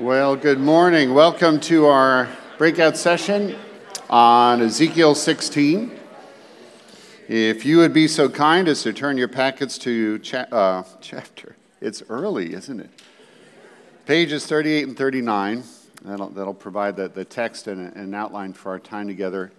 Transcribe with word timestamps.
Well, 0.00 0.34
good 0.34 0.58
morning. 0.58 1.12
Welcome 1.12 1.60
to 1.60 1.84
our 1.84 2.26
breakout 2.56 2.96
session 2.96 3.54
on 4.08 4.62
Ezekiel 4.62 5.14
16. 5.14 5.92
If 7.28 7.66
you 7.66 7.76
would 7.76 7.92
be 7.92 8.08
so 8.08 8.30
kind 8.30 8.66
as 8.66 8.82
to 8.84 8.94
turn 8.94 9.18
your 9.18 9.28
packets 9.28 9.76
to 9.80 10.18
cha- 10.20 10.46
uh, 10.50 10.84
chapter, 11.02 11.54
it's 11.82 12.02
early, 12.08 12.54
isn't 12.54 12.80
it? 12.80 12.88
Pages 14.06 14.46
38 14.46 14.88
and 14.88 14.96
39. 14.96 15.64
That'll, 16.00 16.30
that'll 16.30 16.54
provide 16.54 16.96
the, 16.96 17.08
the 17.08 17.26
text 17.26 17.66
and 17.66 17.94
an 17.94 18.14
outline 18.14 18.54
for 18.54 18.70
our 18.70 18.78
time 18.78 19.06
together 19.06 19.52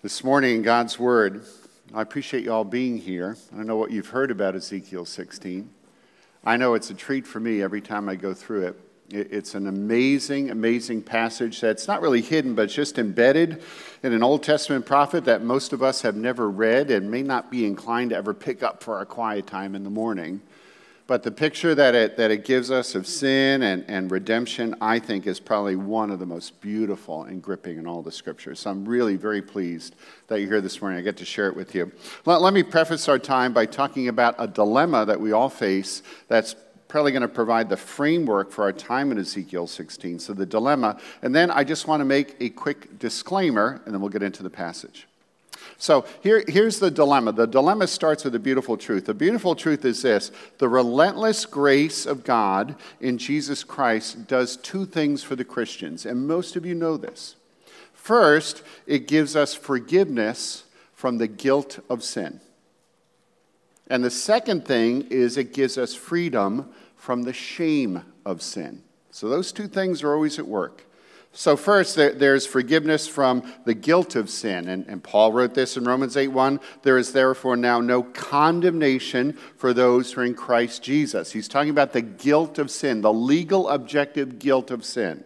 this 0.00 0.24
morning 0.24 0.56
in 0.56 0.62
God's 0.62 0.98
Word. 0.98 1.44
I 1.92 2.00
appreciate 2.00 2.44
you 2.44 2.54
all 2.54 2.64
being 2.64 2.96
here. 2.96 3.36
I 3.52 3.56
don't 3.58 3.66
know 3.66 3.76
what 3.76 3.90
you've 3.90 4.08
heard 4.08 4.30
about 4.30 4.56
Ezekiel 4.56 5.04
16. 5.04 5.68
I 6.42 6.56
know 6.56 6.72
it's 6.72 6.88
a 6.88 6.94
treat 6.94 7.26
for 7.26 7.38
me 7.38 7.60
every 7.60 7.82
time 7.82 8.08
I 8.08 8.14
go 8.14 8.32
through 8.32 8.68
it. 8.68 8.80
It's 9.12 9.54
an 9.54 9.66
amazing, 9.66 10.50
amazing 10.50 11.02
passage 11.02 11.60
that's 11.60 11.86
not 11.86 12.00
really 12.00 12.22
hidden, 12.22 12.54
but 12.54 12.70
just 12.70 12.98
embedded 12.98 13.62
in 14.02 14.12
an 14.12 14.22
Old 14.22 14.42
Testament 14.42 14.86
prophet 14.86 15.26
that 15.26 15.42
most 15.42 15.72
of 15.72 15.82
us 15.82 16.02
have 16.02 16.16
never 16.16 16.50
read 16.50 16.90
and 16.90 17.10
may 17.10 17.22
not 17.22 17.50
be 17.50 17.66
inclined 17.66 18.10
to 18.10 18.16
ever 18.16 18.32
pick 18.32 18.62
up 18.62 18.82
for 18.82 18.96
our 18.96 19.04
quiet 19.04 19.46
time 19.46 19.74
in 19.74 19.84
the 19.84 19.90
morning. 19.90 20.40
But 21.06 21.24
the 21.24 21.30
picture 21.30 21.74
that 21.74 21.94
it, 21.94 22.16
that 22.16 22.30
it 22.30 22.44
gives 22.44 22.70
us 22.70 22.94
of 22.94 23.06
sin 23.06 23.62
and, 23.62 23.84
and 23.86 24.10
redemption, 24.10 24.74
I 24.80 24.98
think, 24.98 25.26
is 25.26 25.40
probably 25.40 25.76
one 25.76 26.10
of 26.10 26.18
the 26.18 26.26
most 26.26 26.58
beautiful 26.60 27.24
and 27.24 27.42
gripping 27.42 27.76
in 27.76 27.86
all 27.86 28.02
the 28.02 28.12
scriptures. 28.12 28.60
So 28.60 28.70
I'm 28.70 28.88
really 28.88 29.16
very 29.16 29.42
pleased 29.42 29.94
that 30.28 30.40
you're 30.40 30.48
here 30.48 30.60
this 30.60 30.80
morning. 30.80 30.98
I 30.98 31.02
get 31.02 31.18
to 31.18 31.24
share 31.24 31.48
it 31.48 31.56
with 31.56 31.74
you. 31.74 31.92
Let, 32.24 32.40
let 32.40 32.54
me 32.54 32.62
preface 32.62 33.08
our 33.08 33.18
time 33.18 33.52
by 33.52 33.66
talking 33.66 34.08
about 34.08 34.36
a 34.38 34.46
dilemma 34.46 35.04
that 35.04 35.20
we 35.20 35.32
all 35.32 35.50
face 35.50 36.02
that's 36.28 36.54
probably 36.92 37.10
going 37.10 37.22
to 37.22 37.28
provide 37.28 37.70
the 37.70 37.76
framework 37.76 38.52
for 38.52 38.64
our 38.64 38.72
time 38.72 39.10
in 39.10 39.18
Ezekiel 39.18 39.66
16. 39.66 40.18
So, 40.18 40.34
the 40.34 40.44
dilemma. 40.44 41.00
And 41.22 41.34
then 41.34 41.50
I 41.50 41.64
just 41.64 41.88
want 41.88 42.02
to 42.02 42.04
make 42.04 42.36
a 42.38 42.50
quick 42.50 42.98
disclaimer, 42.98 43.80
and 43.86 43.94
then 43.94 44.02
we'll 44.02 44.10
get 44.10 44.22
into 44.22 44.42
the 44.42 44.50
passage. 44.50 45.08
So, 45.78 46.04
here, 46.22 46.44
here's 46.46 46.80
the 46.80 46.90
dilemma. 46.90 47.32
The 47.32 47.46
dilemma 47.46 47.86
starts 47.86 48.24
with 48.24 48.34
a 48.34 48.38
beautiful 48.38 48.76
truth. 48.76 49.06
The 49.06 49.14
beautiful 49.14 49.54
truth 49.54 49.86
is 49.86 50.02
this 50.02 50.32
the 50.58 50.68
relentless 50.68 51.46
grace 51.46 52.04
of 52.04 52.24
God 52.24 52.76
in 53.00 53.16
Jesus 53.16 53.64
Christ 53.64 54.28
does 54.28 54.58
two 54.58 54.84
things 54.84 55.24
for 55.24 55.34
the 55.34 55.46
Christians, 55.46 56.04
and 56.04 56.28
most 56.28 56.56
of 56.56 56.66
you 56.66 56.74
know 56.74 56.98
this. 56.98 57.36
First, 57.94 58.62
it 58.86 59.08
gives 59.08 59.34
us 59.34 59.54
forgiveness 59.54 60.64
from 60.92 61.16
the 61.16 61.28
guilt 61.28 61.78
of 61.88 62.04
sin. 62.04 62.42
And 63.88 64.04
the 64.04 64.10
second 64.10 64.66
thing 64.66 65.08
is 65.10 65.36
it 65.36 65.52
gives 65.52 65.76
us 65.76 65.94
freedom 65.94 66.72
from 67.02 67.24
the 67.24 67.32
shame 67.32 68.00
of 68.24 68.40
sin. 68.40 68.80
So 69.10 69.28
those 69.28 69.50
two 69.50 69.66
things 69.66 70.04
are 70.04 70.14
always 70.14 70.38
at 70.38 70.46
work. 70.46 70.86
So, 71.32 71.56
first, 71.56 71.96
there's 71.96 72.46
forgiveness 72.46 73.08
from 73.08 73.42
the 73.64 73.74
guilt 73.74 74.14
of 74.14 74.30
sin. 74.30 74.68
And, 74.68 74.86
and 74.86 75.02
Paul 75.02 75.32
wrote 75.32 75.52
this 75.52 75.76
in 75.76 75.82
Romans 75.82 76.16
8 76.16 76.28
1. 76.28 76.60
There 76.82 76.98
is 76.98 77.12
therefore 77.12 77.56
now 77.56 77.80
no 77.80 78.04
condemnation 78.04 79.36
for 79.56 79.74
those 79.74 80.12
who 80.12 80.20
are 80.20 80.24
in 80.24 80.34
Christ 80.34 80.84
Jesus. 80.84 81.32
He's 81.32 81.48
talking 81.48 81.70
about 81.70 81.92
the 81.92 82.02
guilt 82.02 82.60
of 82.60 82.70
sin, 82.70 83.00
the 83.00 83.12
legal, 83.12 83.68
objective 83.68 84.38
guilt 84.38 84.70
of 84.70 84.84
sin. 84.84 85.24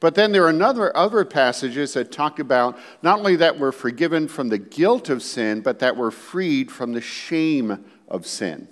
But 0.00 0.16
then 0.16 0.32
there 0.32 0.44
are 0.44 0.50
another, 0.50 0.94
other 0.94 1.24
passages 1.24 1.94
that 1.94 2.12
talk 2.12 2.38
about 2.38 2.78
not 3.00 3.20
only 3.20 3.36
that 3.36 3.58
we're 3.58 3.72
forgiven 3.72 4.28
from 4.28 4.50
the 4.50 4.58
guilt 4.58 5.08
of 5.08 5.22
sin, 5.22 5.62
but 5.62 5.78
that 5.78 5.96
we're 5.96 6.10
freed 6.10 6.70
from 6.70 6.92
the 6.92 7.00
shame 7.00 7.86
of 8.06 8.26
sin. 8.26 8.68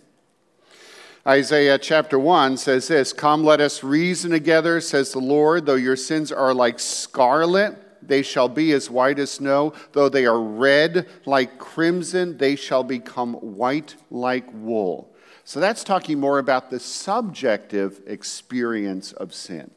Isaiah 1.28 1.76
chapter 1.76 2.18
1 2.18 2.56
says 2.56 2.88
this 2.88 3.12
Come, 3.12 3.44
let 3.44 3.60
us 3.60 3.84
reason 3.84 4.30
together, 4.30 4.80
says 4.80 5.12
the 5.12 5.18
Lord. 5.18 5.66
Though 5.66 5.74
your 5.74 5.94
sins 5.94 6.32
are 6.32 6.54
like 6.54 6.80
scarlet, 6.80 7.76
they 8.00 8.22
shall 8.22 8.48
be 8.48 8.72
as 8.72 8.88
white 8.88 9.18
as 9.18 9.32
snow. 9.32 9.74
Though 9.92 10.08
they 10.08 10.24
are 10.24 10.40
red 10.40 11.06
like 11.26 11.58
crimson, 11.58 12.38
they 12.38 12.56
shall 12.56 12.82
become 12.82 13.34
white 13.34 13.94
like 14.10 14.46
wool. 14.54 15.14
So 15.44 15.60
that's 15.60 15.84
talking 15.84 16.18
more 16.18 16.38
about 16.38 16.70
the 16.70 16.80
subjective 16.80 18.00
experience 18.06 19.12
of 19.12 19.34
sin. 19.34 19.70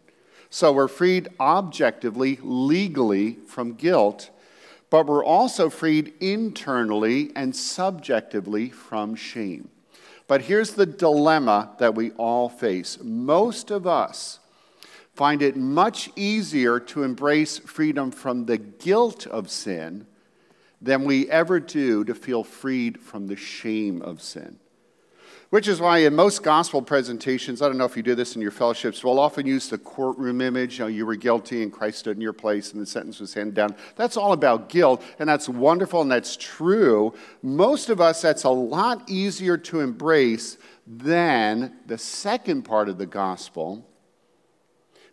So 0.50 0.72
we're 0.72 0.88
freed 0.88 1.28
objectively, 1.38 2.40
legally 2.42 3.40
from 3.48 3.74
guilt, 3.74 4.30
but 4.90 5.06
we're 5.06 5.26
also 5.26 5.70
freed 5.70 6.14
internally 6.22 7.32
and 7.36 7.54
subjectively 7.54 8.70
from 8.70 9.16
shame. 9.16 9.68
But 10.32 10.44
here's 10.44 10.76
the 10.76 10.86
dilemma 10.86 11.72
that 11.80 11.94
we 11.94 12.12
all 12.12 12.48
face. 12.48 12.98
Most 13.04 13.70
of 13.70 13.86
us 13.86 14.40
find 15.14 15.42
it 15.42 15.58
much 15.58 16.10
easier 16.16 16.80
to 16.80 17.04
embrace 17.04 17.58
freedom 17.58 18.12
from 18.12 18.46
the 18.46 18.58
guilt 18.58 19.28
of 19.28 19.52
sin 19.52 20.08
than 20.82 21.04
we 21.04 21.30
ever 21.30 21.60
do 21.60 22.06
to 22.06 22.16
feel 22.16 22.46
freed 22.46 23.02
from 23.02 23.28
the 23.28 23.36
shame 23.36 24.02
of 24.02 24.22
sin. 24.22 24.61
Which 25.52 25.68
is 25.68 25.82
why 25.82 25.98
in 25.98 26.16
most 26.16 26.44
gospel 26.44 26.82
presentations, 26.82 27.62
I 27.62 27.68
don't 27.68 27.78
know 27.78 27.84
if 27.84 27.98
you 27.98 28.04
do 28.04 28.16
this 28.16 28.38
in 28.38 28.42
your 28.42 28.52
fellowships, 28.52 29.04
we'll 29.04 29.20
often 29.20 29.46
use 29.46 29.68
the 29.68 29.78
courtroom 29.78 30.40
image. 30.40 30.80
You, 30.80 30.86
know, 30.86 30.88
you 30.88 31.06
were 31.06 31.18
guilty 31.18 31.62
and 31.62 31.74
Christ 31.74 32.00
stood 32.00 32.16
in 32.16 32.22
your 32.22 32.32
place 32.32 32.72
and 32.72 32.82
the 32.82 32.86
sentence 32.86 33.20
was 33.20 33.34
handed 33.34 33.54
down. 33.54 33.76
That's 33.98 34.16
all 34.16 34.32
about 34.32 34.70
guilt, 34.70 35.04
and 35.20 35.28
that's 35.28 35.50
wonderful 35.50 36.02
and 36.02 36.10
that's 36.10 36.38
true. 36.38 37.14
Most 37.44 37.90
of 37.90 38.00
us, 38.00 38.22
that's 38.22 38.46
a 38.46 38.50
lot 38.50 39.10
easier 39.10 39.58
to 39.58 39.82
embrace 39.82 40.58
than 40.88 41.74
the 41.86 41.98
second 41.98 42.62
part 42.62 42.88
of 42.88 42.98
the 42.98 43.06
gospel, 43.06 43.86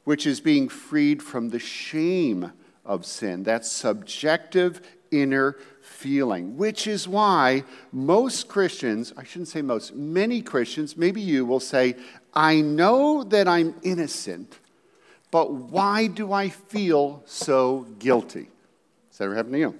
which 0.05 0.25
is 0.25 0.39
being 0.39 0.69
freed 0.69 1.21
from 1.21 1.49
the 1.49 1.59
shame 1.59 2.53
of 2.85 3.05
sin. 3.05 3.43
That 3.43 3.67
subjective 3.67 4.83
inner 5.11 5.57
feeling, 5.99 6.57
which 6.57 6.87
is 6.87 7.09
why 7.09 7.65
most 7.91 8.47
Christians, 8.47 9.13
I 9.17 9.25
shouldn't 9.25 9.49
say 9.49 9.63
most, 9.63 9.97
many 9.97 10.41
Christians, 10.41 10.97
maybe 10.97 11.21
you 11.21 11.45
will 11.45 11.59
say, 11.59 11.97
I 12.33 12.61
know 12.61 13.25
that 13.25 13.49
I'm 13.49 13.75
innocent, 13.83 14.61
but 15.33 15.53
why 15.53 16.07
do 16.07 16.33
I 16.33 16.51
feel 16.51 17.25
so 17.27 17.85
guilty? 17.99 18.49
Has 19.09 19.19
that 19.19 19.25
ever 19.25 19.35
happened 19.35 19.55
to 19.55 19.59
you? 19.59 19.75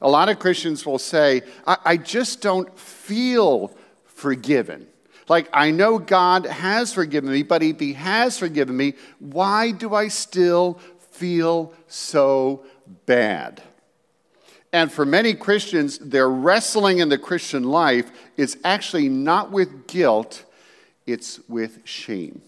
A 0.00 0.08
lot 0.08 0.28
of 0.28 0.38
Christians 0.38 0.86
will 0.86 1.00
say, 1.00 1.42
I, 1.66 1.76
I 1.84 1.96
just 1.96 2.40
don't 2.40 2.78
feel 2.78 3.74
forgiven. 4.06 4.86
Like, 5.28 5.48
I 5.52 5.72
know 5.72 5.98
God 5.98 6.46
has 6.46 6.94
forgiven 6.94 7.32
me, 7.32 7.42
but 7.42 7.64
if 7.64 7.80
He 7.80 7.94
has 7.94 8.38
forgiven 8.38 8.76
me, 8.76 8.94
why 9.18 9.72
do 9.72 9.92
I 9.92 10.06
still 10.06 10.74
feel 11.10 11.74
so 11.88 12.64
bad? 13.06 13.60
And 14.72 14.90
for 14.90 15.04
many 15.04 15.34
Christians, 15.34 15.98
their 15.98 16.28
wrestling 16.30 16.98
in 16.98 17.08
the 17.08 17.18
Christian 17.18 17.64
life 17.64 18.10
is 18.36 18.56
actually 18.64 19.08
not 19.08 19.50
with 19.50 19.86
guilt, 19.86 20.44
it's 21.06 21.40
with 21.48 21.80
shame. 21.84 22.40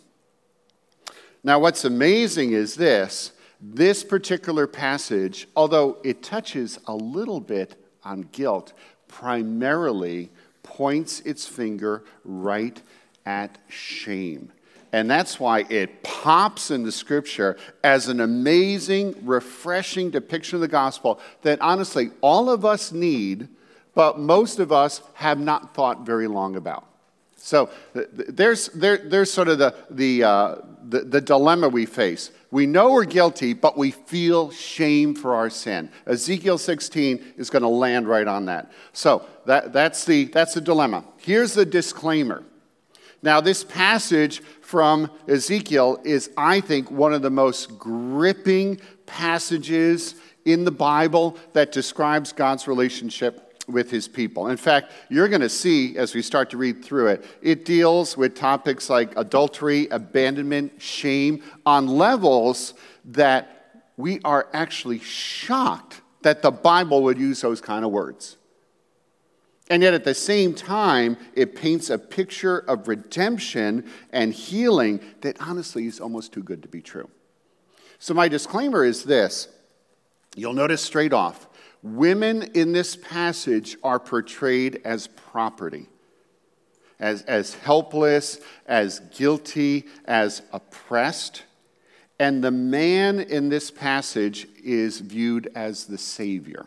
Now, 1.43 1.59
what's 1.59 1.85
amazing 1.85 2.53
is 2.53 2.75
this 2.77 3.33
this 3.65 4.03
particular 4.03 4.67
passage, 4.67 5.47
although 5.55 5.99
it 6.03 6.23
touches 6.23 6.79
a 6.87 6.95
little 6.95 7.41
bit 7.41 7.77
on 8.05 8.23
guilt, 8.33 8.73
primarily 9.07 10.31
points 10.65 11.21
its 11.21 11.47
finger 11.47 12.03
right 12.25 12.81
at 13.25 13.59
shame. 13.69 14.51
And 14.93 15.11
that's 15.11 15.41
why 15.41 15.65
it 15.71 16.03
pops 16.03 16.71
into 16.71 16.93
Scripture 16.93 17.57
as 17.83 18.09
an 18.09 18.21
amazing, 18.21 19.17
refreshing 19.25 20.11
depiction 20.11 20.57
of 20.57 20.61
the 20.61 20.69
gospel 20.69 21.19
that 21.41 21.61
honestly 21.63 22.11
all 22.21 22.51
of 22.51 22.67
us 22.67 22.93
need, 22.93 23.49
but 23.95 24.19
most 24.19 24.59
of 24.59 24.71
us 24.71 25.01
have 25.15 25.39
not 25.39 25.75
thought 25.75 26.05
very 26.05 26.27
long 26.27 26.57
about. 26.57 26.87
So 27.37 27.71
there's, 27.95 28.69
there, 28.69 28.99
there's 28.99 29.33
sort 29.33 29.49
of 29.49 29.59
the, 29.59 29.75
the, 29.91 30.23
uh, 30.23 30.55
the, 30.85 31.01
the 31.01 31.21
dilemma 31.21 31.69
we 31.69 31.87
face. 31.87 32.31
We 32.53 32.67
know 32.67 32.93
we're 32.93 33.05
guilty, 33.05 33.53
but 33.55 33.77
we 33.77 33.91
feel 33.91 34.51
shame 34.53 35.17
for 35.17 35.35
our 35.35 35.51
sin. 35.51 35.91
Ezekiel 36.07 36.59
16 36.59 37.35
is 37.39 37.51
going 37.51 37.63
to 37.63 37.69
land 37.69 38.07
right 38.07 38.29
on 38.29 38.45
that. 38.47 38.71
So 38.93 39.27
that, 39.47 39.73
that's, 39.73 40.05
the, 40.05 40.27
that's 40.27 40.55
the 40.55 40.61
dilemma. 40.61 41.05
Here's 41.17 41.55
the 41.55 41.67
disclaimer. 41.67 42.45
Now, 43.23 43.41
this 43.41 43.65
passage 43.65 44.43
from 44.73 45.11
Ezekiel 45.29 46.01
is, 46.03 46.31
I 46.35 46.63
think, 46.63 46.91
one 46.91 47.13
of 47.13 47.21
the 47.21 47.29
most 47.29 47.79
gripping 47.79 48.81
passages 49.05 50.15
in 50.47 50.65
the 50.65 50.71
Bible 50.71 51.37
that 51.53 51.73
describes 51.73 52.33
God's 52.33 52.67
relationship 52.67 53.63
with 53.69 53.91
his 53.91 54.09
people. 54.09 54.49
In 54.49 54.57
fact, 54.57 54.93
you're 55.11 55.29
going 55.29 55.43
to 55.43 55.51
see 55.51 55.99
as 55.99 56.15
we 56.15 56.23
start 56.23 56.49
to 56.53 56.57
read 56.57 56.83
through 56.83 57.09
it, 57.09 57.23
it 57.43 57.67
deals 57.67 58.17
with 58.17 58.35
topics 58.35 58.89
like 58.89 59.13
adultery, 59.19 59.89
abandonment, 59.91 60.81
shame 60.81 61.43
on 61.67 61.87
levels 61.87 62.73
that 63.05 63.85
we 63.99 64.21
are 64.25 64.49
actually 64.55 65.01
shocked 65.01 66.01
that 66.23 66.41
the 66.41 66.51
Bible 66.51 67.03
would 67.03 67.19
use 67.19 67.43
those 67.43 67.61
kind 67.61 67.85
of 67.85 67.91
words. 67.91 68.39
And 69.71 69.83
yet, 69.83 69.95
at 69.95 70.05
the 70.05 70.15
same 70.15 70.55
time, 70.55 71.17
it 71.35 71.55
paints 71.55 71.89
a 71.89 71.99
picture 71.99 72.59
of 72.59 72.89
redemption 72.89 73.91
and 74.13 74.33
healing 74.33 75.01
that 75.21 75.41
honestly 75.41 75.87
is 75.87 76.01
almost 76.01 76.33
too 76.33 76.43
good 76.43 76.63
to 76.63 76.69
be 76.69 76.83
true. 76.83 77.09
So, 77.99 78.13
my 78.13 78.29
disclaimer 78.29 78.85
is 78.85 79.05
this 79.05 79.49
you'll 80.35 80.55
notice 80.55 80.83
straight 80.83 81.13
off 81.13 81.47
women 81.83 82.43
in 82.55 82.73
this 82.73 82.97
passage 82.97 83.77
are 83.83 83.99
portrayed 83.99 84.81
as 84.85 85.09
property, 85.09 85.89
as, 87.01 87.23
as 87.23 87.55
helpless, 87.55 88.41
as 88.67 89.01
guilty, 89.15 89.87
as 90.05 90.43
oppressed. 90.53 91.43
And 92.19 92.43
the 92.43 92.53
man 92.53 93.21
in 93.21 93.49
this 93.49 93.71
passage 93.71 94.47
is 94.63 95.01
viewed 95.01 95.51
as 95.55 95.87
the 95.87 95.99
Savior. 95.99 96.67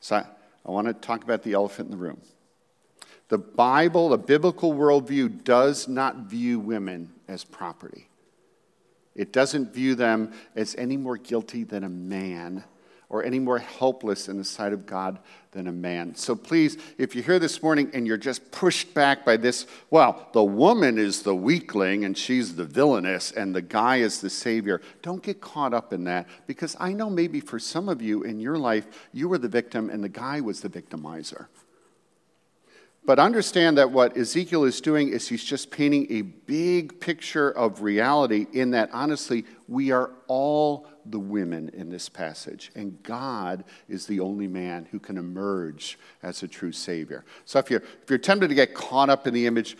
So 0.00 0.24
I, 0.68 0.70
want 0.70 0.86
to 0.86 0.92
talk 0.92 1.24
about 1.24 1.42
the 1.42 1.54
elephant 1.54 1.86
in 1.86 1.90
the 1.92 2.02
room. 2.02 2.20
The 3.28 3.38
Bible, 3.38 4.10
the 4.10 4.18
biblical 4.18 4.74
worldview, 4.74 5.42
does 5.42 5.88
not 5.88 6.16
view 6.26 6.60
women 6.60 7.12
as 7.26 7.42
property. 7.42 8.08
It 9.14 9.32
doesn't 9.32 9.72
view 9.72 9.94
them 9.94 10.32
as 10.54 10.74
any 10.76 10.96
more 10.96 11.16
guilty 11.16 11.64
than 11.64 11.84
a 11.84 11.88
man 11.88 12.64
or 13.10 13.24
any 13.24 13.38
more 13.38 13.58
helpless 13.58 14.28
in 14.28 14.36
the 14.36 14.44
sight 14.44 14.72
of 14.72 14.84
God 14.84 15.18
than 15.52 15.66
a 15.66 15.72
man. 15.72 16.14
So 16.14 16.36
please, 16.36 16.76
if 16.98 17.14
you're 17.14 17.24
here 17.24 17.38
this 17.38 17.62
morning 17.62 17.90
and 17.94 18.06
you're 18.06 18.18
just 18.18 18.50
pushed 18.50 18.92
back 18.92 19.24
by 19.24 19.38
this, 19.38 19.66
well, 19.90 20.28
the 20.32 20.44
woman 20.44 20.98
is 20.98 21.22
the 21.22 21.34
weakling 21.34 22.04
and 22.04 22.16
she's 22.16 22.54
the 22.56 22.66
villainess 22.66 23.32
and 23.32 23.54
the 23.54 23.62
guy 23.62 23.96
is 23.96 24.20
the 24.20 24.28
savior, 24.28 24.82
don't 25.00 25.22
get 25.22 25.40
caught 25.40 25.72
up 25.72 25.92
in 25.92 26.04
that 26.04 26.26
because 26.46 26.76
I 26.78 26.92
know 26.92 27.08
maybe 27.08 27.40
for 27.40 27.58
some 27.58 27.88
of 27.88 28.02
you 28.02 28.22
in 28.22 28.40
your 28.40 28.58
life, 28.58 28.86
you 29.12 29.28
were 29.28 29.38
the 29.38 29.48
victim 29.48 29.88
and 29.88 30.04
the 30.04 30.10
guy 30.10 30.40
was 30.40 30.60
the 30.60 30.68
victimizer. 30.68 31.46
But 33.08 33.18
understand 33.18 33.78
that 33.78 33.90
what 33.90 34.18
Ezekiel 34.18 34.64
is 34.64 34.82
doing 34.82 35.08
is 35.08 35.26
he's 35.26 35.42
just 35.42 35.70
painting 35.70 36.06
a 36.10 36.20
big 36.20 37.00
picture 37.00 37.50
of 37.52 37.80
reality 37.80 38.46
in 38.52 38.72
that, 38.72 38.90
honestly, 38.92 39.46
we 39.66 39.92
are 39.92 40.10
all 40.26 40.86
the 41.06 41.18
women 41.18 41.70
in 41.70 41.88
this 41.88 42.10
passage, 42.10 42.70
and 42.74 43.02
God 43.02 43.64
is 43.88 44.06
the 44.06 44.20
only 44.20 44.46
man 44.46 44.86
who 44.90 44.98
can 45.00 45.16
emerge 45.16 45.98
as 46.22 46.42
a 46.42 46.48
true 46.48 46.70
Savior. 46.70 47.24
So 47.46 47.58
if 47.58 47.70
you're, 47.70 47.80
if 47.80 48.10
you're 48.10 48.18
tempted 48.18 48.48
to 48.48 48.54
get 48.54 48.74
caught 48.74 49.08
up 49.08 49.26
in 49.26 49.32
the 49.32 49.46
image, 49.46 49.78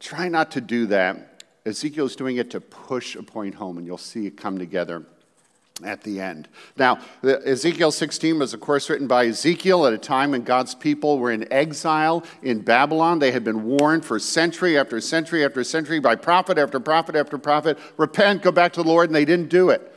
try 0.00 0.28
not 0.28 0.50
to 0.52 0.62
do 0.62 0.86
that. 0.86 1.44
Ezekiel 1.66 2.06
is 2.06 2.16
doing 2.16 2.38
it 2.38 2.50
to 2.52 2.62
push 2.62 3.16
a 3.16 3.22
point 3.22 3.54
home, 3.54 3.76
and 3.76 3.86
you'll 3.86 3.98
see 3.98 4.26
it 4.26 4.38
come 4.38 4.58
together 4.58 5.04
at 5.84 6.02
the 6.02 6.20
end. 6.20 6.48
Now, 6.76 7.00
Ezekiel 7.22 7.90
16 7.90 8.38
was, 8.38 8.54
of 8.54 8.60
course, 8.60 8.88
written 8.88 9.06
by 9.06 9.26
Ezekiel 9.26 9.86
at 9.86 9.92
a 9.92 9.98
time 9.98 10.30
when 10.30 10.42
God's 10.42 10.74
people 10.74 11.18
were 11.18 11.30
in 11.30 11.50
exile 11.52 12.24
in 12.42 12.60
Babylon. 12.60 13.18
They 13.18 13.32
had 13.32 13.44
been 13.44 13.64
warned 13.64 14.04
for 14.04 14.18
century 14.18 14.78
after 14.78 15.00
century 15.00 15.44
after 15.44 15.62
century 15.64 16.00
by 16.00 16.16
prophet 16.16 16.58
after 16.58 16.80
prophet 16.80 17.14
after 17.14 17.36
prophet 17.38 17.78
repent, 17.96 18.42
go 18.42 18.52
back 18.52 18.72
to 18.74 18.82
the 18.82 18.88
Lord, 18.88 19.08
and 19.08 19.14
they 19.14 19.24
didn't 19.24 19.48
do 19.48 19.70
it. 19.70 19.92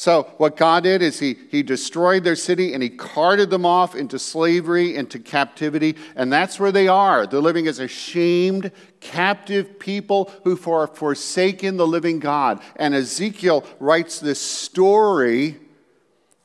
So, 0.00 0.32
what 0.38 0.56
God 0.56 0.84
did 0.84 1.02
is 1.02 1.18
he, 1.18 1.36
he 1.50 1.62
destroyed 1.62 2.24
their 2.24 2.34
city 2.34 2.72
and 2.72 2.82
He 2.82 2.88
carted 2.88 3.50
them 3.50 3.66
off 3.66 3.94
into 3.94 4.18
slavery, 4.18 4.96
into 4.96 5.18
captivity, 5.18 5.94
and 6.16 6.32
that's 6.32 6.58
where 6.58 6.72
they 6.72 6.88
are. 6.88 7.26
They're 7.26 7.38
living 7.38 7.66
as 7.66 7.80
ashamed, 7.80 8.72
captive 9.00 9.78
people 9.78 10.32
who 10.42 10.56
have 10.56 10.96
forsaken 10.96 11.76
the 11.76 11.86
living 11.86 12.18
God. 12.18 12.62
And 12.76 12.94
Ezekiel 12.94 13.62
writes 13.78 14.20
this 14.20 14.40
story 14.40 15.58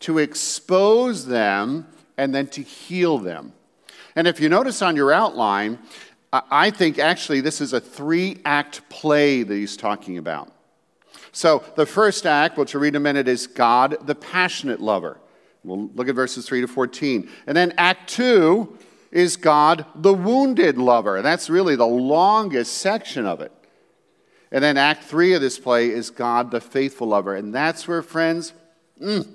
to 0.01 0.17
expose 0.17 1.25
them 1.25 1.87
and 2.17 2.35
then 2.35 2.47
to 2.47 2.61
heal 2.61 3.19
them. 3.19 3.53
And 4.17 4.27
if 4.27 4.41
you 4.41 4.49
notice 4.49 4.81
on 4.81 4.97
your 4.97 5.13
outline, 5.13 5.79
I 6.33 6.71
think 6.71 6.99
actually 6.99 7.39
this 7.39 7.61
is 7.61 7.71
a 7.71 7.79
three 7.79 8.41
act 8.43 8.89
play 8.89 9.43
that 9.43 9.55
he's 9.55 9.77
talking 9.77 10.17
about. 10.17 10.51
So 11.35 11.65
the 11.75 11.85
first 11.85 12.25
act, 12.25 12.57
which 12.57 12.73
we'll 12.73 12.81
read 12.81 12.93
in 12.93 12.95
a 12.95 12.99
minute, 13.01 13.27
is 13.27 13.45
God, 13.45 14.07
the 14.07 14.15
passionate 14.15 14.79
lover. 14.79 15.19
We'll 15.65 15.89
look 15.93 16.07
at 16.07 16.15
verses 16.15 16.47
3 16.47 16.61
to 16.61 16.67
14. 16.67 17.29
And 17.45 17.57
then 17.57 17.73
act 17.77 18.09
2 18.11 18.77
is 19.11 19.35
God, 19.35 19.85
the 19.95 20.13
wounded 20.13 20.77
lover. 20.77 21.17
And 21.17 21.25
that's 21.25 21.49
really 21.49 21.75
the 21.75 21.85
longest 21.85 22.77
section 22.77 23.25
of 23.25 23.41
it. 23.41 23.51
And 24.49 24.63
then 24.63 24.77
act 24.77 25.03
3 25.03 25.33
of 25.33 25.41
this 25.41 25.59
play 25.59 25.89
is 25.89 26.09
God, 26.09 26.51
the 26.51 26.61
faithful 26.61 27.07
lover. 27.07 27.35
And 27.35 27.53
that's 27.53 27.85
where, 27.85 28.01
friends, 28.01 28.53
mm, 28.97 29.27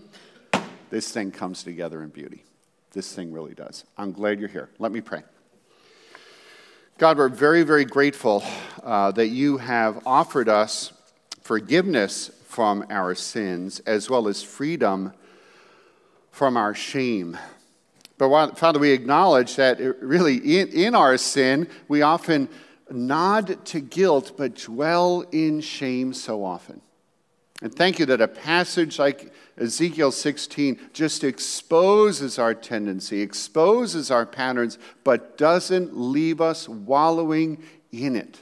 this 0.89 1.13
thing 1.13 1.31
comes 1.31 1.63
together 1.63 2.03
in 2.03 2.09
beauty. 2.09 2.45
This 2.93 3.13
thing 3.13 3.31
really 3.31 3.53
does. 3.53 3.85
I'm 3.99 4.13
glad 4.13 4.41
you're 4.41 4.49
here. 4.49 4.71
Let 4.79 4.91
me 4.91 5.03
pray. 5.03 5.23
God, 6.97 7.19
we're 7.19 7.29
very, 7.29 7.63
very 7.63 7.85
grateful 7.85 8.43
uh, 8.83 9.11
that 9.13 9.29
you 9.29 9.59
have 9.59 10.01
offered 10.07 10.49
us 10.49 10.95
forgiveness 11.51 12.31
from 12.45 12.87
our 12.91 13.13
sins 13.13 13.81
as 13.81 14.09
well 14.09 14.29
as 14.29 14.41
freedom 14.41 15.13
from 16.31 16.57
our 16.57 16.73
shame. 16.73 17.37
But 18.19 18.57
Father, 18.57 18.79
we 18.79 18.93
acknowledge 18.93 19.57
that 19.57 19.81
really 20.01 20.37
in, 20.37 20.69
in 20.69 20.95
our 20.95 21.17
sin, 21.17 21.67
we 21.89 22.03
often 22.03 22.49
nod 22.89 23.65
to 23.65 23.81
guilt 23.81 24.35
but 24.37 24.55
dwell 24.55 25.25
in 25.33 25.61
shame 25.61 26.13
so 26.13 26.45
often. 26.45 26.81
And 27.63 27.75
thank 27.75 27.99
you 27.99 28.07
that 28.07 28.21
a 28.21 28.29
passage 28.29 29.01
like 29.01 29.33
Ezekiel 29.59 30.13
16 30.13 30.79
just 30.93 31.25
exposes 31.25 32.39
our 32.39 32.55
tendency, 32.55 33.23
exposes 33.23 34.13
our 34.13 34.25
patterns, 34.25 34.79
but 35.03 35.37
doesn't 35.37 35.99
leave 35.99 36.41
us 36.41 36.69
wallowing 36.69 37.61
in 37.91 38.15
it 38.15 38.41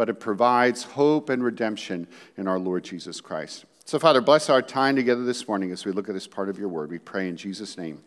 but 0.00 0.08
it 0.08 0.18
provides 0.18 0.82
hope 0.82 1.28
and 1.28 1.44
redemption 1.44 2.06
in 2.38 2.48
our 2.48 2.58
Lord 2.58 2.82
Jesus 2.84 3.20
Christ. 3.20 3.66
So, 3.84 3.98
Father, 3.98 4.22
bless 4.22 4.48
our 4.48 4.62
time 4.62 4.96
together 4.96 5.24
this 5.24 5.46
morning 5.46 5.72
as 5.72 5.84
we 5.84 5.92
look 5.92 6.08
at 6.08 6.14
this 6.14 6.26
part 6.26 6.48
of 6.48 6.58
your 6.58 6.70
word. 6.70 6.90
We 6.90 6.98
pray 6.98 7.28
in 7.28 7.36
Jesus' 7.36 7.76
name. 7.76 8.00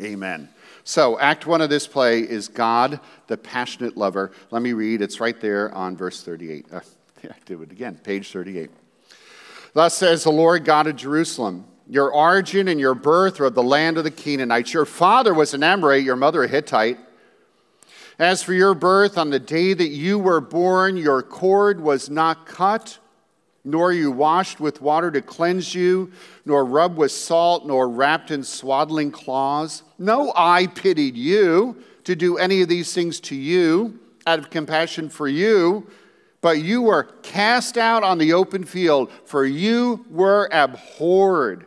Amen. 0.00 0.48
So, 0.82 1.18
Act 1.18 1.46
one 1.46 1.60
of 1.60 1.68
this 1.68 1.86
play 1.86 2.20
is 2.20 2.48
God, 2.48 3.00
the 3.26 3.36
passionate 3.36 3.98
lover. 3.98 4.32
Let 4.50 4.62
me 4.62 4.72
read. 4.72 5.02
It's 5.02 5.20
right 5.20 5.38
there 5.38 5.70
on 5.74 5.94
verse 5.94 6.22
38. 6.22 6.64
Uh, 6.72 6.80
yeah, 7.22 7.32
do 7.44 7.60
it 7.60 7.70
again, 7.70 8.00
page 8.02 8.32
38. 8.32 8.70
Thus 9.74 9.94
says 9.94 10.24
the 10.24 10.32
Lord 10.32 10.64
God 10.64 10.86
of 10.86 10.96
Jerusalem 10.96 11.66
Your 11.86 12.10
origin 12.10 12.66
and 12.66 12.80
your 12.80 12.94
birth 12.94 13.40
are 13.40 13.44
of 13.44 13.54
the 13.54 13.62
land 13.62 13.98
of 13.98 14.04
the 14.04 14.10
Canaanites. 14.10 14.72
Your 14.72 14.86
father 14.86 15.34
was 15.34 15.52
an 15.52 15.62
Amorite, 15.62 16.02
your 16.02 16.16
mother 16.16 16.44
a 16.44 16.48
Hittite. 16.48 16.98
As 18.20 18.42
for 18.42 18.52
your 18.52 18.74
birth, 18.74 19.16
on 19.16 19.30
the 19.30 19.38
day 19.38 19.72
that 19.72 19.88
you 19.88 20.18
were 20.18 20.42
born, 20.42 20.98
your 20.98 21.22
cord 21.22 21.80
was 21.80 22.10
not 22.10 22.44
cut, 22.44 22.98
nor 23.64 23.94
you 23.94 24.10
washed 24.10 24.60
with 24.60 24.82
water 24.82 25.10
to 25.10 25.22
cleanse 25.22 25.74
you, 25.74 26.12
nor 26.44 26.66
rubbed 26.66 26.98
with 26.98 27.12
salt, 27.12 27.66
nor 27.66 27.88
wrapped 27.88 28.30
in 28.30 28.44
swaddling 28.44 29.10
cloths. 29.10 29.84
No 29.98 30.34
eye 30.36 30.66
pitied 30.66 31.16
you 31.16 31.82
to 32.04 32.14
do 32.14 32.36
any 32.36 32.60
of 32.60 32.68
these 32.68 32.92
things 32.92 33.20
to 33.20 33.34
you 33.34 33.98
out 34.26 34.38
of 34.38 34.50
compassion 34.50 35.08
for 35.08 35.26
you, 35.26 35.86
but 36.42 36.58
you 36.58 36.82
were 36.82 37.04
cast 37.22 37.78
out 37.78 38.02
on 38.02 38.18
the 38.18 38.34
open 38.34 38.64
field, 38.64 39.10
for 39.24 39.46
you 39.46 40.04
were 40.10 40.46
abhorred 40.52 41.64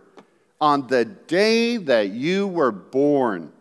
on 0.62 0.86
the 0.86 1.06
day 1.06 1.78
that 1.78 2.12
you 2.12 2.48
were 2.48 2.72
born. 2.72 3.52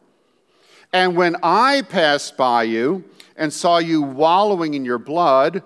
And 0.93 1.17
when 1.17 1.37
I 1.43 1.83
passed 1.83 2.37
by 2.37 2.65
you 2.65 3.05
and 3.37 3.53
saw 3.53 3.79
you 3.79 4.03
wallowing 4.03 4.75
in 4.75 4.85
your 4.85 4.99
blood, 4.99 5.63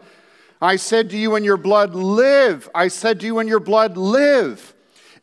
I 0.61 0.77
said 0.77 1.11
to 1.11 1.19
you 1.19 1.37
in 1.37 1.45
your 1.45 1.57
blood, 1.57 1.95
Live. 1.95 2.69
I 2.75 2.89
said 2.89 3.21
to 3.21 3.27
you 3.27 3.39
in 3.41 3.49
your 3.49 3.61
blood, 3.61 3.97
Live. 3.97 4.75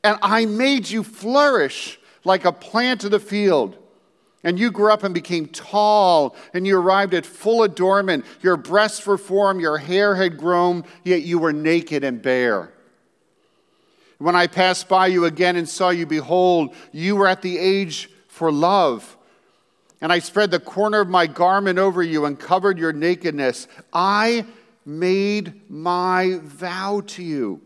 And 0.03 0.17
I 0.21 0.45
made 0.45 0.89
you 0.89 1.03
flourish 1.03 1.99
like 2.25 2.45
a 2.45 2.51
plant 2.51 3.03
of 3.03 3.11
the 3.11 3.19
field. 3.19 3.77
And 4.43 4.59
you 4.59 4.71
grew 4.71 4.91
up 4.91 5.03
and 5.03 5.13
became 5.13 5.47
tall, 5.47 6.35
and 6.53 6.67
you 6.67 6.77
arrived 6.77 7.13
at 7.13 7.25
full 7.25 7.63
adornment. 7.63 8.25
Your 8.41 8.57
breasts 8.57 9.05
were 9.05 9.17
formed, 9.17 9.61
your 9.61 9.77
hair 9.77 10.15
had 10.15 10.37
grown, 10.37 10.83
yet 11.05 11.21
you 11.21 11.39
were 11.39 11.53
naked 11.53 12.03
and 12.03 12.21
bare. 12.21 12.73
When 14.17 14.35
I 14.35 14.47
passed 14.47 14.89
by 14.89 15.07
you 15.07 15.23
again 15.23 15.55
and 15.55 15.67
saw 15.67 15.89
you, 15.89 16.05
behold, 16.05 16.75
you 16.91 17.15
were 17.15 17.27
at 17.27 17.41
the 17.41 17.57
age 17.57 18.09
for 18.27 18.51
love. 18.51 19.17
And 20.03 20.11
I 20.11 20.19
spread 20.19 20.51
the 20.51 20.59
corner 20.59 20.99
of 20.99 21.07
my 21.07 21.27
garment 21.27 21.79
over 21.79 22.03
you 22.03 22.25
and 22.25 22.37
covered 22.37 22.77
your 22.77 22.91
nakedness. 22.91 23.69
I 23.93 24.45
made 24.85 25.61
my 25.71 26.41
vow 26.43 27.01
to 27.07 27.23
you 27.23 27.61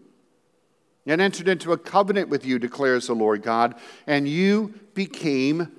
and 1.07 1.19
entered 1.19 1.47
into 1.47 1.71
a 1.71 1.77
covenant 1.79 2.29
with 2.29 2.45
you, 2.45 2.59
declares 2.59 3.07
the 3.07 3.15
Lord 3.15 3.41
God, 3.41 3.73
and 4.05 4.27
you 4.27 4.75
became 4.93 5.71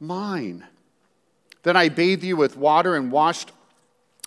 mine. 0.00 0.64
Then 1.62 1.76
I 1.76 1.90
bathed 1.90 2.24
you 2.24 2.38
with 2.38 2.56
water 2.56 2.96
and 2.96 3.12
washed 3.12 3.52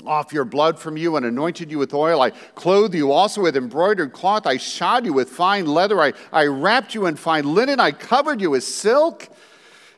off 0.06 0.32
your 0.34 0.46
blood 0.46 0.78
from 0.78 0.98
you 0.98 1.16
and 1.16 1.26
anointed 1.26 1.72
you 1.72 1.80
with 1.80 1.96
oil. 1.96 2.22
I 2.22 2.30
clothed 2.54 2.94
you 2.94 3.12
also 3.12 3.42
with 3.42 3.58
embroidered 3.58 4.14
cloth. 4.14 4.46
I 4.46 4.58
shod 4.58 5.04
you 5.04 5.14
with 5.14 5.32
fine 5.32 5.66
leather. 5.66 6.00
I, 6.00 6.14
I 6.32 6.46
wrapped 6.46 6.94
you 6.94 7.08
in 7.08 7.16
fine 7.16 7.56
linen. 7.56 7.80
I 7.80 7.92
covered 7.92 8.40
you 8.40 8.52
with 8.52 8.64
silk. 8.64 9.30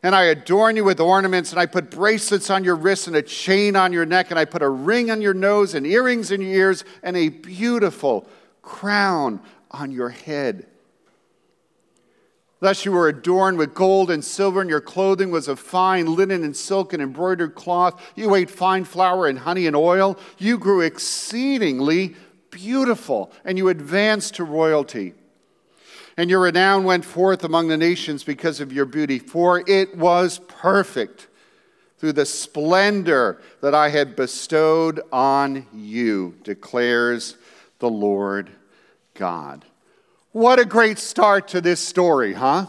And 0.04 0.14
I 0.14 0.26
adorn 0.26 0.76
you 0.76 0.84
with 0.84 1.00
ornaments, 1.00 1.52
and 1.52 1.60
I 1.60 1.66
put 1.66 1.90
bracelets 1.90 2.50
on 2.50 2.66
your 2.66 2.76
wrists 2.76 3.08
and 3.08 3.16
a 3.16 3.22
chain 3.22 3.78
on 3.78 3.94
your 3.94 4.06
neck, 4.06 4.32
and 4.32 4.38
I 4.38 4.44
put 4.44 4.62
a 4.62 4.68
ring 4.68 5.10
on 5.10 5.22
your 5.22 5.34
nose 5.34 5.74
and 5.74 5.88
earrings 5.88 6.30
in 6.30 6.42
your 6.42 6.52
ears 6.52 6.84
and 7.02 7.16
a 7.16 7.30
beautiful 7.30 8.28
crown 8.62 9.42
on 9.72 9.92
your 9.92 10.10
head. 10.10 10.68
Thus 12.60 12.84
you 12.86 12.92
were 12.92 13.08
adorned 13.08 13.58
with 13.58 13.74
gold 13.74 14.12
and 14.12 14.24
silver, 14.24 14.60
and 14.60 14.70
your 14.70 14.82
clothing 14.82 15.32
was 15.32 15.48
of 15.48 15.58
fine 15.58 16.16
linen 16.16 16.44
and 16.44 16.56
silk 16.56 16.92
and 16.92 17.02
embroidered 17.02 17.56
cloth. 17.56 18.02
You 18.16 18.36
ate 18.36 18.50
fine 18.50 18.84
flour 18.84 19.28
and 19.28 19.40
honey 19.40 19.68
and 19.68 19.76
oil. 19.76 20.18
You 20.38 20.58
grew 20.58 20.82
exceedingly 20.82 22.16
beautiful, 22.52 23.32
and 23.46 23.58
you 23.58 23.70
advanced 23.70 24.36
to 24.36 24.44
royalty. 24.44 25.14
And 26.18 26.30
your 26.30 26.42
renown 26.42 26.84
went 26.84 27.06
forth 27.06 27.44
among 27.44 27.68
the 27.68 27.78
nations 27.78 28.24
because 28.24 28.60
of 28.60 28.72
your 28.72 28.86
beauty, 28.86 29.20
for 29.20 29.64
it 29.68 29.98
was 29.98 30.40
perfect 30.48 31.28
through 31.98 32.14
the 32.14 32.26
splendor 32.26 33.42
that 33.62 33.74
I 33.74 33.90
had 33.90 34.16
bestowed 34.16 35.02
on 35.12 35.66
you, 35.74 36.36
declares 36.44 37.38
the 37.80 37.90
Lord 37.90 38.50
God. 39.14 39.66
What 40.34 40.60
a 40.60 40.66
great 40.66 41.00
start 41.00 41.48
to 41.50 41.62
this 41.62 41.80
story, 41.80 42.34
huh? 42.34 42.66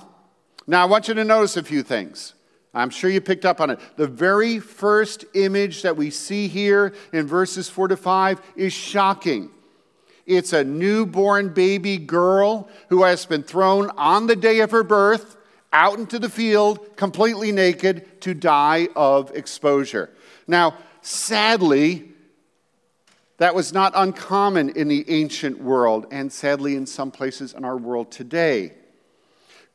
Now, 0.67 0.83
I 0.83 0.85
want 0.87 1.09
you 1.09 1.15
to 1.15 1.25
notice 1.25 1.57
a 1.57 1.63
few 1.63 1.83
things. 1.83 2.35
I'm 2.73 2.91
sure 2.91 3.11
you 3.11 3.21
picked 3.21 3.45
up 3.45 3.61
on 3.61 3.71
it. 3.71 3.79
The 3.97 4.07
very 4.07 4.59
first 4.59 5.25
image 5.35 5.83
that 5.83 5.97
we 5.97 6.11
see 6.11 6.49
here 6.49 6.95
in 7.13 7.27
verses 7.27 7.69
4 7.69 7.89
to 7.89 7.97
5 7.97 8.41
is 8.57 8.73
shocking. 8.73 9.51
It's 10.27 10.53
a 10.53 10.65
newborn 10.65 11.51
baby 11.51 11.99
girl 11.99 12.69
who 12.89 13.03
has 13.03 13.27
been 13.27 13.43
thrown 13.43 13.91
on 13.97 14.27
the 14.27 14.37
day 14.37 14.61
of 14.61 14.71
her 14.71 14.83
birth 14.83 15.37
out 15.73 15.99
into 15.99 16.19
the 16.19 16.31
field, 16.31 16.97
completely 16.97 17.53
naked, 17.53 18.21
to 18.23 18.33
die 18.33 18.89
of 18.95 19.35
exposure. 19.35 20.09
Now, 20.47 20.79
sadly, 21.03 22.11
that 23.39 23.55
was 23.55 23.73
not 23.73 23.93
uncommon 23.97 24.71
in 24.71 24.89
the 24.89 25.05
ancient 25.11 25.61
world, 25.61 26.07
and 26.11 26.33
sadly, 26.33 26.77
in 26.77 26.87
some 26.87 27.11
places 27.11 27.53
in 27.53 27.65
our 27.65 27.77
world 27.77 28.13
today. 28.13 28.73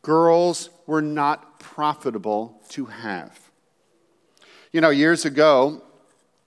Girls 0.02 0.70
were 0.88 1.02
not 1.02 1.60
profitable 1.60 2.62
to 2.70 2.86
have. 2.86 3.38
You 4.72 4.82
know, 4.82 4.90
years 4.90 5.26
ago, 5.26 5.84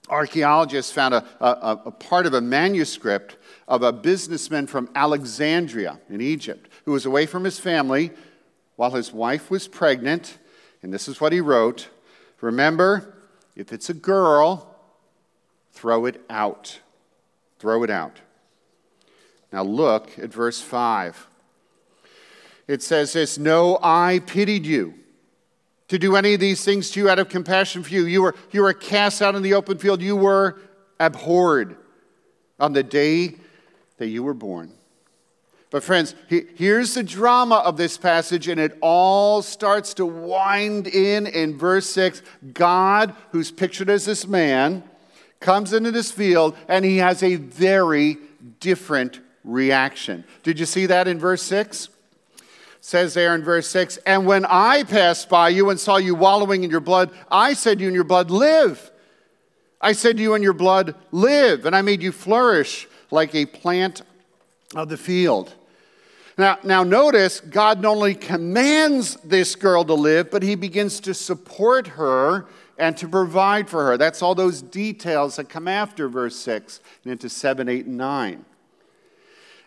archaeologists 0.09 0.91
found 0.91 1.13
a, 1.13 1.25
a, 1.39 1.81
a, 1.85 1.91
part 1.91 2.25
of 2.25 2.33
a 2.33 2.41
manuscript 2.41 3.37
of 3.67 3.81
a 3.81 3.91
businessman 3.91 4.67
from 4.67 4.89
Alexandria 4.95 5.99
in 6.09 6.21
Egypt 6.21 6.69
who 6.85 6.91
was 6.91 7.05
away 7.05 7.25
from 7.25 7.43
his 7.43 7.59
family 7.59 8.11
while 8.75 8.91
his 8.91 9.13
wife 9.13 9.49
was 9.49 9.67
pregnant. 9.67 10.37
And 10.81 10.93
this 10.93 11.07
is 11.07 11.21
what 11.21 11.33
he 11.33 11.41
wrote 11.41 11.89
Remember, 12.41 13.15
if 13.55 13.71
it's 13.71 13.89
a 13.89 13.93
girl, 13.93 14.75
throw 15.71 16.05
it 16.05 16.21
out. 16.29 16.79
Throw 17.59 17.83
it 17.83 17.89
out. 17.89 18.19
Now 19.53 19.63
look 19.63 20.19
at 20.19 20.33
verse 20.33 20.59
5. 20.59 21.27
It 22.67 22.81
says 22.81 23.13
this 23.13 23.37
No, 23.37 23.79
I 23.81 24.19
pitied 24.25 24.65
you 24.65 24.95
to 25.87 25.97
do 25.97 26.15
any 26.15 26.33
of 26.33 26.39
these 26.39 26.65
things 26.65 26.91
to 26.91 26.99
you 26.99 27.09
out 27.09 27.19
of 27.19 27.29
compassion 27.29 27.83
for 27.83 27.93
you. 27.93 28.05
You 28.05 28.23
were, 28.23 28.35
you 28.51 28.61
were 28.61 28.73
cast 28.73 29.21
out 29.21 29.35
in 29.35 29.41
the 29.41 29.53
open 29.53 29.77
field, 29.77 30.01
you 30.01 30.15
were 30.15 30.59
abhorred 30.99 31.77
on 32.59 32.73
the 32.73 32.83
day 32.83 33.35
that 33.97 34.07
you 34.07 34.23
were 34.23 34.33
born. 34.33 34.71
But, 35.69 35.83
friends, 35.83 36.13
here's 36.27 36.93
the 36.93 37.01
drama 37.01 37.55
of 37.55 37.77
this 37.77 37.97
passage, 37.97 38.47
and 38.47 38.59
it 38.59 38.77
all 38.79 39.41
starts 39.41 39.95
to 39.95 40.05
wind 40.05 40.85
in 40.85 41.25
in 41.25 41.57
verse 41.57 41.89
6. 41.89 42.21
God, 42.53 43.15
who's 43.31 43.51
pictured 43.51 43.89
as 43.89 44.05
this 44.05 44.27
man, 44.27 44.83
comes 45.39 45.73
into 45.73 45.91
this 45.91 46.11
field 46.11 46.55
and 46.67 46.85
he 46.85 46.97
has 46.97 47.21
a 47.21 47.35
very 47.35 48.17
different 48.59 49.19
reaction. 49.43 50.23
Did 50.43 50.59
you 50.59 50.65
see 50.65 50.85
that 50.85 51.07
in 51.07 51.19
verse 51.19 51.41
6? 51.43 51.89
says 52.85 53.13
there 53.13 53.33
in 53.33 53.41
verse 53.41 53.69
6 53.69 53.95
And 54.05 54.25
when 54.25 54.45
I 54.45 54.83
passed 54.83 55.29
by 55.29 55.49
you 55.49 55.69
and 55.69 55.79
saw 55.79 55.95
you 55.95 56.15
wallowing 56.15 56.65
in 56.65 56.69
your 56.69 56.81
blood, 56.81 57.11
I 57.31 57.53
said 57.53 57.77
to 57.77 57.83
you 57.83 57.87
in 57.87 57.95
your 57.95 58.03
blood, 58.03 58.29
Live. 58.29 58.91
I 59.79 59.93
said 59.93 60.17
to 60.17 60.23
you 60.23 60.35
in 60.35 60.43
your 60.43 60.53
blood, 60.53 60.95
Live. 61.11 61.65
And 61.65 61.75
I 61.75 61.81
made 61.81 62.03
you 62.03 62.11
flourish 62.11 62.87
like 63.13 63.35
a 63.35 63.45
plant 63.45 64.01
of 64.75 64.89
the 64.89 64.97
field. 64.97 65.53
Now, 66.35 66.57
now 66.63 66.83
notice, 66.83 67.39
God 67.39 67.79
not 67.79 67.91
only 67.91 68.15
commands 68.15 69.17
this 69.17 69.55
girl 69.55 69.85
to 69.85 69.93
live, 69.93 70.31
but 70.31 70.41
he 70.41 70.55
begins 70.55 70.99
to 71.01 71.13
support 71.13 71.87
her 71.89 72.47
and 72.79 72.97
to 72.97 73.07
provide 73.07 73.69
for 73.69 73.85
her. 73.85 73.97
That's 73.97 74.23
all 74.23 74.33
those 74.33 74.63
details 74.63 75.35
that 75.35 75.47
come 75.47 75.67
after 75.67 76.09
verse 76.09 76.35
6 76.37 76.79
and 77.03 77.11
into 77.11 77.29
7, 77.29 77.69
8, 77.69 77.85
and 77.85 77.97
9. 77.97 78.45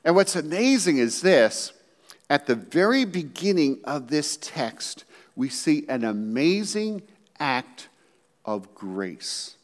And 0.05 0.17
what's 0.17 0.35
amazing 0.35 0.99
is 0.99 1.21
this 1.21 1.73
at 2.29 2.47
the 2.47 2.57
very 2.57 3.05
beginning 3.05 3.79
of 3.85 4.09
this 4.09 4.37
text, 4.37 5.05
we 5.37 5.49
see 5.49 5.85
an 5.89 6.03
amazing 6.03 7.03
act 7.39 7.89
of 8.45 8.75
grace. 8.75 9.57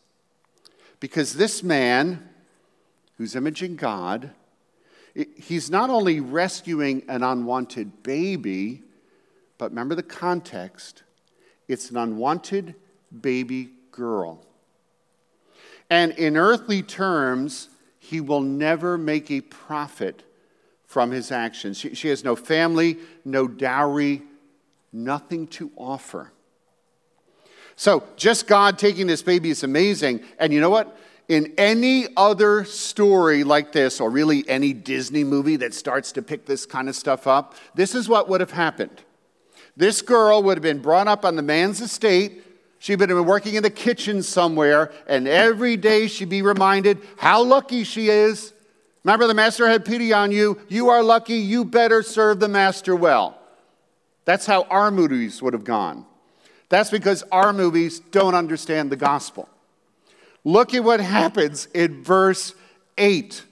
Because 1.01 1.35
this 1.35 1.65
man, 1.65 2.29
who's 3.23 3.37
imaging 3.37 3.77
God, 3.77 4.33
he's 5.37 5.71
not 5.71 5.91
only 5.91 6.19
rescuing 6.19 7.05
an 7.07 7.23
unwanted 7.23 8.03
baby, 8.03 8.83
but 9.59 9.71
remember 9.71 9.95
the 9.95 10.03
context 10.03 11.05
it's 11.69 11.89
an 11.93 11.99
unwanted 11.99 12.75
baby 13.21 13.71
girl. 13.93 14.45
And 15.89 16.11
in 16.15 16.37
earthly 16.37 16.83
terms, 16.83 17.69
he 18.01 18.21
will 18.21 18.41
never 18.41 18.99
make 18.99 19.31
a 19.31 19.41
profit 19.41 20.25
from 20.85 21.13
his 21.13 21.31
actions. 21.31 21.79
She, 21.79 21.95
she, 21.95 22.09
has 22.09 22.25
no 22.25 22.35
family, 22.35 22.99
no 23.25 23.47
dowry, 23.47 24.23
nothing 24.93 25.47
to 25.47 25.71
offer. 25.77 26.33
So, 27.77 28.03
just 28.17 28.49
God 28.49 28.81
taking 28.81 29.07
this 29.07 29.23
baby 29.23 29.51
is 29.51 29.63
amazing. 29.63 30.25
And 30.41 30.53
you 30.53 30.61
know 30.61 30.71
what? 30.71 30.99
In 31.33 31.55
any 31.57 32.09
other 32.17 32.65
story 32.65 33.43
like 33.43 33.73
this, 33.73 34.01
or 34.01 34.11
really 34.11 34.47
any 34.49 34.73
Disney 34.73 35.25
movie 35.25 35.57
that 35.57 35.73
starts 35.73 36.13
to 36.13 36.23
pick 36.23 36.45
this 36.45 36.67
kind 36.67 36.89
of 36.89 36.95
stuff 36.95 37.27
up, 37.27 37.55
this 37.75 37.95
is 37.95 38.09
what 38.09 38.29
would 38.29 38.41
have 38.41 38.51
happened. 38.51 39.01
This 39.75 40.03
girl 40.03 40.43
would 40.43 40.59
have 40.59 40.63
been 40.63 40.83
brought 40.83 41.09
up 41.09 41.25
on 41.25 41.37
the 41.37 41.43
man's 41.43 41.81
estate 41.81 42.45
She'd 42.83 42.99
been 42.99 43.25
working 43.27 43.55
in 43.55 43.63
the 43.63 43.71
kitchen 43.71 44.25
somewhere, 44.25 44.91
and 45.07 45.29
every 45.29 45.77
day 45.77 46.09
she'd 46.09 46.29
be 46.29 46.43
reminded 46.43 46.99
how 47.17 47.45
lucky 47.45 47.85
she 47.85 48.09
is. 48.09 48.53
Remember, 49.05 49.29
the 49.29 49.35
master 49.35 49.69
had 49.69 49.85
pity 49.85 50.13
on 50.13 50.33
you. 50.33 50.61
You 50.69 50.89
are 50.89 51.01
lucky. 51.01 51.37
You 51.37 51.65
better 51.65 52.03
serve 52.03 52.41
the 52.41 52.49
master 52.49 52.97
well. 52.97 53.39
That's 54.25 54.47
how 54.47 54.65
our 54.65 54.91
movies 54.91 55.41
would 55.41 55.53
have 55.53 55.63
gone. 55.63 56.05
That's 56.71 56.91
because 56.91 57.23
our 57.31 57.53
movies 57.53 58.01
don't 58.01 58.35
understand 58.35 58.91
the 58.91 58.97
gospel. 58.97 59.49
Look 60.45 60.75
at 60.75 60.83
what 60.83 61.01
happens 61.01 61.67
in 61.75 62.03
verse 62.03 62.55
8. 62.99 63.45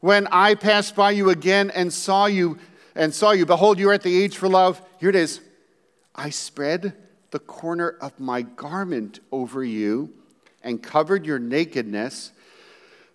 When 0.00 0.26
I 0.28 0.54
passed 0.54 0.94
by 0.94 1.10
you 1.10 1.30
again 1.30 1.70
and 1.70 1.92
saw 1.92 2.26
you, 2.26 2.58
and 2.94 3.14
saw 3.14 3.32
you, 3.32 3.44
behold, 3.44 3.78
you 3.78 3.90
are 3.90 3.94
at 3.94 4.02
the 4.02 4.22
age 4.22 4.36
for 4.36 4.48
love. 4.48 4.80
Here 5.00 5.10
it 5.10 5.16
is. 5.16 5.40
I 6.14 6.30
spread 6.30 6.94
the 7.30 7.38
corner 7.38 7.96
of 8.00 8.18
my 8.18 8.42
garment 8.42 9.20
over 9.30 9.62
you 9.62 10.12
and 10.62 10.82
covered 10.82 11.26
your 11.26 11.38
nakedness. 11.38 12.32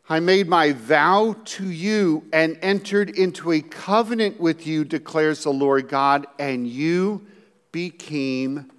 I 0.08 0.20
made 0.20 0.48
my 0.48 0.74
vow 0.74 1.36
to 1.46 1.70
you 1.70 2.26
and 2.34 2.60
entered 2.62 3.10
into 3.10 3.52
a 3.52 3.62
covenant 3.62 4.40
with 4.40 4.68
you, 4.68 4.84
declares 4.84 5.44
the 5.44 5.54
Lord 5.54 5.88
God, 5.88 6.28
and 6.38 6.68
you 6.68 7.26
became 7.72 8.70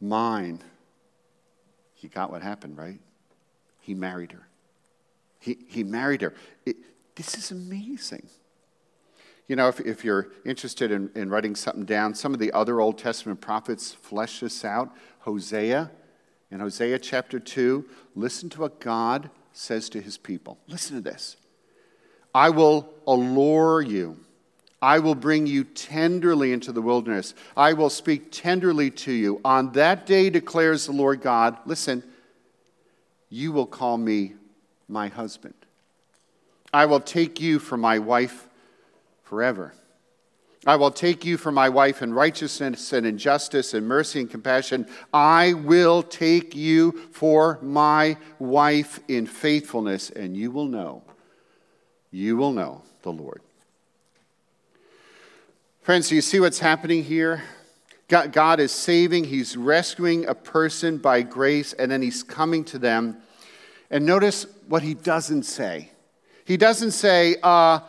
mine. 0.00 0.62
He 2.08 2.14
got 2.14 2.30
what 2.30 2.40
happened, 2.40 2.78
right? 2.78 2.98
He 3.80 3.92
married 3.92 4.32
her. 4.32 4.48
He, 5.40 5.58
he 5.68 5.84
married 5.84 6.22
her. 6.22 6.32
It, 6.64 6.76
this 7.16 7.36
is 7.36 7.50
amazing. 7.50 8.26
You 9.46 9.56
know, 9.56 9.68
if, 9.68 9.78
if 9.80 10.06
you're 10.06 10.28
interested 10.46 10.90
in, 10.90 11.10
in 11.14 11.28
writing 11.28 11.54
something 11.54 11.84
down, 11.84 12.14
some 12.14 12.32
of 12.32 12.40
the 12.40 12.50
other 12.52 12.80
Old 12.80 12.96
Testament 12.96 13.42
prophets 13.42 13.92
flesh 13.92 14.40
this 14.40 14.64
out. 14.64 14.90
Hosea, 15.18 15.90
in 16.50 16.60
Hosea 16.60 16.98
chapter 16.98 17.38
2, 17.38 17.84
listen 18.14 18.48
to 18.50 18.62
what 18.62 18.80
God 18.80 19.28
says 19.52 19.90
to 19.90 20.00
his 20.00 20.16
people. 20.16 20.56
Listen 20.66 20.96
to 20.96 21.02
this 21.02 21.36
I 22.34 22.48
will 22.48 22.88
allure 23.06 23.82
you. 23.82 24.18
I 24.80 25.00
will 25.00 25.14
bring 25.14 25.46
you 25.46 25.64
tenderly 25.64 26.52
into 26.52 26.72
the 26.72 26.82
wilderness. 26.82 27.34
I 27.56 27.72
will 27.72 27.90
speak 27.90 28.30
tenderly 28.30 28.90
to 28.92 29.12
you. 29.12 29.40
On 29.44 29.72
that 29.72 30.06
day, 30.06 30.30
declares 30.30 30.86
the 30.86 30.92
Lord 30.92 31.20
God, 31.20 31.58
listen, 31.66 32.04
you 33.28 33.50
will 33.52 33.66
call 33.66 33.98
me 33.98 34.34
my 34.88 35.08
husband. 35.08 35.54
I 36.72 36.86
will 36.86 37.00
take 37.00 37.40
you 37.40 37.58
for 37.58 37.76
my 37.76 37.98
wife 37.98 38.46
forever. 39.24 39.74
I 40.66 40.76
will 40.76 40.90
take 40.90 41.24
you 41.24 41.38
for 41.38 41.50
my 41.52 41.68
wife 41.68 42.02
in 42.02 42.12
righteousness 42.12 42.92
and 42.92 43.06
in 43.06 43.16
justice 43.16 43.74
and 43.74 43.86
mercy 43.86 44.20
and 44.20 44.30
compassion. 44.30 44.86
I 45.12 45.54
will 45.54 46.02
take 46.02 46.54
you 46.54 46.92
for 47.12 47.58
my 47.62 48.16
wife 48.38 49.00
in 49.08 49.26
faithfulness, 49.26 50.10
and 50.10 50.36
you 50.36 50.50
will 50.50 50.66
know, 50.66 51.02
you 52.10 52.36
will 52.36 52.52
know 52.52 52.82
the 53.02 53.12
Lord. 53.12 53.40
Friends, 55.88 56.10
do 56.10 56.16
you 56.16 56.20
see 56.20 56.38
what's 56.38 56.58
happening 56.58 57.02
here? 57.02 57.42
God, 58.08 58.60
is 58.60 58.72
saving, 58.72 59.24
He's 59.24 59.56
rescuing 59.56 60.26
a 60.26 60.34
person 60.34 60.98
by 60.98 61.22
grace, 61.22 61.72
and 61.72 61.90
then 61.90 62.02
He's 62.02 62.22
coming 62.22 62.62
to 62.64 62.78
them. 62.78 63.16
And 63.90 64.04
notice 64.04 64.44
what 64.66 64.82
He 64.82 64.92
doesn't 64.92 65.44
say. 65.44 65.90
He 66.44 66.58
doesn't 66.58 66.90
say, 66.90 67.36
uh, 67.42 67.80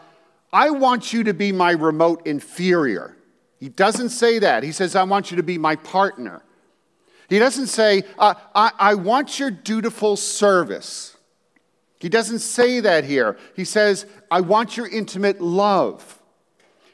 I 0.54 0.70
want 0.70 1.12
you 1.12 1.26
to 1.26 1.34
be 1.34 1.52
my 1.52 1.72
remote 1.72 2.26
inferior. 2.26 3.18
He 3.60 3.68
doesn't 3.68 4.12
say 4.12 4.40
that. 4.40 4.64
He 4.64 4.72
says, 4.72 4.96
I 4.96 5.04
want 5.04 5.30
you 5.30 5.36
to 5.36 5.44
be 5.44 5.58
my 5.58 5.76
partner. 5.76 6.42
He 7.28 7.38
doesn't 7.38 7.68
say, 7.68 8.04
uh, 8.18 8.36
I, 8.56 8.72
I 8.80 8.96
want 8.96 9.40
your 9.40 9.52
dutiful 9.52 10.16
service. 10.16 11.18
He 12.00 12.08
doesn't 12.08 12.40
say 12.40 12.80
that 12.80 13.04
here. 13.04 13.38
He 13.58 13.66
says, 13.66 14.06
I 14.32 14.40
want 14.40 14.78
your 14.78 14.88
intimate 14.88 15.42
love. 15.42 16.19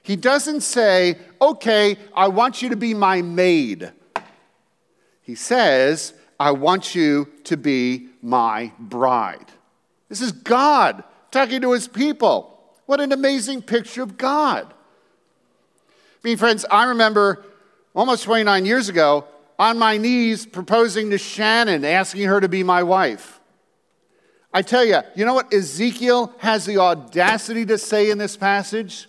He 0.06 0.16
doesn't 0.16 0.62
say, 0.62 1.18
okay, 1.42 1.98
I 2.16 2.28
want 2.28 2.62
you 2.62 2.70
to 2.70 2.76
be 2.76 2.94
my 2.94 3.24
maid. 3.24 3.92
He 5.24 5.34
says, 5.34 6.14
I 6.40 6.52
want 6.52 6.94
you 6.94 7.28
to 7.46 7.58
be 7.58 8.10
my 8.22 8.72
bride. 8.78 9.48
This 10.08 10.22
is 10.22 10.32
God 10.32 11.04
talking 11.32 11.60
to 11.62 11.72
his 11.72 11.88
people. 11.88 12.56
What 12.86 13.02
an 13.02 13.14
amazing 13.14 13.64
picture 13.64 14.04
of 14.04 14.16
God. 14.16 14.72
I 14.72 16.28
mean, 16.28 16.38
friends, 16.38 16.68
I 16.70 16.86
remember 16.86 17.44
almost 17.96 18.26
29 18.26 18.64
years 18.64 18.90
ago 18.90 19.26
on 19.58 19.80
my 19.80 19.98
knees 19.98 20.46
proposing 20.46 21.10
to 21.10 21.18
Shannon, 21.18 21.84
asking 21.84 22.28
her 22.28 22.40
to 22.40 22.48
be 22.48 22.62
my 22.62 22.84
wife. 22.84 23.40
I 24.54 24.62
tell 24.62 24.86
you, 24.86 25.00
you 25.16 25.26
know 25.26 25.34
what 25.34 25.52
Ezekiel 25.52 26.32
has 26.38 26.68
the 26.68 26.78
audacity 26.78 27.66
to 27.66 27.80
say 27.80 28.12
in 28.12 28.20
this 28.20 28.38
passage? 28.38 29.08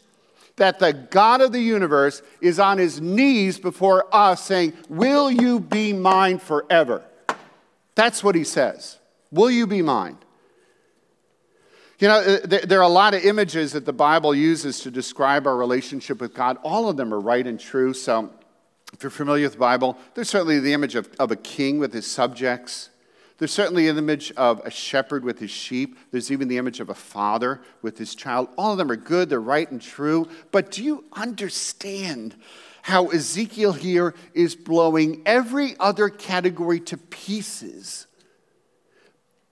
That 0.56 0.78
the 0.78 0.92
God 0.92 1.42
of 1.42 1.52
the 1.52 1.60
universe 1.60 2.22
is 2.40 2.58
on 2.58 2.78
his 2.78 3.00
knees 3.00 3.58
before 3.58 4.06
us 4.14 4.42
saying, 4.42 4.72
Will 4.88 5.30
you 5.30 5.60
be 5.60 5.92
mine 5.92 6.38
forever? 6.38 7.04
That's 7.94 8.24
what 8.24 8.34
he 8.34 8.44
says. 8.44 8.98
Will 9.30 9.50
you 9.50 9.66
be 9.66 9.82
mine? 9.82 10.18
You 11.98 12.08
know, 12.08 12.18
uh, 12.18 12.46
there 12.46 12.78
are 12.78 12.82
a 12.82 12.88
lot 12.88 13.14
of 13.14 13.24
images 13.24 13.72
that 13.72 13.86
the 13.86 13.92
Bible 13.92 14.34
uses 14.34 14.80
to 14.80 14.90
describe 14.90 15.46
our 15.46 15.56
relationship 15.56 16.20
with 16.20 16.34
God. 16.34 16.58
All 16.62 16.90
of 16.90 16.98
them 16.98 17.12
are 17.12 17.20
right 17.20 17.46
and 17.46 17.58
true. 17.58 17.94
So, 17.94 18.30
if 18.92 19.02
you're 19.02 19.10
familiar 19.10 19.44
with 19.44 19.54
the 19.54 19.58
Bible, 19.58 19.96
there's 20.14 20.28
certainly 20.28 20.60
the 20.60 20.74
image 20.74 20.94
of, 20.94 21.08
of 21.18 21.30
a 21.30 21.36
king 21.36 21.78
with 21.78 21.92
his 21.92 22.06
subjects. 22.06 22.90
There's 23.38 23.52
certainly 23.52 23.88
an 23.88 23.98
image 23.98 24.32
of 24.32 24.62
a 24.64 24.70
shepherd 24.70 25.22
with 25.22 25.38
his 25.38 25.50
sheep. 25.50 25.98
There's 26.10 26.32
even 26.32 26.48
the 26.48 26.56
image 26.56 26.80
of 26.80 26.88
a 26.88 26.94
father 26.94 27.60
with 27.82 27.98
his 27.98 28.14
child. 28.14 28.48
All 28.56 28.72
of 28.72 28.78
them 28.78 28.90
are 28.90 28.96
good, 28.96 29.28
they're 29.28 29.40
right 29.40 29.70
and 29.70 29.80
true. 29.80 30.28
But 30.52 30.70
do 30.70 30.82
you 30.82 31.04
understand 31.12 32.34
how 32.82 33.08
Ezekiel 33.08 33.72
here 33.72 34.14
is 34.32 34.54
blowing 34.54 35.20
every 35.26 35.74
other 35.80 36.08
category 36.08 36.80
to 36.80 36.96
pieces 36.96 38.06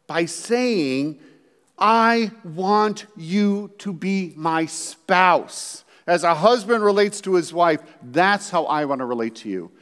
by 0.07 0.25
saying, 0.25 1.19
I 1.79 2.31
want 2.45 3.07
you 3.17 3.73
to 3.79 3.93
be 3.93 4.33
my 4.37 4.67
spouse. 4.67 5.85
As 6.07 6.23
a 6.23 6.35
husband 6.35 6.85
relates 6.85 7.21
to 7.23 7.35
his 7.35 7.53
wife, 7.53 7.81
that's 8.03 8.51
how 8.51 8.67
I 8.67 8.85
want 8.85 9.01
to 9.01 9.05
relate 9.05 9.35
to 9.37 9.49
you 9.49 9.73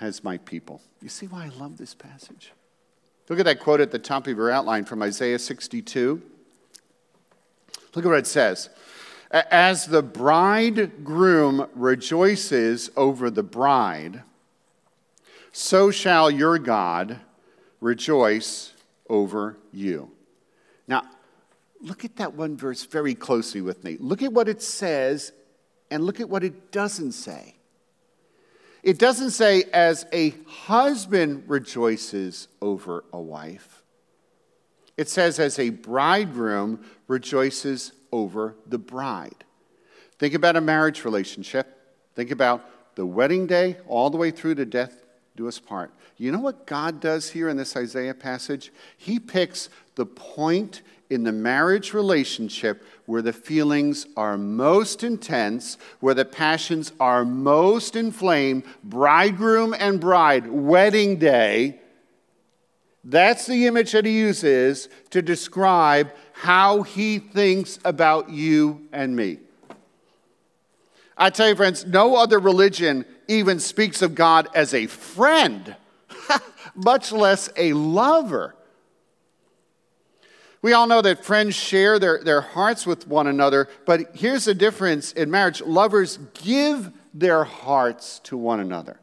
as 0.00 0.24
my 0.24 0.38
people. 0.38 0.80
You 1.02 1.08
see 1.08 1.26
why 1.26 1.44
I 1.44 1.48
love 1.58 1.76
this 1.76 1.94
passage? 1.94 2.52
Look 3.28 3.38
at 3.38 3.44
that 3.44 3.60
quote 3.60 3.80
at 3.80 3.92
the 3.92 3.98
top 3.98 4.26
of 4.26 4.36
your 4.36 4.50
outline 4.50 4.84
from 4.84 5.02
Isaiah 5.02 5.38
62. 5.38 6.20
Look 7.94 8.04
at 8.04 8.08
what 8.08 8.18
it 8.18 8.26
says. 8.26 8.70
As 9.30 9.86
the 9.86 10.02
bridegroom 10.02 11.68
rejoices 11.74 12.90
over 12.96 13.30
the 13.30 13.44
bride, 13.44 14.24
so 15.52 15.90
shall 15.90 16.30
your 16.30 16.58
God 16.58 17.20
rejoice 17.80 18.72
over 19.08 19.56
you. 19.72 20.10
Now, 20.88 21.04
look 21.80 22.04
at 22.04 22.16
that 22.16 22.34
one 22.34 22.56
verse 22.56 22.84
very 22.84 23.14
closely 23.14 23.60
with 23.60 23.84
me. 23.84 23.96
Look 24.00 24.22
at 24.22 24.32
what 24.32 24.48
it 24.48 24.62
says 24.62 25.32
and 25.90 26.04
look 26.04 26.20
at 26.20 26.28
what 26.28 26.42
it 26.42 26.72
doesn't 26.72 27.12
say. 27.12 27.54
It 28.82 28.98
doesn't 28.98 29.30
say, 29.30 29.64
as 29.72 30.06
a 30.12 30.34
husband 30.46 31.44
rejoices 31.46 32.48
over 32.62 33.04
a 33.12 33.20
wife. 33.20 33.82
It 34.96 35.08
says, 35.08 35.38
as 35.38 35.58
a 35.58 35.70
bridegroom 35.70 36.84
rejoices 37.06 37.92
over 38.12 38.56
the 38.66 38.78
bride. 38.78 39.44
Think 40.18 40.34
about 40.34 40.56
a 40.56 40.60
marriage 40.60 41.04
relationship. 41.04 41.66
Think 42.14 42.30
about 42.30 42.96
the 42.96 43.06
wedding 43.06 43.46
day 43.46 43.76
all 43.86 44.10
the 44.10 44.18
way 44.18 44.30
through 44.30 44.56
to 44.56 44.66
death 44.66 45.02
do 45.36 45.48
us 45.48 45.58
part. 45.58 45.92
You 46.16 46.32
know 46.32 46.40
what 46.40 46.66
God 46.66 47.00
does 47.00 47.30
here 47.30 47.48
in 47.48 47.56
this 47.56 47.76
Isaiah 47.76 48.12
passage? 48.14 48.72
He 48.98 49.18
picks 49.18 49.70
the 49.94 50.04
point 50.04 50.82
in 51.10 51.24
the 51.24 51.32
marriage 51.32 51.92
relationship 51.92 52.82
where 53.04 53.20
the 53.20 53.32
feelings 53.32 54.06
are 54.16 54.38
most 54.38 55.02
intense, 55.02 55.76
where 55.98 56.14
the 56.14 56.24
passions 56.24 56.92
are 57.00 57.24
most 57.24 57.96
inflamed, 57.96 58.62
bridegroom 58.84 59.74
and 59.76 60.00
bride, 60.00 60.46
wedding 60.46 61.16
day. 61.16 61.80
That's 63.02 63.46
the 63.46 63.66
image 63.66 63.92
that 63.92 64.04
he 64.04 64.12
uses 64.12 64.88
to 65.10 65.20
describe 65.20 66.12
how 66.32 66.82
he 66.82 67.18
thinks 67.18 67.78
about 67.84 68.30
you 68.30 68.86
and 68.92 69.16
me. 69.16 69.38
I 71.16 71.30
tell 71.30 71.48
you, 71.48 71.56
friends, 71.56 71.84
no 71.84 72.16
other 72.16 72.38
religion 72.38 73.04
even 73.28 73.58
speaks 73.58 74.00
of 74.00 74.14
God 74.14 74.48
as 74.54 74.72
a 74.72 74.86
friend, 74.86 75.76
much 76.74 77.12
less 77.12 77.50
a 77.56 77.72
lover. 77.72 78.54
We 80.62 80.74
all 80.74 80.86
know 80.86 81.00
that 81.00 81.24
friends 81.24 81.54
share 81.54 81.98
their, 81.98 82.22
their 82.22 82.42
hearts 82.42 82.86
with 82.86 83.08
one 83.08 83.26
another, 83.26 83.68
but 83.86 84.14
here's 84.14 84.44
the 84.44 84.54
difference 84.54 85.12
in 85.12 85.30
marriage 85.30 85.62
lovers 85.62 86.18
give 86.34 86.92
their 87.14 87.44
hearts 87.44 88.20
to 88.24 88.36
one 88.36 88.60
another. 88.60 89.00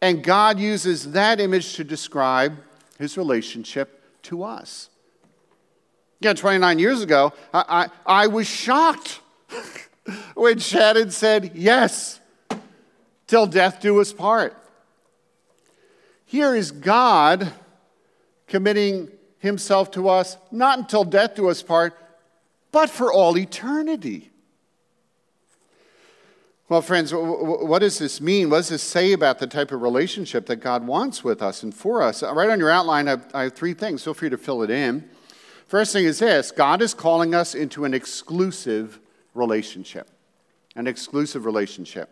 And 0.00 0.22
God 0.22 0.60
uses 0.60 1.12
that 1.12 1.40
image 1.40 1.74
to 1.74 1.84
describe 1.84 2.56
his 2.98 3.16
relationship 3.16 4.22
to 4.24 4.44
us. 4.44 4.90
Yeah, 6.20 6.34
29 6.34 6.78
years 6.78 7.02
ago, 7.02 7.32
I, 7.52 7.88
I, 8.06 8.24
I 8.24 8.26
was 8.28 8.46
shocked 8.46 9.20
when 10.34 10.58
Shannon 10.58 11.10
said, 11.10 11.52
Yes, 11.54 12.20
till 13.26 13.46
death 13.46 13.80
do 13.80 14.00
us 14.00 14.12
part. 14.12 14.56
Here 16.24 16.54
is 16.54 16.70
God 16.70 17.52
committing 18.46 19.08
himself 19.46 19.90
to 19.92 20.08
us, 20.08 20.36
not 20.50 20.78
until 20.78 21.04
death 21.04 21.36
do 21.36 21.48
us 21.48 21.62
part, 21.62 21.96
but 22.72 22.90
for 22.90 23.12
all 23.12 23.38
eternity. 23.38 24.30
Well, 26.68 26.82
friends, 26.82 27.12
what 27.14 27.78
does 27.78 28.00
this 28.00 28.20
mean? 28.20 28.50
What 28.50 28.56
does 28.56 28.70
this 28.70 28.82
say 28.82 29.12
about 29.12 29.38
the 29.38 29.46
type 29.46 29.70
of 29.70 29.82
relationship 29.82 30.46
that 30.46 30.56
God 30.56 30.84
wants 30.84 31.22
with 31.22 31.40
us 31.40 31.62
and 31.62 31.72
for 31.72 32.02
us? 32.02 32.24
Uh, 32.24 32.34
right 32.34 32.50
on 32.50 32.58
your 32.58 32.70
outline, 32.70 33.08
I 33.08 33.44
have 33.44 33.54
three 33.54 33.72
things. 33.72 34.02
Feel 34.02 34.14
free 34.14 34.30
to 34.30 34.36
fill 34.36 34.62
it 34.62 34.70
in. 34.70 35.08
First 35.68 35.92
thing 35.92 36.04
is 36.04 36.18
this 36.18 36.50
God 36.50 36.82
is 36.82 36.92
calling 36.92 37.34
us 37.34 37.54
into 37.54 37.84
an 37.84 37.94
exclusive 37.94 38.98
relationship. 39.32 40.10
An 40.74 40.88
exclusive 40.88 41.44
relationship. 41.44 42.10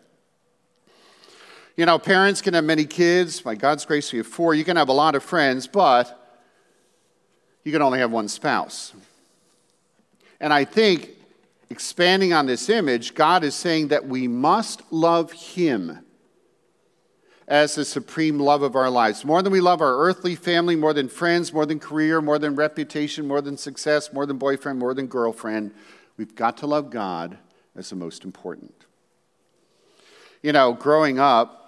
You 1.75 1.85
know, 1.85 1.99
parents 1.99 2.41
can 2.41 2.53
have 2.53 2.63
many 2.63 2.85
kids. 2.85 3.41
By 3.41 3.55
God's 3.55 3.85
grace, 3.85 4.13
we 4.13 4.19
have 4.19 4.27
four. 4.27 4.55
You 4.55 4.63
can 4.63 4.77
have 4.77 4.87
a 4.87 4.93
lot 4.93 5.15
of 5.15 5.23
friends, 5.23 5.67
but 5.67 6.24
you 7.65 7.71
can 7.71 7.81
only 7.81 7.99
have 7.99 8.11
one 8.11 8.29
spouse. 8.29 8.93
And 10.39 10.53
I 10.53 10.63
think, 10.63 11.09
expanding 11.69 12.31
on 12.31 12.45
this 12.45 12.69
image, 12.69 13.15
God 13.15 13.43
is 13.43 13.55
saying 13.55 13.89
that 13.89 14.05
we 14.05 14.27
must 14.27 14.81
love 14.91 15.31
Him 15.31 15.99
as 17.47 17.75
the 17.75 17.85
supreme 17.85 18.39
love 18.39 18.61
of 18.61 18.75
our 18.75 18.89
lives. 18.89 19.25
More 19.25 19.41
than 19.41 19.51
we 19.51 19.61
love 19.61 19.81
our 19.81 19.97
earthly 19.97 20.35
family, 20.35 20.75
more 20.75 20.93
than 20.93 21.09
friends, 21.09 21.51
more 21.51 21.65
than 21.65 21.79
career, 21.79 22.21
more 22.21 22.39
than 22.39 22.55
reputation, 22.55 23.27
more 23.27 23.41
than 23.41 23.57
success, 23.57 24.13
more 24.13 24.25
than 24.25 24.37
boyfriend, 24.37 24.79
more 24.79 24.93
than 24.93 25.07
girlfriend, 25.07 25.71
we've 26.17 26.35
got 26.35 26.57
to 26.57 26.67
love 26.67 26.89
God 26.89 27.37
as 27.75 27.89
the 27.89 27.95
most 27.95 28.23
important. 28.23 28.73
You 30.41 30.53
know, 30.53 30.73
growing 30.73 31.19
up, 31.19 31.61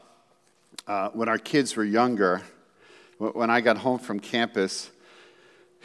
uh, 0.88 1.10
when 1.10 1.28
our 1.28 1.38
kids 1.38 1.76
were 1.76 1.84
younger, 1.84 2.42
when 3.18 3.50
I 3.50 3.62
got 3.62 3.78
home 3.78 4.00
from 4.00 4.20
campus, 4.20 4.92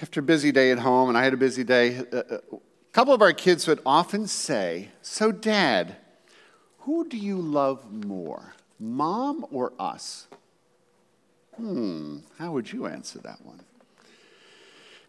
after 0.02 0.18
a 0.18 0.22
busy 0.22 0.50
day 0.50 0.72
at 0.72 0.80
home, 0.80 1.08
and 1.08 1.16
I 1.16 1.22
had 1.22 1.32
a 1.32 1.36
busy 1.36 1.62
day, 1.62 1.98
uh, 2.12 2.16
uh, 2.16 2.38
A 2.52 2.92
couple 2.92 3.14
of 3.14 3.22
our 3.22 3.32
kids 3.32 3.68
would 3.68 3.80
often 3.86 4.26
say, 4.26 4.88
So, 5.00 5.30
Dad, 5.30 5.96
who 6.80 7.08
do 7.08 7.16
you 7.16 7.38
love 7.38 7.90
more, 7.92 8.54
mom 8.80 9.46
or 9.52 9.72
us? 9.78 10.26
Hmm, 11.56 12.18
how 12.36 12.50
would 12.50 12.72
you 12.72 12.86
answer 12.86 13.20
that 13.20 13.46
one? 13.46 13.60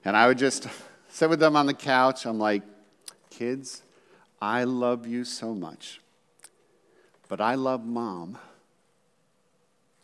And 0.05 0.15
I 0.15 0.27
would 0.27 0.37
just 0.37 0.67
sit 1.09 1.27
with 1.27 1.39
them 1.39 1.55
on 1.55 1.65
the 1.65 1.73
couch. 1.73 2.27
I'm 2.27 2.37
like, 2.37 2.61
Kids, 3.31 3.81
I 4.39 4.63
love 4.63 5.07
you 5.07 5.25
so 5.25 5.55
much, 5.55 6.01
but 7.27 7.41
I 7.41 7.55
love 7.55 7.83
mom 7.83 8.37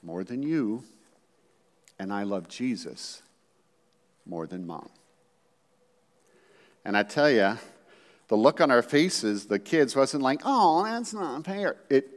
more 0.02 0.24
than 0.24 0.42
you, 0.42 0.84
and 2.00 2.12
I 2.12 2.24
love 2.24 2.48
Jesus 2.48 3.22
more 4.30 4.48
than 4.48 4.66
mom. 4.66 4.90
And 6.86 6.96
I 6.96 7.04
tell 7.04 7.30
you, 7.30 7.58
the 8.28 8.36
look 8.36 8.62
on 8.62 8.72
our 8.72 8.82
faces, 8.82 9.48
the 9.48 9.60
kids, 9.60 9.96
wasn't 9.96 10.24
like, 10.24 10.42
oh, 10.46 10.84
that's 10.84 11.14
not 11.14 11.44
fair. 11.46 11.78
It, 11.90 12.08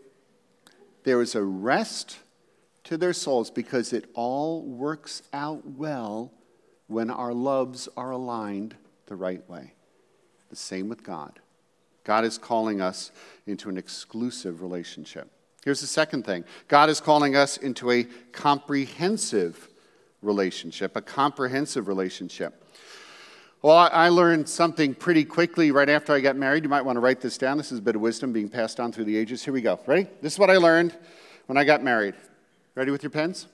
there 1.05 1.19
was 1.19 1.35
a 1.35 1.43
rest 1.43 2.19
to 2.85 2.97
their 2.97 3.13
souls 3.13 3.51
because 3.51 3.93
it 3.93 4.11
all 4.15 4.63
works 4.63 5.23
out 5.33 5.67
well 5.67 6.33
when 6.87 7.11
our 7.11 7.33
loves 7.33 7.89
are 7.97 8.11
aligned 8.11 8.77
the 9.07 9.17
right 9.17 9.49
way. 9.49 9.73
The 10.51 10.57
same 10.57 10.89
with 10.89 11.03
God. 11.03 11.41
God 12.05 12.25
is 12.25 12.37
calling 12.37 12.81
us 12.81 13.11
into 13.47 13.69
an 13.69 13.79
exclusive 13.79 14.61
relationship. 14.61 15.31
Here's 15.65 15.81
the 15.81 15.87
second 15.87 16.25
thing 16.25 16.45
God 16.69 16.91
is 16.91 17.01
calling 17.01 17.37
us 17.37 17.57
into 17.57 17.91
a 17.91 18.05
comprehensive 18.33 19.69
relationship, 20.23 20.97
a 20.97 21.03
comprehensive 21.03 21.89
relationship. 21.89 22.63
Well, 23.63 23.77
I 23.77 24.09
learned 24.09 24.49
something 24.49 24.93
pretty 24.93 25.25
quickly 25.25 25.71
right 25.71 25.89
after 25.89 26.13
I 26.13 26.21
got 26.21 26.35
married. 26.35 26.65
You 26.65 26.69
might 26.69 26.85
want 26.85 26.97
to 26.97 27.01
write 27.01 27.21
this 27.21 27.39
down. 27.39 27.59
This 27.59 27.71
is 27.71 27.79
a 27.79 27.83
bit 27.83 27.95
of 27.95 28.01
wisdom 28.01 28.33
being 28.33 28.49
passed 28.49 28.81
on 28.81 28.91
through 28.91 29.05
the 29.05 29.17
ages. 29.17 29.45
Here 29.45 29.55
we 29.55 29.61
go. 29.61 29.79
Ready? 29.87 30.09
This 30.21 30.33
is 30.33 30.39
what 30.39 30.51
I 30.51 30.57
learned 30.57 30.97
when 31.47 31.57
I 31.57 31.63
got 31.63 31.83
married. 31.83 32.15
Ready 32.75 32.91
with 32.91 33.05
your 33.05 33.11
pens? 33.11 33.47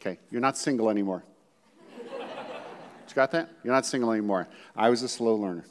Okay, 0.00 0.18
you're 0.30 0.40
not 0.40 0.58
single 0.58 0.90
anymore. 0.90 1.22
you 1.96 3.14
got 3.14 3.30
that? 3.30 3.48
You're 3.62 3.72
not 3.72 3.86
single 3.86 4.10
anymore. 4.10 4.48
I 4.74 4.90
was 4.90 5.02
a 5.02 5.08
slow 5.08 5.36
learner. 5.36 5.64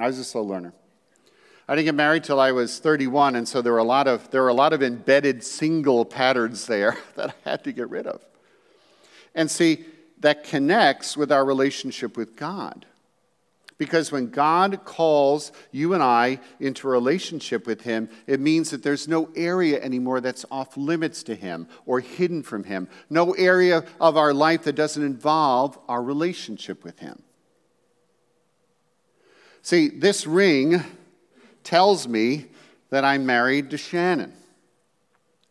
I 0.00 0.08
was 0.08 0.18
a 0.18 0.24
slow 0.24 0.42
learner. 0.42 0.72
I 1.68 1.74
didn't 1.74 1.86
get 1.86 1.94
married 1.94 2.22
till 2.24 2.38
I 2.38 2.52
was 2.52 2.78
31, 2.78 3.36
and 3.36 3.48
so 3.48 3.62
there 3.62 3.72
were 3.72 3.78
a 3.78 3.84
lot 3.84 4.06
of 4.06 4.30
there 4.30 4.42
were 4.42 4.48
a 4.48 4.54
lot 4.54 4.72
of 4.72 4.82
embedded 4.82 5.42
single 5.44 6.04
patterns 6.04 6.66
there 6.66 6.96
that 7.16 7.30
I 7.44 7.50
had 7.50 7.64
to 7.64 7.72
get 7.72 7.88
rid 7.88 8.06
of. 8.06 8.24
And 9.36 9.48
see, 9.48 9.84
that 10.20 10.42
connects 10.44 11.16
with 11.16 11.30
our 11.30 11.44
relationship 11.44 12.16
with 12.16 12.34
God. 12.34 12.86
Because 13.78 14.10
when 14.10 14.30
God 14.30 14.86
calls 14.86 15.52
you 15.70 15.92
and 15.92 16.02
I 16.02 16.40
into 16.58 16.88
a 16.88 16.90
relationship 16.90 17.66
with 17.66 17.82
Him, 17.82 18.08
it 18.26 18.40
means 18.40 18.70
that 18.70 18.82
there's 18.82 19.06
no 19.06 19.28
area 19.36 19.80
anymore 19.82 20.22
that's 20.22 20.46
off 20.50 20.78
limits 20.78 21.22
to 21.24 21.34
Him 21.34 21.68
or 21.84 22.00
hidden 22.00 22.42
from 22.42 22.64
Him. 22.64 22.88
No 23.10 23.32
area 23.32 23.84
of 24.00 24.16
our 24.16 24.32
life 24.32 24.64
that 24.64 24.72
doesn't 24.72 25.04
involve 25.04 25.78
our 25.88 26.02
relationship 26.02 26.82
with 26.82 26.98
Him. 26.98 27.22
See, 29.60 29.88
this 29.88 30.26
ring 30.26 30.82
tells 31.62 32.08
me 32.08 32.46
that 32.88 33.04
I'm 33.04 33.26
married 33.26 33.70
to 33.70 33.76
Shannon. 33.76 34.32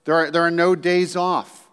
There 0.06 0.16
are, 0.16 0.32
there 0.32 0.42
are 0.42 0.52
no 0.52 0.74
days 0.74 1.16
off. 1.16 1.65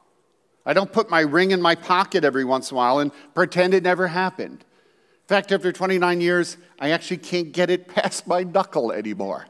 I 0.65 0.73
don't 0.73 0.93
put 0.93 1.11
my 1.11 1.21
ring 1.21 1.51
in 1.51 1.61
my 1.61 1.75
pocket 1.75 2.25
every 2.25 2.45
once 2.45 2.71
in 2.71 2.77
a 2.77 2.79
while 2.79 2.99
and 3.01 3.11
pretend 3.35 3.75
it 3.75 3.83
never 3.83 4.07
happened. 4.07 4.61
In 4.61 5.29
fact, 5.29 5.51
after 5.53 5.73
29 5.73 6.21
years, 6.21 6.57
I 6.79 6.91
actually 6.91 7.19
can't 7.19 7.53
get 7.53 7.71
it 7.71 7.89
past 7.95 8.27
my 8.27 8.43
knuckle 8.43 8.93
anymore. 8.93 9.47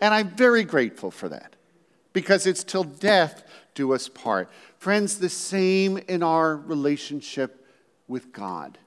And 0.00 0.12
I'm 0.12 0.28
very 0.30 0.64
grateful 0.64 1.10
for 1.10 1.28
that 1.28 1.56
because 2.12 2.46
it's 2.46 2.64
till 2.64 2.84
death 2.84 3.44
do 3.74 3.92
us 3.92 4.08
part. 4.08 4.50
Friends, 4.78 5.18
the 5.18 5.28
same 5.28 5.98
in 6.08 6.22
our 6.22 6.56
relationship 6.56 7.66
with 8.06 8.32
God. 8.32 8.78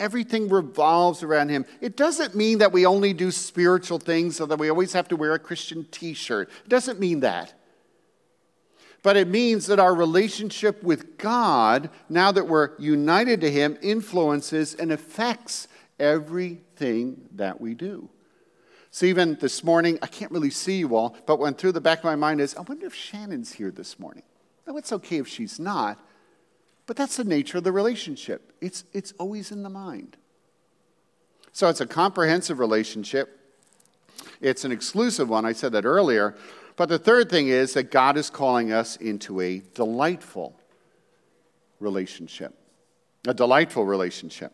Everything 0.00 0.48
revolves 0.48 1.22
around 1.22 1.48
Him. 1.48 1.64
It 1.80 1.96
doesn't 1.96 2.34
mean 2.34 2.58
that 2.58 2.72
we 2.72 2.86
only 2.86 3.12
do 3.12 3.30
spiritual 3.30 3.98
things 3.98 4.40
or 4.40 4.46
that 4.46 4.58
we 4.58 4.68
always 4.68 4.92
have 4.92 5.08
to 5.08 5.16
wear 5.16 5.32
a 5.32 5.38
Christian 5.38 5.86
t 5.90 6.14
shirt. 6.14 6.48
It 6.64 6.68
doesn't 6.68 7.00
mean 7.00 7.20
that. 7.20 7.54
But 9.02 9.16
it 9.16 9.28
means 9.28 9.66
that 9.66 9.78
our 9.78 9.94
relationship 9.94 10.82
with 10.82 11.18
God, 11.18 11.90
now 12.08 12.32
that 12.32 12.48
we're 12.48 12.70
united 12.78 13.40
to 13.42 13.50
Him, 13.50 13.78
influences 13.80 14.74
and 14.74 14.90
affects 14.92 15.68
everything 15.98 17.28
that 17.36 17.60
we 17.60 17.74
do. 17.74 18.08
So 18.90 19.06
even 19.06 19.36
this 19.40 19.62
morning, 19.62 19.98
I 20.02 20.06
can't 20.06 20.32
really 20.32 20.50
see 20.50 20.78
you 20.78 20.96
all, 20.96 21.16
but 21.26 21.38
went 21.38 21.58
through 21.58 21.72
the 21.72 21.80
back 21.80 21.98
of 21.98 22.04
my 22.04 22.16
mind 22.16 22.40
is, 22.40 22.54
I 22.56 22.62
wonder 22.62 22.86
if 22.86 22.94
Shannon's 22.94 23.52
here 23.52 23.70
this 23.70 23.98
morning. 23.98 24.24
No, 24.66 24.76
it's 24.76 24.92
okay 24.92 25.18
if 25.18 25.28
she's 25.28 25.60
not 25.60 25.98
but 26.88 26.96
that's 26.96 27.18
the 27.18 27.24
nature 27.24 27.58
of 27.58 27.64
the 27.64 27.70
relationship. 27.70 28.50
It's, 28.62 28.84
it's 28.94 29.12
always 29.18 29.52
in 29.52 29.62
the 29.62 29.68
mind. 29.68 30.16
So 31.52 31.68
it's 31.68 31.82
a 31.82 31.86
comprehensive 31.86 32.58
relationship. 32.58 33.38
It's 34.40 34.64
an 34.64 34.72
exclusive 34.72 35.28
one. 35.28 35.44
I 35.44 35.52
said 35.52 35.72
that 35.72 35.84
earlier. 35.84 36.34
But 36.78 36.88
the 36.88 36.98
third 36.98 37.28
thing 37.28 37.48
is 37.48 37.74
that 37.74 37.90
God 37.90 38.16
is 38.16 38.30
calling 38.30 38.72
us 38.72 38.94
into 38.94 39.40
a 39.40 39.60
delightful 39.74 40.54
relationship. 41.80 42.54
A 43.26 43.34
delightful 43.34 43.84
relationship. 43.84 44.52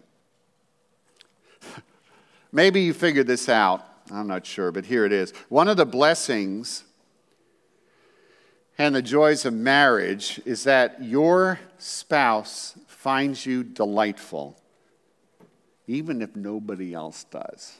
Maybe 2.53 2.81
you 2.81 2.95
figured 2.95 3.27
this 3.27 3.51
out. 3.51 3.87
I'm 4.11 4.27
not 4.27 4.47
sure, 4.47 4.73
but 4.73 4.87
here 4.87 5.05
it 5.05 5.13
is. 5.13 5.35
One 5.51 5.69
of 5.69 5.77
the 5.77 5.85
blessings 5.85 6.85
and 8.79 8.95
the 8.95 9.03
joys 9.03 9.45
of 9.45 9.53
marriage 9.53 10.41
is 10.47 10.65
that 10.65 11.03
your 11.03 11.61
spouse 11.77 12.79
finds 12.87 13.45
you 13.45 13.63
delightful, 13.63 14.59
even 15.87 16.23
if 16.23 16.35
nobody 16.35 16.95
else 16.95 17.25
does. 17.25 17.77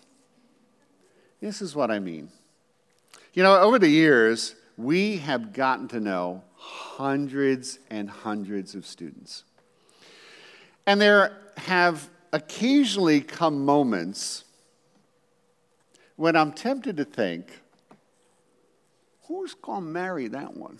This 1.41 1.63
is 1.63 1.75
what 1.75 1.91
I 1.91 1.99
mean. 1.99 2.29
You 3.35 3.43
know, 3.43 3.61
over 3.61 3.81
the 3.81 3.89
years, 3.89 4.55
we 4.77 5.17
have 5.19 5.53
gotten 5.53 5.89
to 5.89 5.99
know 5.99 6.45
hundreds 6.55 7.81
and 7.91 8.09
hundreds 8.09 8.77
of 8.77 8.87
students. 8.87 9.43
And 10.87 11.01
there 11.01 11.37
have 11.57 12.09
occasionally 12.33 13.21
come 13.21 13.65
moments 13.65 14.45
when 16.15 16.37
I'm 16.37 16.53
tempted 16.53 16.97
to 16.99 17.05
think, 17.05 17.49
who's 19.27 19.55
going 19.55 19.83
to 19.83 19.89
marry 19.89 20.29
that 20.29 20.57
one? 20.57 20.79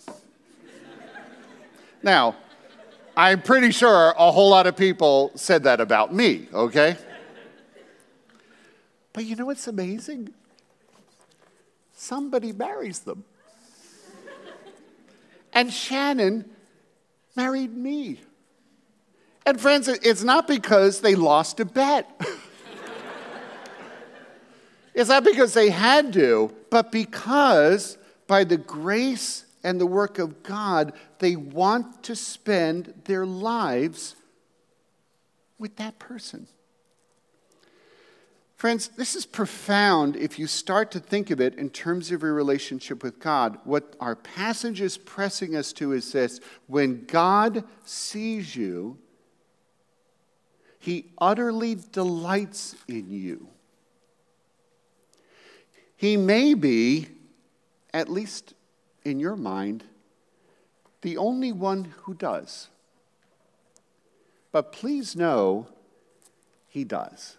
now, 2.03 2.37
I'm 3.17 3.41
pretty 3.41 3.71
sure 3.71 4.13
a 4.17 4.31
whole 4.31 4.49
lot 4.49 4.65
of 4.65 4.77
people 4.77 5.31
said 5.35 5.63
that 5.63 5.81
about 5.81 6.13
me, 6.13 6.47
okay? 6.53 6.95
But 9.11 9.25
you 9.25 9.35
know 9.35 9.45
what's 9.45 9.67
amazing? 9.67 10.33
Somebody 11.95 12.51
marries 12.51 12.99
them. 12.99 13.23
And 15.53 15.71
Shannon 15.71 16.45
married 17.35 17.75
me. 17.75 18.19
And 19.45 19.59
friends, 19.59 19.87
it's 19.87 20.23
not 20.23 20.47
because 20.47 20.99
they 20.99 21.15
lost 21.15 21.59
a 21.61 21.65
bet. 21.65 22.09
it's 24.93 25.09
not 25.09 25.23
because 25.23 25.53
they 25.53 25.69
had 25.69 26.11
to, 26.13 26.53
but 26.69 26.91
because 26.91 27.97
by 28.27 28.43
the 28.43 28.57
grace 28.57 29.45
and 29.63 29.79
the 29.79 29.85
work 29.85 30.19
of 30.19 30.43
God, 30.43 30.93
they 31.19 31.35
want 31.35 32.03
to 32.03 32.15
spend 32.15 32.93
their 33.05 33.25
lives 33.25 34.15
with 35.57 35.77
that 35.77 35.99
person. 35.99 36.47
Friends, 38.55 38.87
this 38.87 39.15
is 39.15 39.25
profound 39.25 40.15
if 40.15 40.39
you 40.39 40.47
start 40.47 40.89
to 40.91 40.99
think 40.99 41.29
of 41.29 41.41
it 41.41 41.55
in 41.55 41.69
terms 41.69 42.11
of 42.11 42.21
your 42.21 42.33
relationship 42.33 43.03
with 43.03 43.19
God. 43.19 43.57
What 43.65 43.95
our 43.99 44.15
passage 44.15 44.79
is 44.79 44.97
pressing 44.97 45.55
us 45.55 45.73
to 45.73 45.91
is 45.91 46.13
this 46.13 46.39
when 46.67 47.05
God 47.05 47.65
sees 47.83 48.55
you, 48.55 48.97
he 50.79 51.11
utterly 51.17 51.77
delights 51.91 52.75
in 52.87 53.11
you. 53.11 53.47
He 55.97 56.15
may 56.15 56.53
be 56.53 57.07
at 57.93 58.09
least 58.09 58.53
in 59.03 59.19
your 59.19 59.35
mind, 59.35 59.83
the 61.01 61.17
only 61.17 61.51
one 61.51 61.93
who 62.03 62.13
does. 62.13 62.67
But 64.51 64.71
please 64.71 65.15
know, 65.15 65.67
he 66.67 66.83
does. 66.83 67.37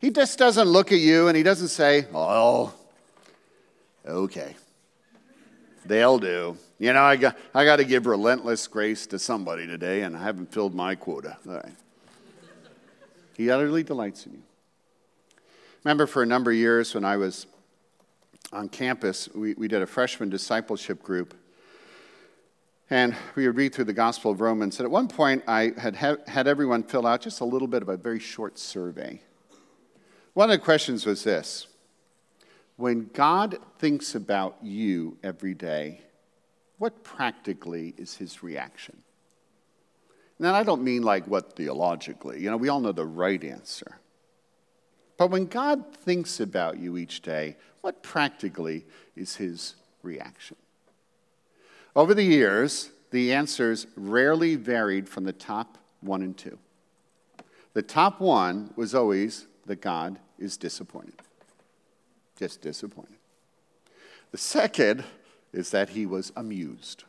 He 0.00 0.10
just 0.10 0.38
doesn't 0.38 0.68
look 0.68 0.92
at 0.92 0.98
you 0.98 1.28
and 1.28 1.36
he 1.36 1.42
doesn't 1.42 1.68
say, 1.68 2.06
oh, 2.12 2.74
okay, 4.06 4.54
they'll 5.84 6.18
do. 6.18 6.56
You 6.78 6.92
know, 6.92 7.02
I 7.02 7.16
got, 7.16 7.38
I 7.54 7.64
got 7.64 7.76
to 7.76 7.84
give 7.84 8.06
relentless 8.06 8.66
grace 8.66 9.06
to 9.08 9.18
somebody 9.18 9.66
today, 9.66 10.02
and 10.02 10.14
I 10.14 10.22
haven't 10.22 10.52
filled 10.52 10.74
my 10.74 10.94
quota. 10.94 11.38
All 11.48 11.54
right. 11.54 11.72
He 13.34 13.50
utterly 13.50 13.82
delights 13.82 14.26
in 14.26 14.32
you. 14.32 14.42
remember 15.84 16.06
for 16.06 16.22
a 16.22 16.26
number 16.26 16.50
of 16.50 16.56
years 16.56 16.94
when 16.94 17.04
I 17.04 17.16
was 17.16 17.46
on 18.52 18.68
campus, 18.68 19.28
we, 19.34 19.54
we 19.54 19.68
did 19.68 19.82
a 19.82 19.86
freshman 19.86 20.28
discipleship 20.28 21.02
group. 21.02 21.34
And 22.88 23.16
we 23.34 23.46
would 23.46 23.56
read 23.56 23.74
through 23.74 23.86
the 23.86 23.92
Gospel 23.92 24.30
of 24.30 24.40
Romans. 24.40 24.78
And 24.78 24.84
at 24.84 24.90
one 24.90 25.08
point, 25.08 25.42
I 25.48 25.72
had 25.76 25.96
had 25.96 26.46
everyone 26.46 26.84
fill 26.84 27.04
out 27.04 27.20
just 27.20 27.40
a 27.40 27.44
little 27.44 27.66
bit 27.66 27.82
of 27.82 27.88
a 27.88 27.96
very 27.96 28.20
short 28.20 28.58
survey. 28.58 29.20
One 30.36 30.50
of 30.50 30.60
the 30.60 30.64
questions 30.66 31.06
was 31.06 31.24
this 31.24 31.66
When 32.76 33.08
God 33.14 33.56
thinks 33.78 34.14
about 34.14 34.58
you 34.60 35.16
every 35.22 35.54
day, 35.54 36.02
what 36.76 37.02
practically 37.02 37.94
is 37.96 38.16
his 38.16 38.42
reaction? 38.42 38.98
Now, 40.38 40.54
I 40.54 40.62
don't 40.62 40.84
mean 40.84 41.02
like 41.02 41.26
what 41.26 41.56
theologically. 41.56 42.38
You 42.42 42.50
know, 42.50 42.58
we 42.58 42.68
all 42.68 42.80
know 42.80 42.92
the 42.92 43.06
right 43.06 43.42
answer. 43.42 43.98
But 45.16 45.30
when 45.30 45.46
God 45.46 45.96
thinks 45.96 46.38
about 46.38 46.78
you 46.78 46.98
each 46.98 47.22
day, 47.22 47.56
what 47.80 48.02
practically 48.02 48.84
is 49.16 49.36
his 49.36 49.74
reaction? 50.02 50.58
Over 51.96 52.12
the 52.12 52.22
years, 52.22 52.90
the 53.10 53.32
answers 53.32 53.86
rarely 53.96 54.56
varied 54.56 55.08
from 55.08 55.24
the 55.24 55.32
top 55.32 55.78
one 56.02 56.20
and 56.20 56.36
two. 56.36 56.58
The 57.72 57.80
top 57.80 58.20
one 58.20 58.74
was 58.76 58.94
always 58.94 59.46
that 59.64 59.80
God 59.80 60.18
is 60.38 60.56
disappointed. 60.56 61.14
Just 62.38 62.60
disappointed. 62.60 63.16
The 64.32 64.38
second 64.38 65.04
is 65.52 65.70
that 65.70 65.90
he 65.90 66.06
was 66.06 66.32
amused. 66.36 67.04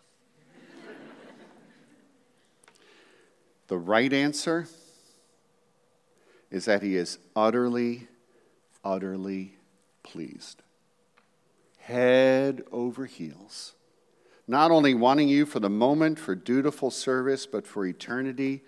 the 3.68 3.78
right 3.78 4.14
answer 4.14 4.68
is 6.50 6.66
that 6.66 6.82
he 6.82 6.96
is 6.96 7.18
utterly, 7.36 8.08
utterly 8.84 9.56
pleased. 10.04 10.62
Head 11.80 12.64
over 12.72 13.06
heels. 13.06 13.74
Not 14.48 14.72
only 14.72 14.94
wanting 14.94 15.28
you 15.28 15.46
for 15.46 15.60
the 15.60 15.70
moment 15.70 16.18
for 16.20 16.36
dutiful 16.36 16.90
service, 16.90 17.46
but 17.46 17.68
for 17.68 17.86
eternity, 17.86 18.62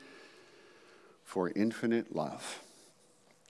for 1.24 1.50
infinite 1.56 2.14
love. 2.14 2.62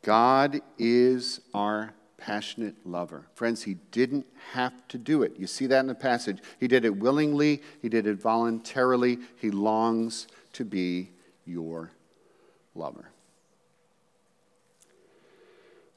God 0.01 0.62
is 0.77 1.41
our 1.53 1.93
passionate 2.17 2.75
lover. 2.85 3.25
Friends, 3.33 3.63
he 3.63 3.75
didn't 3.91 4.25
have 4.51 4.73
to 4.89 4.97
do 4.97 5.23
it. 5.23 5.33
You 5.38 5.47
see 5.47 5.67
that 5.67 5.79
in 5.79 5.88
the 5.88 5.95
passage. 5.95 6.39
He 6.59 6.67
did 6.67 6.85
it 6.85 6.97
willingly, 6.97 7.62
he 7.81 7.89
did 7.89 8.05
it 8.07 8.21
voluntarily. 8.21 9.19
He 9.38 9.51
longs 9.51 10.27
to 10.53 10.65
be 10.65 11.12
your 11.45 11.91
lover. 12.75 13.09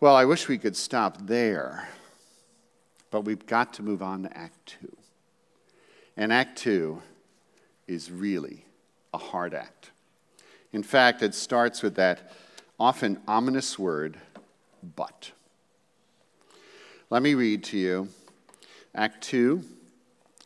Well, 0.00 0.16
I 0.16 0.24
wish 0.24 0.48
we 0.48 0.58
could 0.58 0.76
stop 0.76 1.26
there, 1.26 1.88
but 3.10 3.20
we've 3.20 3.46
got 3.46 3.74
to 3.74 3.82
move 3.82 4.02
on 4.02 4.24
to 4.24 4.36
Act 4.36 4.76
2. 4.80 4.96
And 6.16 6.32
Act 6.32 6.58
2 6.58 7.00
is 7.86 8.10
really 8.10 8.64
a 9.14 9.18
hard 9.18 9.54
act. 9.54 9.90
In 10.72 10.82
fact, 10.82 11.22
it 11.22 11.34
starts 11.34 11.82
with 11.82 11.94
that 11.96 12.32
often 12.82 13.16
ominous 13.28 13.78
word, 13.78 14.18
but. 14.96 15.30
Let 17.10 17.22
me 17.22 17.34
read 17.34 17.62
to 17.64 17.78
you 17.78 18.08
Act 18.92 19.22
2 19.22 19.62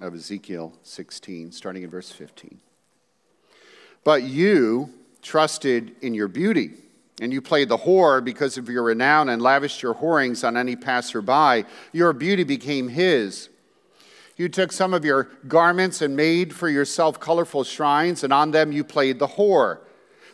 of 0.03 0.14
Ezekiel 0.14 0.75
16, 0.83 1.51
starting 1.51 1.83
in 1.83 1.88
verse 1.88 2.12
15. 2.12 2.61
But 4.05 4.25
you 4.25 4.90
trusted 5.22 5.96
in 6.03 6.12
your 6.12 6.29
beauty, 6.29 6.72
and 7.22 7.33
you 7.33 7.40
played 7.40 7.70
the 7.70 7.79
whore 7.79 8.22
because 8.22 8.59
of 8.59 8.68
your 8.68 8.83
renown 8.83 9.31
and 9.31 9.40
lavished 9.40 9.83
your 9.83 9.94
whorings 9.94 10.46
on 10.46 10.59
any 10.59 10.77
passerby. 10.77 11.64
Your 11.94 12.12
beauty 12.12 12.44
became 12.44 12.88
his. 12.88 13.49
You 14.37 14.51
took 14.51 14.72
some 14.72 14.92
of 14.92 15.07
your 15.07 15.31
garments 15.49 16.03
and 16.03 16.14
made 16.14 16.55
for 16.55 16.68
yourself 16.68 17.18
colorful 17.18 17.64
shrines, 17.64 18.22
and 18.22 18.31
on 18.31 18.51
them 18.51 18.72
you 18.72 18.85
played 18.85 19.18
the 19.18 19.27
whore. 19.27 19.79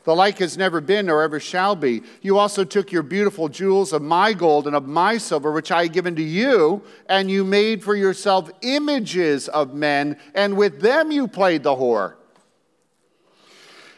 The 0.05 0.15
like 0.15 0.39
has 0.39 0.57
never 0.59 0.81
been 0.81 1.07
nor 1.07 1.23
ever 1.23 1.39
shall 1.39 1.77
be. 1.77 2.03
You 2.23 2.39
also 2.39 2.65
took 2.65 2.91
your 2.91 3.03
beautiful 3.03 3.49
jewels 3.49 3.93
of 3.93 4.03
my 4.03 4.33
gold 4.33 4.67
and 4.67 4.75
of 4.75 4.87
my 4.87 5.19
silver, 5.19 5.53
which 5.53 5.71
I 5.71 5.85
had 5.85 5.93
given 5.93 6.17
to 6.17 6.23
you, 6.23 6.83
and 7.09 7.31
you 7.31 7.45
made 7.45 7.85
for 7.85 7.95
yourself 7.95 8.51
images 8.63 9.49
of 9.49 9.75
men, 9.75 10.17
and 10.35 10.57
with 10.57 10.81
them 10.81 11.13
you 11.13 11.29
played 11.29 11.63
the 11.63 11.77
whore. 11.77 12.15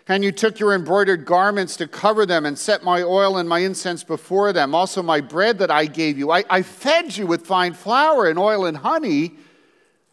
And 0.07 0.23
you 0.23 0.33
took 0.33 0.61
your 0.61 0.75
embroidered 0.75 1.25
garments 1.25 1.77
to 1.77 1.89
cover 1.89 2.27
them 2.27 2.45
and 2.45 2.59
set 2.59 2.83
my 2.85 3.03
oil 3.03 3.39
and 3.39 3.49
my 3.49 3.61
incense 3.61 4.05
before 4.05 4.53
them. 4.53 4.75
Also, 4.75 5.03
my 5.03 5.23
bread 5.23 5.59
that 5.61 5.71
I 5.71 5.87
gave 5.87 6.19
you. 6.19 6.31
I, 6.31 6.45
I 6.51 6.61
fed 6.61 7.17
you 7.17 7.27
with 7.27 7.47
fine 7.47 7.73
flour 7.73 8.27
and 8.27 8.39
oil 8.39 8.67
and 8.67 8.77
honey, 8.77 9.33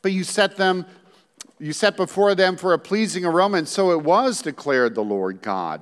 but 0.01 0.13
you 0.13 0.23
set 0.23 0.55
them 0.55 0.85
you 1.61 1.73
set 1.73 1.95
before 1.95 2.33
them 2.33 2.57
for 2.57 2.73
a 2.73 2.79
pleasing 2.79 3.23
aroma, 3.23 3.59
and 3.59 3.67
so 3.67 3.91
it 3.91 4.01
was, 4.01 4.41
declared 4.41 4.95
the 4.95 5.03
Lord 5.03 5.43
God. 5.43 5.81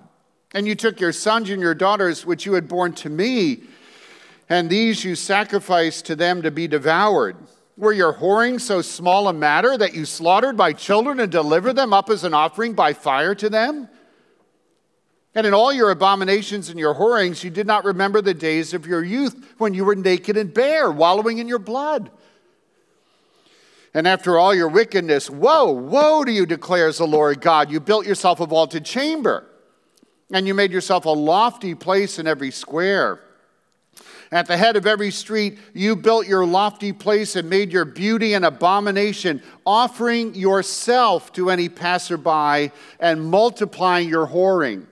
And 0.53 0.67
you 0.67 0.75
took 0.75 0.99
your 0.99 1.13
sons 1.13 1.49
and 1.49 1.61
your 1.61 1.73
daughters, 1.73 2.25
which 2.25 2.45
you 2.45 2.53
had 2.53 2.67
borne 2.67 2.91
to 2.95 3.09
me, 3.09 3.61
and 4.49 4.69
these 4.69 5.05
you 5.05 5.15
sacrificed 5.15 6.05
to 6.07 6.17
them 6.17 6.41
to 6.41 6.51
be 6.51 6.67
devoured. 6.67 7.37
Were 7.77 7.93
your 7.93 8.13
whoring 8.13 8.59
so 8.59 8.81
small 8.81 9.29
a 9.29 9.33
matter 9.33 9.77
that 9.77 9.93
you 9.93 10.03
slaughtered 10.03 10.57
my 10.57 10.73
children 10.73 11.21
and 11.21 11.31
delivered 11.31 11.73
them 11.73 11.93
up 11.93 12.09
as 12.09 12.25
an 12.25 12.33
offering 12.33 12.73
by 12.73 12.91
fire 12.91 13.33
to 13.35 13.49
them? 13.49 13.87
And 15.33 15.47
in 15.47 15.53
all 15.53 15.71
your 15.71 15.91
abominations 15.91 16.67
and 16.67 16.77
your 16.77 16.95
whorings, 16.95 17.41
you 17.41 17.51
did 17.51 17.67
not 17.67 17.85
remember 17.85 18.21
the 18.21 18.33
days 18.33 18.73
of 18.73 18.85
your 18.85 19.03
youth 19.03 19.53
when 19.59 19.73
you 19.73 19.85
were 19.85 19.95
naked 19.95 20.35
and 20.35 20.53
bare, 20.53 20.91
wallowing 20.91 21.37
in 21.37 21.47
your 21.47 21.59
blood. 21.59 22.11
And 23.99 24.07
after 24.07 24.39
all 24.39 24.55
your 24.55 24.69
wickedness, 24.69 25.29
woe, 25.29 25.73
woe 25.73 26.23
to 26.23 26.31
you, 26.31 26.45
declares 26.45 26.99
the 26.99 27.05
Lord 27.05 27.41
God. 27.41 27.69
You 27.69 27.81
built 27.81 28.07
yourself 28.07 28.39
a 28.39 28.45
vaulted 28.45 28.85
chamber, 28.85 29.45
and 30.31 30.47
you 30.47 30.53
made 30.53 30.71
yourself 30.71 31.03
a 31.03 31.09
lofty 31.09 31.75
place 31.75 32.17
in 32.17 32.25
every 32.25 32.49
square. 32.49 33.19
At 34.31 34.47
the 34.47 34.55
head 34.55 34.77
of 34.77 34.88
every 34.88 35.12
street, 35.12 35.59
you 35.73 35.97
built 35.97 36.29
your 36.29 36.45
lofty 36.45 36.93
place 36.93 37.35
and 37.35 37.49
made 37.49 37.73
your 37.73 37.83
beauty 37.83 38.35
an 38.35 38.45
abomination, 38.45 39.43
offering 39.65 40.33
yourself 40.33 41.33
to 41.33 41.49
any 41.49 41.67
passerby 41.67 42.71
and 43.01 43.29
multiplying 43.29 44.07
your 44.07 44.27
whoring. 44.27 44.85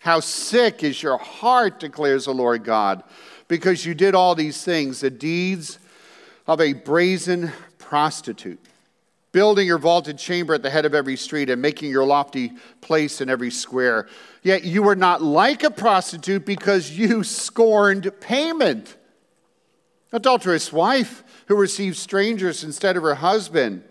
How 0.00 0.18
sick 0.18 0.82
is 0.82 1.00
your 1.00 1.18
heart, 1.18 1.78
declares 1.78 2.24
the 2.24 2.34
Lord 2.34 2.64
God, 2.64 3.04
because 3.46 3.86
you 3.86 3.94
did 3.94 4.16
all 4.16 4.34
these 4.34 4.64
things, 4.64 5.02
the 5.02 5.10
deeds 5.10 5.78
of 6.48 6.60
a 6.60 6.72
brazen 6.72 7.52
prostitute, 7.92 8.58
building 9.32 9.66
your 9.66 9.76
vaulted 9.76 10.16
chamber 10.16 10.54
at 10.54 10.62
the 10.62 10.70
head 10.70 10.86
of 10.86 10.94
every 10.94 11.14
street 11.14 11.50
and 11.50 11.60
making 11.60 11.90
your 11.90 12.06
lofty 12.06 12.50
place 12.80 13.20
in 13.20 13.28
every 13.28 13.50
square. 13.50 14.08
Yet 14.42 14.64
you 14.64 14.82
were 14.82 14.96
not 14.96 15.20
like 15.20 15.62
a 15.62 15.70
prostitute 15.70 16.46
because 16.46 16.90
you 16.92 17.22
scorned 17.22 18.10
payment. 18.18 18.96
Adulterous 20.10 20.72
wife 20.72 21.22
who 21.48 21.54
receives 21.54 21.98
strangers 21.98 22.64
instead 22.64 22.96
of 22.96 23.02
her 23.02 23.16
husband. 23.16 23.84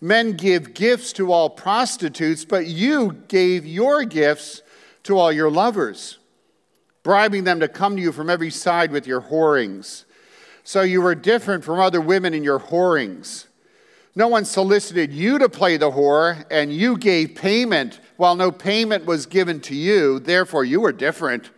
Men 0.00 0.34
give 0.34 0.72
gifts 0.72 1.12
to 1.14 1.32
all 1.32 1.50
prostitutes, 1.50 2.44
but 2.44 2.68
you 2.68 3.24
gave 3.26 3.66
your 3.66 4.04
gifts 4.04 4.62
to 5.02 5.18
all 5.18 5.32
your 5.32 5.50
lovers, 5.50 6.18
bribing 7.02 7.42
them 7.42 7.58
to 7.58 7.66
come 7.66 7.96
to 7.96 8.02
you 8.02 8.12
from 8.12 8.30
every 8.30 8.50
side 8.50 8.92
with 8.92 9.08
your 9.08 9.22
whorings. 9.22 10.04
So 10.64 10.80
you 10.80 11.02
were 11.02 11.14
different 11.14 11.62
from 11.62 11.78
other 11.78 12.00
women 12.00 12.32
in 12.32 12.42
your 12.42 12.58
whorings. 12.58 13.46
No 14.16 14.28
one 14.28 14.44
solicited 14.44 15.12
you 15.12 15.38
to 15.38 15.48
play 15.48 15.76
the 15.76 15.90
whore, 15.90 16.44
and 16.50 16.72
you 16.72 16.96
gave 16.96 17.34
payment 17.34 18.00
while 18.16 18.34
no 18.34 18.50
payment 18.50 19.04
was 19.04 19.26
given 19.26 19.60
to 19.62 19.74
you. 19.74 20.20
Therefore, 20.20 20.64
you 20.64 20.80
were 20.80 20.92
different. 20.92 21.50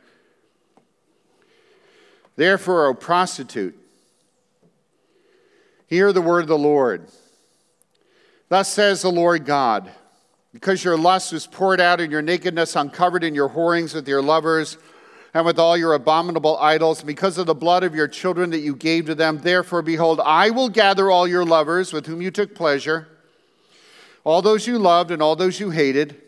Therefore, 2.34 2.86
O 2.86 2.94
prostitute, 2.94 3.78
hear 5.86 6.12
the 6.12 6.22
word 6.22 6.40
of 6.40 6.48
the 6.48 6.58
Lord. 6.58 7.06
Thus 8.48 8.72
says 8.72 9.02
the 9.02 9.10
Lord 9.12 9.44
God 9.44 9.90
because 10.52 10.82
your 10.82 10.96
lust 10.96 11.32
was 11.32 11.46
poured 11.46 11.80
out 11.80 12.00
and 12.00 12.10
your 12.10 12.22
nakedness 12.22 12.76
uncovered 12.76 13.22
in 13.22 13.34
your 13.34 13.48
whorings 13.48 13.92
with 13.92 14.08
your 14.08 14.22
lovers 14.22 14.78
and 15.36 15.44
with 15.44 15.58
all 15.58 15.76
your 15.76 15.92
abominable 15.92 16.56
idols, 16.56 17.02
because 17.02 17.36
of 17.36 17.44
the 17.44 17.54
blood 17.54 17.84
of 17.84 17.94
your 17.94 18.08
children 18.08 18.48
that 18.48 18.60
you 18.60 18.74
gave 18.74 19.04
to 19.04 19.14
them. 19.14 19.36
Therefore, 19.36 19.82
behold, 19.82 20.18
I 20.24 20.48
will 20.48 20.70
gather 20.70 21.10
all 21.10 21.28
your 21.28 21.44
lovers 21.44 21.92
with 21.92 22.06
whom 22.06 22.22
you 22.22 22.30
took 22.30 22.54
pleasure, 22.54 23.06
all 24.24 24.40
those 24.40 24.66
you 24.66 24.78
loved 24.78 25.10
and 25.10 25.20
all 25.20 25.36
those 25.36 25.60
you 25.60 25.68
hated. 25.68 26.22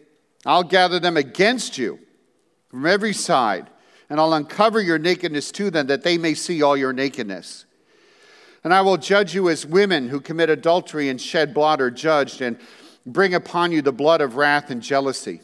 I'll 0.44 0.62
gather 0.62 1.00
them 1.00 1.16
against 1.16 1.78
you 1.78 1.98
from 2.68 2.84
every 2.84 3.14
side, 3.14 3.70
and 4.10 4.20
I'll 4.20 4.34
uncover 4.34 4.78
your 4.78 4.98
nakedness 4.98 5.52
to 5.52 5.70
them, 5.70 5.86
that 5.86 6.02
they 6.02 6.18
may 6.18 6.34
see 6.34 6.60
all 6.60 6.76
your 6.76 6.92
nakedness. 6.92 7.64
And 8.62 8.74
I 8.74 8.82
will 8.82 8.98
judge 8.98 9.34
you 9.34 9.48
as 9.48 9.64
women 9.64 10.10
who 10.10 10.20
commit 10.20 10.50
adultery 10.50 11.08
and 11.08 11.18
shed 11.18 11.54
blood 11.54 11.80
are 11.80 11.90
judged, 11.90 12.42
and 12.42 12.58
bring 13.06 13.32
upon 13.32 13.72
you 13.72 13.80
the 13.80 13.90
blood 13.90 14.20
of 14.20 14.36
wrath 14.36 14.68
and 14.68 14.82
jealousy. 14.82 15.40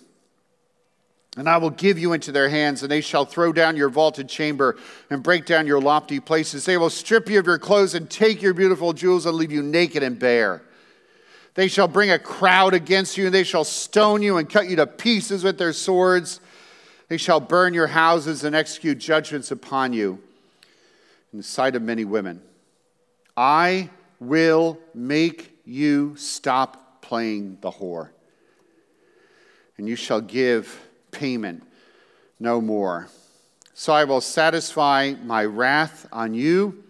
And 1.36 1.48
I 1.48 1.56
will 1.56 1.70
give 1.70 1.98
you 1.98 2.12
into 2.12 2.30
their 2.30 2.48
hands, 2.48 2.82
and 2.82 2.90
they 2.90 3.00
shall 3.00 3.24
throw 3.24 3.52
down 3.52 3.76
your 3.76 3.88
vaulted 3.88 4.28
chamber 4.28 4.76
and 5.10 5.20
break 5.20 5.46
down 5.46 5.66
your 5.66 5.80
lofty 5.80 6.20
places. 6.20 6.64
They 6.64 6.76
will 6.76 6.90
strip 6.90 7.28
you 7.28 7.40
of 7.40 7.46
your 7.46 7.58
clothes 7.58 7.94
and 7.94 8.08
take 8.08 8.40
your 8.40 8.54
beautiful 8.54 8.92
jewels 8.92 9.26
and 9.26 9.36
leave 9.36 9.50
you 9.50 9.62
naked 9.62 10.04
and 10.04 10.16
bare. 10.16 10.62
They 11.54 11.66
shall 11.66 11.88
bring 11.88 12.10
a 12.10 12.18
crowd 12.20 12.72
against 12.72 13.16
you, 13.16 13.26
and 13.26 13.34
they 13.34 13.42
shall 13.42 13.64
stone 13.64 14.22
you 14.22 14.36
and 14.36 14.48
cut 14.48 14.68
you 14.68 14.76
to 14.76 14.86
pieces 14.86 15.42
with 15.42 15.58
their 15.58 15.72
swords. 15.72 16.40
They 17.08 17.16
shall 17.16 17.40
burn 17.40 17.74
your 17.74 17.88
houses 17.88 18.44
and 18.44 18.54
execute 18.54 18.98
judgments 18.98 19.50
upon 19.50 19.92
you 19.92 20.20
in 21.32 21.38
the 21.38 21.44
sight 21.44 21.74
of 21.74 21.82
many 21.82 22.04
women. 22.04 22.42
I 23.36 23.90
will 24.20 24.78
make 24.94 25.58
you 25.64 26.14
stop 26.16 27.02
playing 27.02 27.58
the 27.60 27.72
whore, 27.72 28.10
and 29.76 29.88
you 29.88 29.96
shall 29.96 30.20
give 30.20 30.80
payment 31.14 31.62
no 32.38 32.60
more. 32.60 33.08
So 33.72 33.92
I 33.92 34.04
will 34.04 34.20
satisfy 34.20 35.14
my 35.22 35.44
wrath 35.44 36.06
on 36.12 36.34
you, 36.34 36.84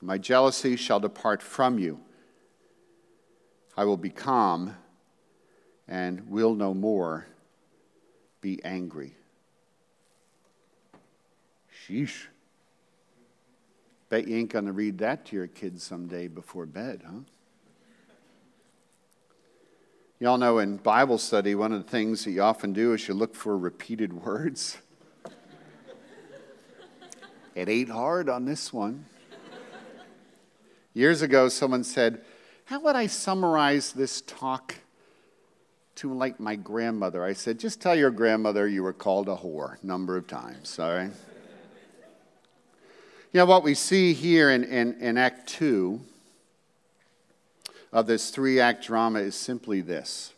my 0.00 0.16
jealousy 0.16 0.76
shall 0.76 1.00
depart 1.00 1.42
from 1.42 1.78
you. 1.78 2.00
I 3.76 3.84
will 3.84 3.96
be 3.96 4.10
calm 4.10 4.76
and 5.86 6.28
will 6.28 6.54
no 6.54 6.74
more 6.74 7.26
be 8.40 8.62
angry. 8.64 9.14
Sheesh. 11.86 12.26
Bet 14.08 14.26
you 14.26 14.36
ain't 14.36 14.50
going 14.50 14.66
to 14.66 14.72
read 14.72 14.98
that 14.98 15.26
to 15.26 15.36
your 15.36 15.46
kids 15.46 15.82
someday 15.82 16.28
before 16.28 16.66
bed, 16.66 17.02
huh? 17.04 17.20
Y'all 20.20 20.36
know 20.36 20.58
in 20.58 20.78
Bible 20.78 21.16
study, 21.16 21.54
one 21.54 21.72
of 21.72 21.84
the 21.84 21.88
things 21.88 22.24
that 22.24 22.32
you 22.32 22.42
often 22.42 22.72
do 22.72 22.92
is 22.92 23.06
you 23.06 23.14
look 23.14 23.36
for 23.36 23.56
repeated 23.56 24.12
words. 24.24 24.78
it 27.54 27.68
ain't 27.68 27.88
hard 27.88 28.28
on 28.28 28.44
this 28.44 28.72
one. 28.72 29.04
Years 30.92 31.22
ago, 31.22 31.48
someone 31.48 31.84
said, 31.84 32.22
How 32.64 32.80
would 32.80 32.96
I 32.96 33.06
summarize 33.06 33.92
this 33.92 34.20
talk 34.22 34.74
to 35.96 36.12
like 36.12 36.40
my 36.40 36.56
grandmother? 36.56 37.22
I 37.22 37.32
said, 37.32 37.60
Just 37.60 37.80
tell 37.80 37.94
your 37.94 38.10
grandmother 38.10 38.66
you 38.66 38.82
were 38.82 38.92
called 38.92 39.28
a 39.28 39.36
whore 39.36 39.82
number 39.84 40.16
of 40.16 40.26
times, 40.26 40.80
all 40.80 40.96
right? 40.96 41.12
You 43.32 43.38
know, 43.38 43.46
what 43.46 43.62
we 43.62 43.74
see 43.74 44.14
here 44.14 44.50
in, 44.50 44.64
in, 44.64 44.94
in 45.00 45.16
Act 45.16 45.48
2 45.50 46.00
of 47.92 48.06
this 48.06 48.30
three 48.30 48.60
act 48.60 48.84
drama 48.86 49.20
is 49.20 49.34
simply 49.34 49.80
this 49.80 50.32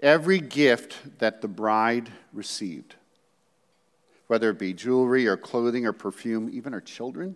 every 0.00 0.38
gift 0.38 1.18
that 1.18 1.40
the 1.40 1.48
bride 1.48 2.10
received, 2.32 2.94
whether 4.28 4.50
it 4.50 4.58
be 4.58 4.72
jewelry 4.72 5.26
or 5.26 5.36
clothing 5.36 5.86
or 5.86 5.92
perfume, 5.92 6.48
even 6.52 6.72
her 6.72 6.80
children, 6.80 7.34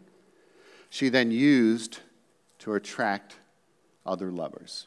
she 0.88 1.09
then 1.09 1.31
used 1.31 2.00
to 2.59 2.74
attract 2.74 3.37
other 4.07 4.31
lovers. 4.31 4.87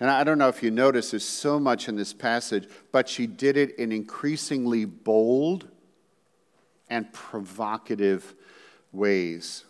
And 0.00 0.08
I 0.08 0.22
don't 0.22 0.38
know 0.38 0.48
if 0.48 0.62
you 0.62 0.70
notice, 0.70 1.10
there's 1.10 1.24
so 1.24 1.58
much 1.58 1.88
in 1.88 1.96
this 1.96 2.12
passage, 2.12 2.68
but 2.92 3.08
she 3.08 3.26
did 3.26 3.56
it 3.56 3.76
in 3.76 3.90
increasingly 3.90 4.84
bold 4.84 5.68
and 6.88 7.12
provocative 7.12 8.34
ways. 8.92 9.64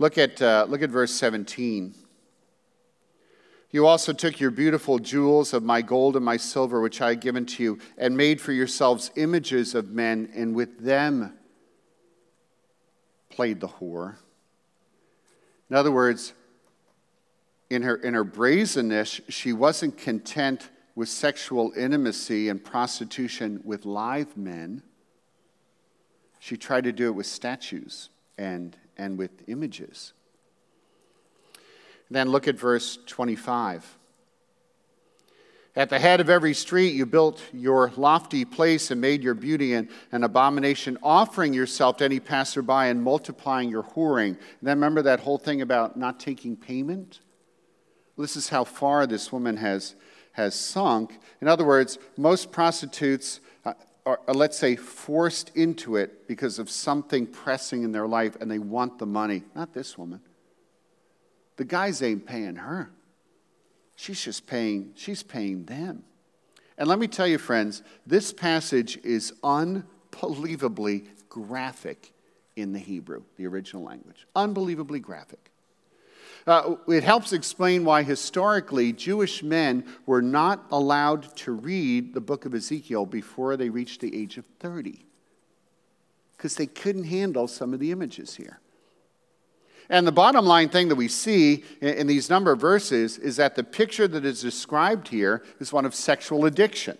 Look 0.00 0.16
at, 0.16 0.40
uh, 0.40 0.64
look 0.66 0.80
at 0.80 0.88
verse 0.88 1.12
17. 1.12 1.94
You 3.70 3.86
also 3.86 4.14
took 4.14 4.40
your 4.40 4.50
beautiful 4.50 4.98
jewels 4.98 5.52
of 5.52 5.62
my 5.62 5.82
gold 5.82 6.16
and 6.16 6.24
my 6.24 6.38
silver, 6.38 6.80
which 6.80 7.02
I 7.02 7.10
had 7.10 7.20
given 7.20 7.44
to 7.44 7.62
you, 7.62 7.78
and 7.98 8.16
made 8.16 8.40
for 8.40 8.52
yourselves 8.52 9.10
images 9.16 9.74
of 9.74 9.90
men, 9.90 10.30
and 10.34 10.54
with 10.54 10.80
them 10.80 11.34
played 13.28 13.60
the 13.60 13.68
whore. 13.68 14.16
In 15.68 15.76
other 15.76 15.92
words, 15.92 16.32
in 17.68 17.82
her, 17.82 17.96
in 17.96 18.14
her 18.14 18.24
brazenness, 18.24 19.20
she 19.28 19.52
wasn't 19.52 19.98
content 19.98 20.70
with 20.94 21.10
sexual 21.10 21.72
intimacy 21.76 22.48
and 22.48 22.64
prostitution 22.64 23.60
with 23.66 23.84
live 23.84 24.34
men. 24.34 24.82
She 26.38 26.56
tried 26.56 26.84
to 26.84 26.92
do 26.92 27.08
it 27.08 27.14
with 27.14 27.26
statues 27.26 28.08
and 28.38 28.78
and 29.00 29.16
with 29.16 29.30
images. 29.48 30.12
Then 32.10 32.28
look 32.28 32.46
at 32.46 32.58
verse 32.58 32.98
25. 33.06 33.96
At 35.76 35.88
the 35.88 36.00
head 36.00 36.20
of 36.20 36.28
every 36.28 36.52
street, 36.52 36.94
you 36.94 37.06
built 37.06 37.40
your 37.52 37.92
lofty 37.96 38.44
place 38.44 38.90
and 38.90 39.00
made 39.00 39.22
your 39.22 39.34
beauty 39.34 39.74
an, 39.74 39.88
an 40.10 40.24
abomination, 40.24 40.98
offering 41.02 41.54
yourself 41.54 41.98
to 41.98 42.04
any 42.04 42.18
passerby 42.18 42.72
and 42.72 43.02
multiplying 43.02 43.70
your 43.70 43.84
whoring. 43.84 44.30
And 44.30 44.38
then 44.62 44.76
remember 44.76 45.02
that 45.02 45.20
whole 45.20 45.38
thing 45.38 45.62
about 45.62 45.96
not 45.96 46.18
taking 46.18 46.56
payment? 46.56 47.20
Well, 48.16 48.24
this 48.24 48.36
is 48.36 48.48
how 48.48 48.64
far 48.64 49.06
this 49.06 49.32
woman 49.32 49.56
has, 49.58 49.94
has 50.32 50.56
sunk. 50.56 51.20
In 51.40 51.46
other 51.46 51.64
words, 51.64 51.98
most 52.16 52.50
prostitutes 52.50 53.40
are, 54.06 54.20
uh, 54.26 54.32
let's 54.32 54.58
say, 54.58 54.76
forced 54.76 55.54
into 55.56 55.96
it 55.96 56.26
because 56.26 56.58
of 56.58 56.70
something 56.70 57.26
pressing 57.26 57.82
in 57.82 57.92
their 57.92 58.06
life 58.06 58.36
and 58.40 58.50
they 58.50 58.58
want 58.58 58.98
the 58.98 59.06
money. 59.06 59.42
Not 59.54 59.74
this 59.74 59.96
woman. 59.98 60.20
The 61.56 61.64
guys 61.64 62.02
ain't 62.02 62.26
paying 62.26 62.56
her. 62.56 62.90
She's 63.96 64.22
just 64.24 64.46
paying, 64.46 64.92
she's 64.94 65.22
paying 65.22 65.64
them. 65.64 66.04
And 66.78 66.88
let 66.88 66.98
me 66.98 67.06
tell 67.06 67.26
you, 67.26 67.36
friends, 67.36 67.82
this 68.06 68.32
passage 68.32 68.98
is 69.04 69.34
unbelievably 69.44 71.04
graphic 71.28 72.12
in 72.56 72.72
the 72.72 72.78
Hebrew, 72.78 73.22
the 73.36 73.46
original 73.46 73.82
language. 73.82 74.26
Unbelievably 74.34 75.00
graphic. 75.00 75.49
Uh, 76.46 76.76
it 76.88 77.04
helps 77.04 77.32
explain 77.32 77.84
why 77.84 78.02
historically 78.02 78.92
Jewish 78.92 79.42
men 79.42 79.84
were 80.06 80.22
not 80.22 80.66
allowed 80.70 81.34
to 81.36 81.52
read 81.52 82.14
the 82.14 82.20
book 82.20 82.44
of 82.46 82.54
Ezekiel 82.54 83.06
before 83.06 83.56
they 83.56 83.68
reached 83.68 84.00
the 84.00 84.16
age 84.16 84.38
of 84.38 84.44
30, 84.58 85.04
because 86.36 86.56
they 86.56 86.66
couldn't 86.66 87.04
handle 87.04 87.46
some 87.46 87.74
of 87.74 87.80
the 87.80 87.92
images 87.92 88.36
here. 88.36 88.60
And 89.90 90.06
the 90.06 90.12
bottom 90.12 90.46
line 90.46 90.68
thing 90.68 90.88
that 90.88 90.94
we 90.94 91.08
see 91.08 91.64
in, 91.80 91.88
in 91.88 92.06
these 92.06 92.30
number 92.30 92.52
of 92.52 92.60
verses 92.60 93.18
is 93.18 93.36
that 93.36 93.56
the 93.56 93.64
picture 93.64 94.06
that 94.06 94.24
is 94.24 94.40
described 94.40 95.08
here 95.08 95.42
is 95.58 95.72
one 95.72 95.84
of 95.84 95.94
sexual 95.94 96.46
addiction. 96.46 96.96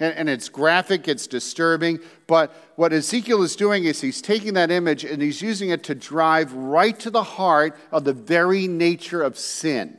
And, 0.00 0.14
and 0.14 0.28
it's 0.28 0.48
graphic, 0.48 1.08
it's 1.08 1.26
disturbing. 1.26 2.00
But 2.26 2.54
what 2.76 2.92
Ezekiel 2.92 3.42
is 3.42 3.56
doing 3.56 3.84
is 3.84 4.00
he's 4.00 4.22
taking 4.22 4.54
that 4.54 4.70
image 4.70 5.04
and 5.04 5.20
he's 5.20 5.42
using 5.42 5.70
it 5.70 5.82
to 5.84 5.94
drive 5.94 6.52
right 6.52 6.98
to 7.00 7.10
the 7.10 7.22
heart 7.22 7.76
of 7.90 8.04
the 8.04 8.12
very 8.12 8.68
nature 8.68 9.22
of 9.22 9.38
sin. 9.38 9.98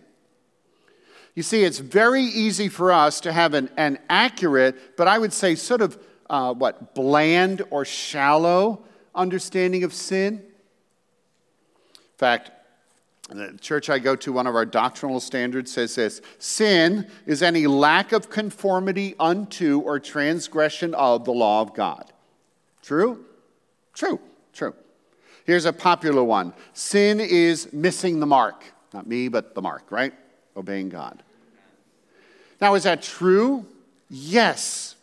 You 1.35 1.43
see, 1.43 1.63
it's 1.63 1.79
very 1.79 2.23
easy 2.23 2.67
for 2.69 2.91
us 2.91 3.21
to 3.21 3.31
have 3.31 3.53
an, 3.53 3.69
an 3.77 3.99
accurate, 4.09 4.97
but 4.97 5.07
I 5.07 5.17
would 5.17 5.31
say 5.31 5.55
sort 5.55 5.81
of 5.81 5.97
uh, 6.29 6.53
what, 6.53 6.93
bland 6.95 7.61
or 7.69 7.85
shallow 7.85 8.83
understanding 9.15 9.83
of 9.83 9.93
sin. 9.93 10.43
In 11.93 12.17
fact, 12.17 12.51
the 13.37 13.57
church 13.61 13.89
I 13.89 13.99
go 13.99 14.15
to, 14.17 14.33
one 14.33 14.47
of 14.47 14.55
our 14.55 14.65
doctrinal 14.65 15.19
standards 15.19 15.71
says 15.71 15.95
this 15.95 16.21
Sin 16.39 17.09
is 17.25 17.43
any 17.43 17.67
lack 17.67 18.11
of 18.11 18.29
conformity 18.29 19.15
unto 19.19 19.79
or 19.79 19.99
transgression 19.99 20.93
of 20.95 21.25
the 21.25 21.33
law 21.33 21.61
of 21.61 21.73
God. 21.73 22.11
True? 22.81 23.23
True, 23.93 24.19
true. 24.53 24.73
Here's 25.45 25.65
a 25.65 25.73
popular 25.73 26.23
one 26.23 26.53
Sin 26.73 27.19
is 27.19 27.71
missing 27.71 28.19
the 28.19 28.25
mark. 28.25 28.63
Not 28.93 29.07
me, 29.07 29.27
but 29.27 29.53
the 29.53 29.61
mark, 29.61 29.91
right? 29.91 30.13
Obeying 30.57 30.89
God. 30.89 31.21
Now, 32.59 32.73
is 32.73 32.83
that 32.83 33.01
true? 33.01 33.65
Yes. 34.09 34.95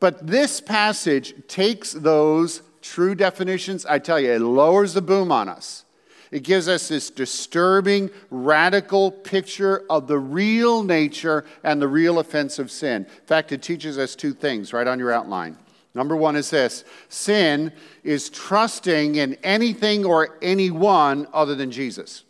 But 0.00 0.26
this 0.26 0.60
passage 0.60 1.34
takes 1.48 1.92
those 1.92 2.62
true 2.80 3.14
definitions, 3.14 3.86
I 3.86 3.98
tell 3.98 4.18
you, 4.18 4.32
it 4.32 4.40
lowers 4.40 4.94
the 4.94 5.02
boom 5.02 5.30
on 5.30 5.48
us. 5.48 5.84
It 6.32 6.44
gives 6.44 6.66
us 6.66 6.88
this 6.88 7.10
disturbing, 7.10 8.10
radical 8.30 9.10
picture 9.10 9.84
of 9.90 10.06
the 10.06 10.18
real 10.18 10.82
nature 10.82 11.44
and 11.62 11.80
the 11.80 11.86
real 11.86 12.18
offense 12.18 12.58
of 12.58 12.70
sin. 12.70 13.04
In 13.04 13.26
fact, 13.26 13.52
it 13.52 13.60
teaches 13.60 13.98
us 13.98 14.16
two 14.16 14.32
things 14.32 14.72
right 14.72 14.86
on 14.86 14.98
your 14.98 15.12
outline. 15.12 15.58
Number 15.94 16.16
one 16.16 16.34
is 16.34 16.48
this 16.48 16.84
sin 17.10 17.70
is 18.02 18.30
trusting 18.30 19.16
in 19.16 19.34
anything 19.42 20.06
or 20.06 20.38
anyone 20.40 21.28
other 21.34 21.54
than 21.54 21.70
Jesus. 21.70 22.24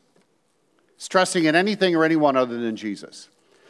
It's 0.97 1.07
trusting 1.07 1.45
in 1.45 1.55
anything 1.55 1.95
or 1.95 2.05
anyone 2.05 2.37
other 2.37 2.59
than 2.59 2.75
Jesus. 2.75 3.29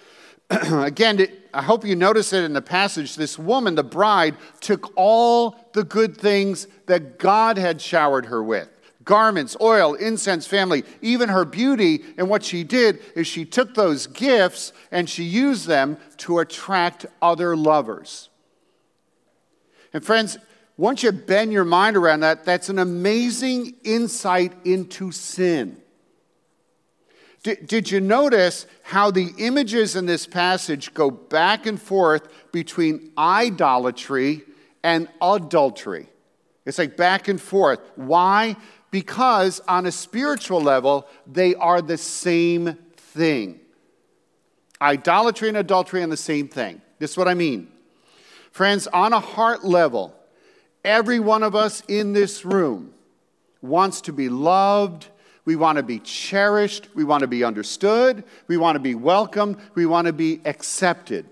Again, 0.51 1.29
I 1.53 1.61
hope 1.61 1.85
you 1.85 1.95
notice 1.95 2.33
it 2.33 2.43
in 2.45 2.55
the 2.55 2.63
passage. 2.63 3.17
This 3.17 3.39
woman, 3.39 3.75
the 3.75 3.85
bride, 3.85 4.37
took 4.61 4.93
all 4.97 5.69
the 5.75 5.85
good 5.85 6.17
things 6.17 6.69
that 6.87 7.19
God 7.19 7.59
had 7.59 7.83
showered 7.83 8.27
her 8.27 8.43
with 8.43 8.71
garments, 9.05 9.57
oil, 9.61 9.95
incense, 9.95 10.47
family, 10.47 10.85
even 11.01 11.29
her 11.29 11.45
beauty. 11.45 12.03
And 12.17 12.29
what 12.29 12.43
she 12.43 12.65
did 12.65 13.01
is 13.15 13.27
she 13.27 13.45
took 13.45 13.75
those 13.75 14.07
gifts 14.07 14.73
and 14.91 15.09
she 15.09 15.25
used 15.25 15.67
them 15.67 15.99
to 16.19 16.39
attract 16.39 17.07
other 17.21 17.57
lovers. 17.57 18.29
And 19.93 20.05
friends, 20.05 20.39
once 20.77 21.03
you 21.03 21.13
bend 21.13 21.53
your 21.53 21.65
mind 21.65 21.97
around 21.97 22.21
that, 22.21 22.45
that's 22.45 22.69
an 22.69 22.79
amazing 22.79 23.75
insight 23.85 24.53
into 24.65 25.13
sin. 25.13 25.77
Did, 27.43 27.67
did 27.67 27.91
you 27.91 28.01
notice 28.01 28.67
how 28.83 29.11
the 29.11 29.33
images 29.39 29.97
in 29.97 30.07
this 30.07 30.27
passage 30.27 30.95
go 30.95 31.11
back 31.11 31.67
and 31.67 31.81
forth 31.81 32.29
between 32.53 33.11
idolatry 33.19 34.43
and 34.83 35.09
adultery? 35.21 36.09
It's 36.65 36.79
like 36.79 36.97
back 36.97 37.27
and 37.29 37.41
forth. 37.41 37.81
Why? 37.97 38.57
Because 38.93 39.59
on 39.67 39.87
a 39.87 39.91
spiritual 39.91 40.61
level, 40.61 41.09
they 41.27 41.55
are 41.57 41.81
the 41.81 41.97
same 41.97 42.77
thing. 42.97 43.59
Idolatry 44.81 45.49
and 45.49 45.57
adultery 45.57 46.03
are 46.03 46.07
the 46.07 46.17
same 46.17 46.47
thing. 46.47 46.81
This 46.99 47.13
is 47.13 47.17
what 47.17 47.27
I 47.27 47.35
mean. 47.35 47.69
Friends, 48.53 48.87
on 48.89 49.15
a 49.15 49.19
heart 49.19 49.65
level, 49.65 50.15
every 50.85 51.19
one 51.19 51.43
of 51.43 51.55
us 51.55 51.83
in 51.89 52.13
this 52.13 52.45
room 52.45 52.93
wants 53.63 54.03
to 54.03 54.13
be 54.13 54.29
loved. 54.29 55.09
We 55.47 55.57
want 55.57 55.77
to 55.77 55.83
be 55.83 55.99
cherished. 55.99 56.89
We 56.95 57.03
want 57.03 57.23
to 57.23 57.27
be 57.27 57.45
understood. 57.45 58.25
We 58.47 58.59
want 58.59 58.77
to 58.77 58.81
be 58.81 58.95
welcomed. 58.95 59.57
We 59.75 59.87
want 59.87 60.07
to 60.07 60.13
be 60.13 60.43
accepted. 60.45 61.25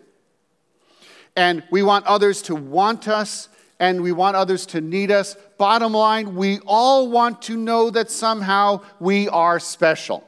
And 1.36 1.62
we 1.70 1.82
want 1.82 2.06
others 2.06 2.40
to 2.42 2.54
want 2.54 3.06
us 3.06 3.50
and 3.80 4.02
we 4.02 4.12
want 4.12 4.36
others 4.36 4.66
to 4.66 4.80
need 4.80 5.10
us. 5.10 5.34
Bottom 5.56 5.94
line, 5.94 6.36
we 6.36 6.60
all 6.66 7.08
want 7.08 7.42
to 7.42 7.56
know 7.56 7.88
that 7.90 8.10
somehow 8.10 8.82
we 9.00 9.28
are 9.30 9.58
special. 9.58 10.22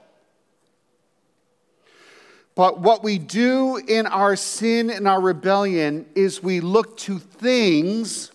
But 2.54 2.80
what 2.80 3.04
we 3.04 3.18
do 3.18 3.76
in 3.76 4.06
our 4.06 4.36
sin 4.36 4.90
and 4.90 5.06
our 5.06 5.20
rebellion 5.20 6.06
is 6.14 6.42
we 6.42 6.60
look 6.60 6.96
to 6.98 7.18
things, 7.18 8.32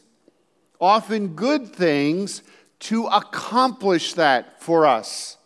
often 0.79 1.29
good 1.29 1.75
things, 1.75 2.43
to 2.79 3.07
accomplish 3.07 4.13
that 4.13 4.61
for 4.61 4.85
us. 4.85 5.37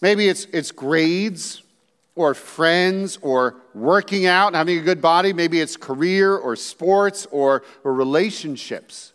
Maybe 0.00 0.28
it's, 0.28 0.46
it's 0.46 0.72
grades 0.72 1.62
or 2.18 2.34
friends 2.34 3.16
or 3.22 3.54
working 3.74 4.26
out 4.26 4.48
and 4.48 4.56
having 4.56 4.76
a 4.76 4.82
good 4.82 5.00
body. 5.00 5.32
Maybe 5.32 5.60
it's 5.60 5.76
career 5.76 6.36
or 6.36 6.56
sports 6.56 7.28
or, 7.30 7.62
or 7.84 7.94
relationships. 7.94 9.12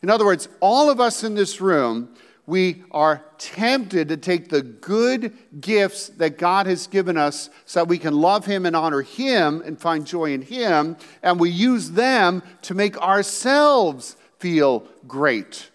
In 0.00 0.08
other 0.08 0.24
words, 0.24 0.48
all 0.60 0.88
of 0.88 1.00
us 1.00 1.24
in 1.24 1.34
this 1.34 1.60
room, 1.60 2.14
we 2.46 2.84
are 2.92 3.24
tempted 3.38 4.08
to 4.10 4.16
take 4.16 4.48
the 4.48 4.62
good 4.62 5.36
gifts 5.60 6.06
that 6.10 6.38
God 6.38 6.66
has 6.66 6.86
given 6.86 7.16
us 7.16 7.50
so 7.64 7.80
that 7.80 7.88
we 7.88 7.98
can 7.98 8.14
love 8.14 8.46
Him 8.46 8.64
and 8.64 8.76
honor 8.76 9.02
Him 9.02 9.60
and 9.66 9.76
find 9.76 10.06
joy 10.06 10.32
in 10.32 10.42
Him, 10.42 10.96
and 11.24 11.40
we 11.40 11.50
use 11.50 11.90
them 11.90 12.44
to 12.62 12.74
make 12.74 12.96
ourselves 13.02 14.16
feel 14.38 14.86
great. 15.08 15.68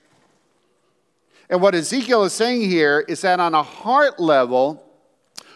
And 1.50 1.62
what 1.62 1.76
Ezekiel 1.76 2.24
is 2.24 2.32
saying 2.32 2.62
here 2.62 3.02
is 3.10 3.20
that 3.22 3.42
on 3.42 3.54
a 3.54 3.62
heart 3.62 4.22
level, 4.22 4.88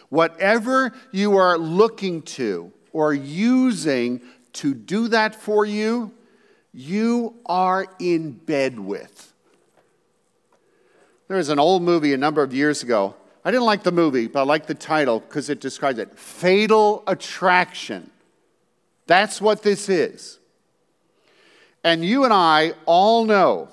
Whatever 0.08 0.92
you 1.12 1.36
are 1.36 1.58
looking 1.58 2.22
to 2.22 2.72
or 2.92 3.12
using 3.12 4.20
to 4.54 4.74
do 4.74 5.08
that 5.08 5.34
for 5.34 5.64
you, 5.66 6.12
you 6.72 7.34
are 7.46 7.86
in 7.98 8.32
bed 8.32 8.78
with. 8.78 9.32
There 11.28 11.36
was 11.36 11.48
an 11.48 11.58
old 11.58 11.82
movie 11.82 12.12
a 12.12 12.16
number 12.16 12.42
of 12.42 12.54
years 12.54 12.82
ago. 12.82 13.14
I 13.44 13.50
didn't 13.50 13.64
like 13.64 13.82
the 13.82 13.92
movie, 13.92 14.26
but 14.26 14.40
I 14.40 14.42
like 14.44 14.66
the 14.66 14.74
title 14.74 15.20
because 15.20 15.50
it 15.50 15.60
describes 15.60 15.98
it 15.98 16.18
Fatal 16.18 17.02
Attraction. 17.06 18.10
That's 19.06 19.40
what 19.40 19.62
this 19.62 19.88
is. 19.88 20.38
And 21.84 22.04
you 22.04 22.24
and 22.24 22.32
I 22.32 22.72
all 22.86 23.24
know 23.24 23.68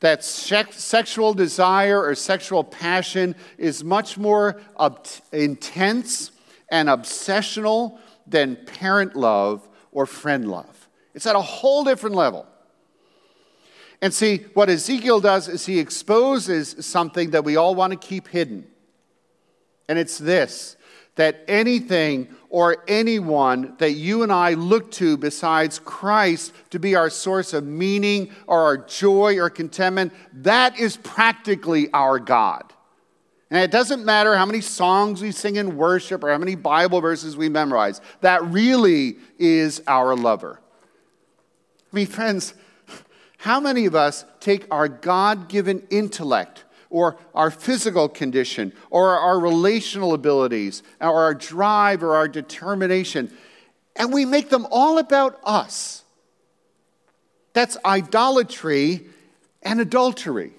that 0.00 0.24
sexual 0.24 1.34
desire 1.34 2.02
or 2.02 2.14
sexual 2.14 2.64
passion 2.64 3.34
is 3.58 3.84
much 3.84 4.16
more 4.16 4.60
ob- 4.78 5.06
intense 5.30 6.32
and 6.70 6.88
obsessional 6.88 7.98
than 8.26 8.56
parent 8.56 9.14
love 9.14 9.68
or 9.92 10.06
friend 10.06 10.50
love. 10.50 10.88
It's 11.14 11.26
at 11.26 11.36
a 11.36 11.40
whole 11.40 11.84
different 11.84 12.16
level. 12.16 12.46
And 14.02 14.14
see, 14.14 14.46
what 14.54 14.70
Ezekiel 14.70 15.20
does 15.20 15.48
is 15.48 15.66
he 15.66 15.78
exposes 15.78 16.74
something 16.86 17.30
that 17.30 17.44
we 17.44 17.56
all 17.56 17.74
want 17.74 17.92
to 17.92 17.98
keep 17.98 18.28
hidden. 18.28 18.66
And 19.88 19.98
it's 19.98 20.16
this 20.16 20.76
that 21.20 21.44
anything 21.48 22.28
or 22.48 22.82
anyone 22.88 23.74
that 23.78 23.92
you 23.92 24.22
and 24.22 24.32
I 24.32 24.54
look 24.54 24.90
to 24.92 25.16
besides 25.16 25.78
Christ 25.78 26.52
to 26.70 26.78
be 26.78 26.94
our 26.94 27.10
source 27.10 27.52
of 27.52 27.64
meaning 27.64 28.32
or 28.46 28.60
our 28.60 28.78
joy 28.78 29.38
or 29.38 29.50
contentment, 29.50 30.12
that 30.32 30.78
is 30.78 30.96
practically 30.96 31.92
our 31.92 32.18
God. 32.18 32.72
And 33.50 33.62
it 33.62 33.70
doesn't 33.70 34.04
matter 34.04 34.34
how 34.34 34.46
many 34.46 34.60
songs 34.60 35.20
we 35.20 35.30
sing 35.32 35.56
in 35.56 35.76
worship 35.76 36.24
or 36.24 36.30
how 36.30 36.38
many 36.38 36.54
Bible 36.54 37.00
verses 37.00 37.36
we 37.36 37.48
memorize, 37.48 38.00
that 38.22 38.42
really 38.44 39.16
is 39.38 39.82
our 39.86 40.16
lover. 40.16 40.60
I 41.92 41.96
mean, 41.96 42.06
friends, 42.06 42.54
how 43.38 43.60
many 43.60 43.86
of 43.86 43.94
us 43.94 44.24
take 44.38 44.66
our 44.70 44.88
God 44.88 45.48
given 45.48 45.86
intellect? 45.90 46.64
Or 46.90 47.16
our 47.34 47.50
physical 47.50 48.08
condition 48.08 48.72
or 48.90 49.16
our 49.16 49.38
relational 49.38 50.12
abilities 50.12 50.82
or 51.00 51.22
our 51.22 51.34
drive 51.34 52.02
or 52.02 52.16
our 52.16 52.28
determination. 52.28 53.32
And 53.96 54.12
we 54.12 54.24
make 54.24 54.50
them 54.50 54.66
all 54.70 54.98
about 54.98 55.40
us. 55.44 56.02
That's 57.52 57.76
idolatry 57.84 59.06
and 59.62 59.80
adultery. 59.80 60.52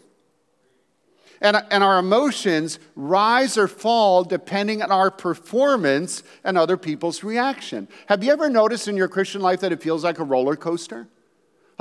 And, 1.42 1.58
and 1.72 1.84
our 1.84 1.98
emotions 1.98 2.78
rise 2.96 3.58
or 3.58 3.68
fall 3.68 4.24
depending 4.24 4.84
on 4.84 4.92
our 4.92 5.10
performance 5.10 6.22
and 6.44 6.58
other 6.58 6.78
people's 6.78 7.24
reaction. 7.24 7.88
Have 8.06 8.24
you 8.24 8.32
ever 8.32 8.50
noticed 8.50 8.88
in 8.88 8.96
your 8.96 9.08
Christian 9.08 9.42
life 9.42 9.62
that 9.62 9.72
it 9.72 9.82
feels 9.82 10.04
like 10.04 10.20
a 10.20 10.24
roller 10.24 10.56
coaster? 10.56 11.08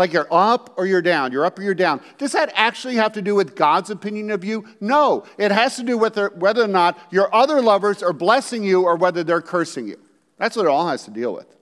Like 0.00 0.14
you're 0.14 0.28
up 0.30 0.78
or 0.78 0.86
you're 0.86 1.02
down, 1.02 1.30
you're 1.30 1.44
up 1.44 1.58
or 1.58 1.62
you're 1.62 1.74
down. 1.74 2.00
Does 2.16 2.32
that 2.32 2.50
actually 2.54 2.94
have 2.94 3.12
to 3.12 3.20
do 3.20 3.34
with 3.34 3.54
God's 3.54 3.90
opinion 3.90 4.30
of 4.30 4.42
you? 4.42 4.64
No. 4.80 5.26
It 5.36 5.52
has 5.52 5.76
to 5.76 5.82
do 5.82 5.98
with 5.98 6.16
whether 6.36 6.64
or 6.64 6.68
not 6.68 6.98
your 7.10 7.32
other 7.34 7.60
lovers 7.60 8.02
are 8.02 8.14
blessing 8.14 8.64
you 8.64 8.84
or 8.84 8.96
whether 8.96 9.22
they're 9.22 9.42
cursing 9.42 9.86
you. 9.86 9.98
That's 10.38 10.56
what 10.56 10.64
it 10.64 10.70
all 10.70 10.88
has 10.88 11.04
to 11.04 11.10
deal 11.10 11.34
with. 11.34 11.54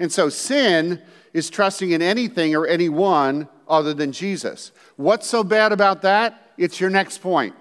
And 0.00 0.10
so 0.10 0.28
sin 0.28 1.00
is 1.32 1.50
trusting 1.50 1.92
in 1.92 2.02
anything 2.02 2.56
or 2.56 2.66
anyone 2.66 3.48
other 3.68 3.94
than 3.94 4.10
Jesus. 4.10 4.72
What's 4.96 5.28
so 5.28 5.44
bad 5.44 5.70
about 5.70 6.02
that? 6.02 6.50
It's 6.58 6.80
your 6.80 6.90
next 6.90 7.18
point. 7.18 7.54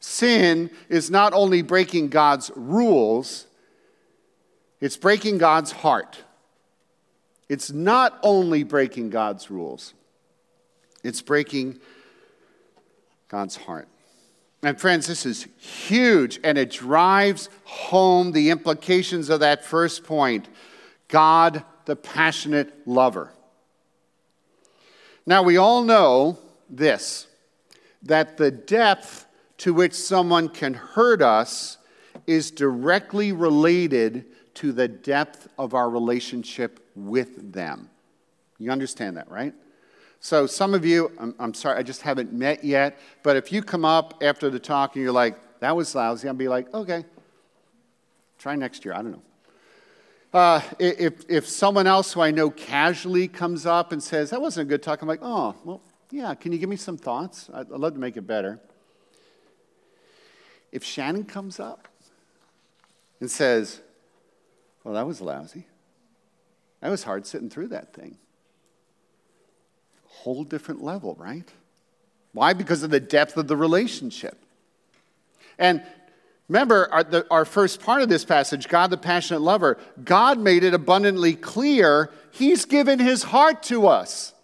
Sin 0.00 0.70
is 0.88 1.10
not 1.10 1.34
only 1.34 1.60
breaking 1.60 2.08
God's 2.08 2.50
rules, 2.56 3.46
it's 4.80 4.96
breaking 4.96 5.36
God's 5.36 5.72
heart. 5.72 6.22
It's 7.48 7.70
not 7.70 8.18
only 8.22 8.62
breaking 8.64 9.10
God's 9.10 9.50
rules, 9.50 9.94
it's 11.04 11.22
breaking 11.22 11.78
God's 13.28 13.56
heart. 13.56 13.88
And 14.62 14.80
friends, 14.80 15.06
this 15.06 15.26
is 15.26 15.46
huge, 15.58 16.40
and 16.42 16.58
it 16.58 16.70
drives 16.70 17.48
home 17.64 18.32
the 18.32 18.50
implications 18.50 19.28
of 19.28 19.40
that 19.40 19.64
first 19.64 20.04
point 20.04 20.48
God, 21.08 21.62
the 21.84 21.94
passionate 21.94 22.74
lover. 22.86 23.32
Now, 25.24 25.42
we 25.42 25.56
all 25.56 25.82
know 25.82 26.38
this 26.68 27.28
that 28.02 28.36
the 28.36 28.50
depth 28.50 29.26
to 29.58 29.72
which 29.72 29.92
someone 29.92 30.48
can 30.48 30.74
hurt 30.74 31.22
us 31.22 31.78
is 32.26 32.50
directly 32.50 33.32
related 33.32 34.24
to 34.56 34.72
the 34.72 34.88
depth 34.88 35.48
of 35.58 35.74
our 35.74 35.88
relationship 35.88 36.80
with 36.94 37.52
them. 37.52 37.90
You 38.58 38.70
understand 38.70 39.16
that, 39.16 39.30
right? 39.30 39.54
So, 40.20 40.46
some 40.46 40.74
of 40.74 40.84
you, 40.84 41.12
I'm, 41.18 41.34
I'm, 41.38 41.54
sorry, 41.54 41.78
I 41.78 41.82
just 41.82 42.02
haven't 42.02 42.32
met 42.32 42.64
yet, 42.64 42.98
but 43.22 43.36
if 43.36 43.52
you 43.52 43.62
come 43.62 43.84
up 43.84 44.22
after 44.22 44.50
the 44.50 44.58
talk 44.58 44.96
and 44.96 45.04
you're 45.04 45.12
like, 45.12 45.60
that 45.60 45.76
was 45.76 45.94
lousy, 45.94 46.26
I'll 46.26 46.34
be 46.34 46.48
like, 46.48 46.72
okay, 46.72 47.04
try 48.38 48.56
next 48.56 48.84
year. 48.84 48.94
I 48.94 49.02
don't 49.02 49.12
know. 49.12 49.22
Uh, 50.32 50.60
if, 50.78 51.24
if 51.28 51.46
someone 51.46 51.86
else 51.86 52.12
who 52.12 52.20
I 52.22 52.30
know 52.30 52.50
casually 52.50 53.28
comes 53.28 53.66
up 53.66 53.92
and 53.92 54.02
says, 54.02 54.30
that 54.30 54.40
wasn't 54.40 54.66
a 54.66 54.68
good 54.68 54.82
talk, 54.82 55.02
I'm 55.02 55.08
like, 55.08 55.20
oh, 55.22 55.54
well, 55.64 55.80
yeah, 56.10 56.34
can 56.34 56.52
you 56.52 56.58
give 56.58 56.68
me 56.68 56.76
some 56.76 56.96
thoughts? 56.96 57.50
I'd, 57.52 57.70
I'd 57.72 57.80
love 57.80 57.94
to 57.94 58.00
make 58.00 58.16
it 58.16 58.26
better. 58.26 58.58
If 60.72 60.82
Shannon 60.82 61.24
comes 61.24 61.60
up 61.60 61.88
and 63.20 63.30
says, 63.30 63.80
well, 64.86 64.94
that 64.94 65.04
was 65.04 65.20
lousy. 65.20 65.66
That 66.80 66.90
was 66.90 67.02
hard 67.02 67.26
sitting 67.26 67.50
through 67.50 67.68
that 67.68 67.92
thing. 67.92 68.18
Whole 70.04 70.44
different 70.44 70.80
level, 70.80 71.16
right? 71.18 71.48
Why? 72.32 72.52
Because 72.52 72.84
of 72.84 72.90
the 72.90 73.00
depth 73.00 73.36
of 73.36 73.48
the 73.48 73.56
relationship. 73.56 74.38
And 75.58 75.82
remember 76.48 76.88
our, 76.92 77.02
the, 77.02 77.26
our 77.32 77.44
first 77.44 77.82
part 77.82 78.02
of 78.02 78.08
this 78.08 78.24
passage 78.24 78.68
God, 78.68 78.90
the 78.90 78.96
passionate 78.96 79.40
lover, 79.40 79.76
God 80.04 80.38
made 80.38 80.62
it 80.62 80.72
abundantly 80.72 81.34
clear 81.34 82.12
He's 82.30 82.64
given 82.64 83.00
His 83.00 83.24
heart 83.24 83.64
to 83.64 83.88
us. 83.88 84.34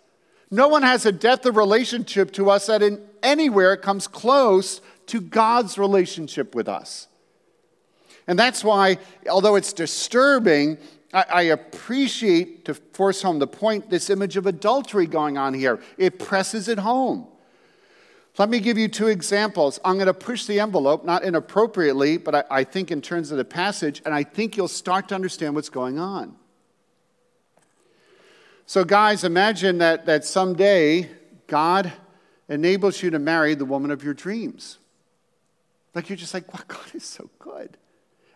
No 0.51 0.66
one 0.66 0.82
has 0.82 1.07
a 1.07 1.12
depth 1.12 1.47
of 1.47 1.57
relationship 1.57 2.32
to 2.32 2.51
us 2.51 2.66
that 2.66 2.82
in 2.82 3.01
anywhere 3.22 3.76
comes 3.76 4.09
close 4.09 4.80
to 5.07 5.20
God's 5.20 5.78
relationship 5.78 6.53
with 6.53 6.68
us. 6.68 7.07
And 8.27 8.39
that's 8.39 8.62
why, 8.62 8.99
although 9.29 9.57
it's 9.57 9.73
disturbing, 9.73 10.79
I, 11.12 11.25
I, 11.29 11.43
appreciate, 11.43 12.64
to 12.66 12.75
force 12.75 13.23
home 13.23 13.39
the 13.39 13.47
point, 13.47 13.91
this 13.91 14.11
image 14.11 14.37
of 14.37 14.47
adultery 14.47 15.07
going 15.07 15.37
on 15.37 15.55
here. 15.55 15.81
It 15.99 16.18
presses 16.18 16.68
it 16.68 16.79
home. 16.79 17.27
Let 18.39 18.49
me 18.49 18.61
give 18.61 18.79
you 18.79 18.89
two 18.89 19.09
examples. 19.09 19.79
I'm 19.85 19.97
going 19.97 20.07
to 20.07 20.14
push 20.14 20.47
the 20.47 20.61
envelope, 20.61 21.05
not 21.05 21.23
inappropriately, 21.23 22.16
but 22.16 22.35
I, 22.35 22.45
I 22.51 22.64
think 22.64 22.91
in 22.91 23.03
terms 23.03 23.31
of 23.31 23.37
the 23.37 23.45
passage, 23.45 24.01
and 24.07 24.14
I 24.14 24.23
think 24.23 24.57
you'll 24.57 24.68
start 24.68 25.09
to 25.09 25.14
understand 25.14 25.55
what's 25.55 25.68
going 25.68 25.99
on. 25.99 26.37
So, 28.64 28.85
guys, 28.85 29.25
imagine 29.25 29.79
that, 29.79 30.07
that 30.07 30.25
someday 30.25 31.11
God 31.47 31.93
enables 32.49 33.03
you 33.03 33.11
to 33.11 33.18
marry 33.18 33.55
the 33.55 33.66
woman 33.66 33.91
of 33.91 34.03
your 34.03 34.14
dreams. 34.14 34.79
Like 35.95 36.09
you're 36.09 36.16
just 36.16 36.33
like, 36.33 36.53
wow, 36.55 36.61
God 36.68 36.95
is 36.95 37.05
so 37.05 37.29
good. 37.39 37.77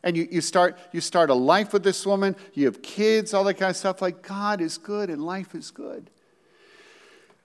And 0.06 0.16
you, 0.16 0.28
you, 0.30 0.40
start, 0.40 0.78
you 0.92 1.00
start 1.00 1.30
a 1.30 1.34
life 1.34 1.72
with 1.72 1.82
this 1.82 2.06
woman, 2.06 2.36
you 2.54 2.66
have 2.66 2.80
kids, 2.80 3.34
all 3.34 3.42
that 3.42 3.54
kind 3.54 3.70
of 3.70 3.76
stuff. 3.76 4.00
Like, 4.00 4.22
God 4.22 4.60
is 4.60 4.78
good 4.78 5.10
and 5.10 5.20
life 5.20 5.52
is 5.52 5.72
good. 5.72 6.10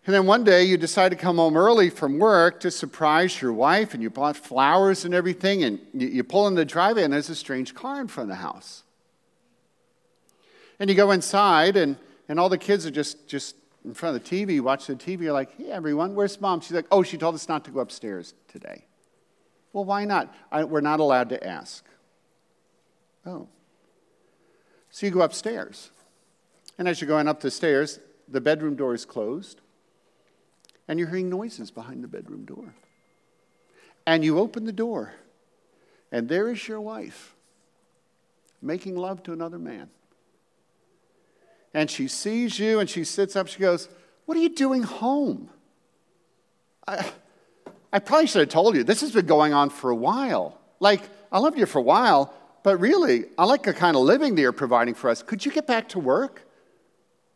And 0.05 0.13
then 0.13 0.27
one 0.27 0.43
day 0.43 0.63
you 0.65 0.77
decide 0.77 1.09
to 1.09 1.15
come 1.15 1.37
home 1.37 1.57
early 1.57 1.89
from 1.89 2.19
work 2.19 2.59
to 2.59 2.69
surprise 2.69 3.41
your 3.41 3.51
wife, 3.51 3.95
and 3.95 4.03
you 4.03 4.11
bought 4.11 4.37
flowers 4.37 5.05
and 5.05 5.13
everything, 5.15 5.63
and 5.63 5.79
you, 5.91 6.07
you 6.07 6.23
pull 6.23 6.47
in 6.47 6.53
the 6.53 6.63
driveway, 6.63 7.03
and 7.03 7.11
there's 7.11 7.31
a 7.31 7.35
strange 7.35 7.73
car 7.73 7.99
in 7.99 8.07
front 8.07 8.29
of 8.29 8.37
the 8.37 8.43
house. 8.43 8.83
And 10.79 10.87
you 10.87 10.95
go 10.95 11.09
inside, 11.09 11.75
and, 11.75 11.97
and 12.29 12.39
all 12.39 12.49
the 12.49 12.59
kids 12.59 12.85
are 12.85 12.91
just, 12.91 13.27
just 13.27 13.55
in 13.83 13.95
front 13.95 14.15
of 14.15 14.23
the 14.23 14.45
TV, 14.45 14.61
watching 14.61 14.97
the 14.97 15.03
TV. 15.03 15.21
You're 15.21 15.33
like, 15.33 15.57
hey, 15.57 15.71
everyone, 15.71 16.13
where's 16.13 16.39
mom? 16.39 16.61
She's 16.61 16.73
like, 16.73 16.85
oh, 16.91 17.01
she 17.01 17.17
told 17.17 17.33
us 17.33 17.49
not 17.49 17.65
to 17.65 17.71
go 17.71 17.79
upstairs 17.79 18.35
today. 18.47 18.85
Well, 19.73 19.83
why 19.85 20.05
not? 20.05 20.31
I, 20.51 20.63
we're 20.63 20.81
not 20.81 20.99
allowed 20.99 21.29
to 21.29 21.43
ask. 21.43 21.83
Oh. 23.25 23.47
So 24.89 25.05
you 25.05 25.11
go 25.11 25.21
upstairs. 25.21 25.91
And 26.77 26.87
as 26.87 26.99
you're 26.99 27.07
going 27.07 27.27
up 27.27 27.41
the 27.41 27.51
stairs, 27.51 27.99
the 28.27 28.41
bedroom 28.41 28.75
door 28.75 28.93
is 28.93 29.05
closed 29.05 29.61
and 30.91 30.99
you're 30.99 31.07
hearing 31.07 31.29
noises 31.29 31.71
behind 31.71 32.03
the 32.03 32.07
bedroom 32.09 32.43
door. 32.43 32.73
And 34.05 34.25
you 34.25 34.39
open 34.39 34.65
the 34.65 34.73
door, 34.73 35.13
and 36.11 36.27
there 36.27 36.51
is 36.51 36.67
your 36.67 36.81
wife 36.81 37.33
making 38.61 38.97
love 38.97 39.23
to 39.23 39.31
another 39.31 39.57
man. 39.57 39.89
And 41.73 41.89
she 41.89 42.09
sees 42.09 42.59
you 42.59 42.79
and 42.81 42.89
she 42.89 43.05
sits 43.05 43.37
up. 43.37 43.47
She 43.47 43.59
goes, 43.59 43.87
What 44.25 44.37
are 44.37 44.41
you 44.41 44.53
doing 44.53 44.83
home? 44.83 45.49
I, 46.85 47.09
I 47.93 47.99
probably 47.99 48.27
should 48.27 48.41
have 48.41 48.49
told 48.49 48.75
you. 48.75 48.83
This 48.83 48.99
has 48.99 49.13
been 49.13 49.27
going 49.27 49.53
on 49.53 49.69
for 49.69 49.91
a 49.91 49.95
while. 49.95 50.59
Like, 50.81 51.03
I 51.31 51.39
loved 51.39 51.57
you 51.57 51.65
for 51.65 51.79
a 51.79 51.83
while, 51.83 52.33
but 52.63 52.77
really, 52.77 53.25
I 53.37 53.45
like 53.45 53.63
the 53.63 53.73
kind 53.73 53.95
of 53.95 54.03
living 54.03 54.35
that 54.35 54.41
you're 54.41 54.51
providing 54.51 54.93
for 54.93 55.09
us. 55.09 55.23
Could 55.23 55.45
you 55.45 55.51
get 55.51 55.67
back 55.67 55.89
to 55.89 55.99
work? 55.99 56.47